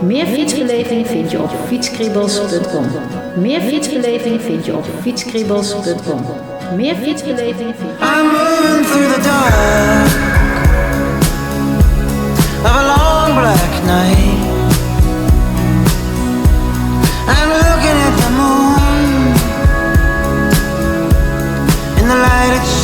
Meer 0.01 0.25
fietsbeleving 0.25 1.07
vind 1.07 1.31
je 1.31 1.41
op 1.41 1.51
fietskribbels.com. 1.67 2.85
Meer 3.35 3.61
fietsbeleving 3.61 4.41
vind 4.41 4.65
je 4.65 4.75
op 4.75 4.85
fietskribbels.com. 5.01 6.25
Meer 6.75 6.95
fietsbeleving 6.95 7.75
vind 7.75 7.99
je... 7.99 8.05
I'm 8.05 8.25
moving 8.31 8.85
through 8.85 9.13
the 9.13 9.21
dark 9.21 10.11
of 12.65 12.75
a 12.75 12.83
long 12.93 13.39
black 13.39 13.83
night. 13.85 14.39
I'm 17.27 17.49
looking 17.63 17.97
at 18.07 18.15
the 18.23 18.29
moon 18.39 18.79
in 21.99 22.07
the 22.07 22.15
light 22.15 22.78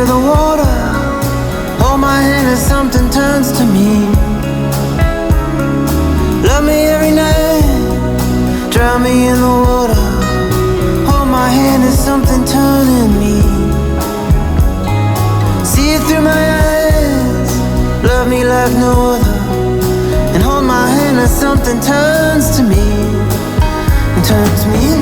to 0.00 0.06
the 0.06 0.18
water. 0.18 0.72
Hold 1.82 2.00
my 2.00 2.20
hand 2.22 2.48
as 2.48 2.64
something 2.72 3.10
turns 3.10 3.52
to 3.52 3.64
me. 3.76 3.90
Love 6.48 6.64
me 6.64 6.78
every 6.94 7.12
night. 7.24 7.66
Drown 8.72 9.02
me 9.02 9.28
in 9.28 9.38
the 9.46 9.54
water. 9.66 10.02
Hold 11.10 11.28
my 11.28 11.50
hand 11.50 11.82
as 11.82 11.98
something 12.08 12.42
turning 12.46 13.12
me. 13.22 13.36
See 15.70 15.88
it 15.96 16.02
through 16.06 16.24
my 16.32 16.44
eyes. 16.64 17.50
Love 18.10 18.26
me 18.28 18.40
like 18.44 18.72
no 18.84 18.92
other. 19.14 19.36
And 20.32 20.42
hold 20.42 20.64
my 20.64 20.86
hand 20.96 21.18
as 21.18 21.32
something 21.44 21.78
turns 21.80 22.56
to 22.56 22.62
me. 22.62 22.86
And 24.16 24.24
turns 24.24 24.62
me 24.72 24.99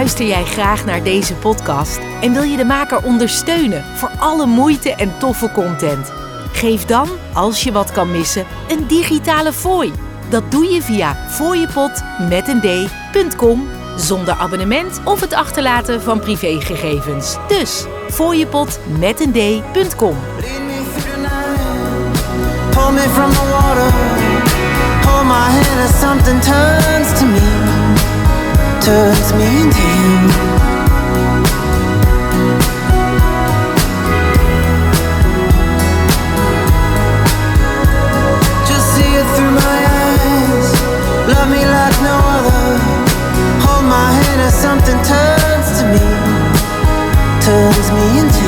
Luister 0.00 0.26
jij 0.26 0.44
graag 0.44 0.84
naar 0.84 1.02
deze 1.02 1.34
podcast 1.34 2.00
en 2.20 2.32
wil 2.32 2.42
je 2.42 2.56
de 2.56 2.64
maker 2.64 3.04
ondersteunen 3.04 3.84
voor 3.96 4.10
alle 4.18 4.46
moeite 4.46 4.94
en 4.94 5.18
toffe 5.18 5.50
content? 5.52 6.12
Geef 6.52 6.84
dan, 6.84 7.08
als 7.32 7.62
je 7.62 7.72
wat 7.72 7.92
kan 7.92 8.10
missen, 8.10 8.46
een 8.68 8.86
digitale 8.86 9.52
fooi. 9.52 9.92
Dat 10.28 10.50
doe 10.50 10.64
je 10.64 10.82
via 10.82 11.16
fooiepot 11.28 12.02
met 12.28 12.48
een 12.48 12.60
d.com 12.60 13.68
zonder 13.96 14.34
abonnement 14.34 15.00
of 15.04 15.20
het 15.20 15.32
achterlaten 15.32 16.02
van 16.02 16.20
privégegevens. 16.20 17.36
Dus 17.48 17.84
fooiepot 18.10 18.80
met 18.98 19.20
een 19.20 19.32
d.com. 19.32 20.16
Turns 28.82 29.32
me 29.34 29.44
into 29.60 29.82
you. 30.00 30.16
Just 38.66 38.86
see 38.94 39.12
it 39.20 39.26
through 39.36 39.52
my 39.52 39.78
eyes. 40.00 40.68
Love 41.28 41.48
me 41.50 41.62
like 41.64 41.96
no 42.02 42.16
other. 42.36 42.78
Hold 43.64 43.84
my 43.84 44.10
hand 44.12 44.40
as 44.40 44.54
something 44.54 44.98
turns 45.04 45.68
to 45.78 45.84
me, 45.92 46.06
turns 47.44 47.88
me 47.92 48.20
into. 48.20 48.39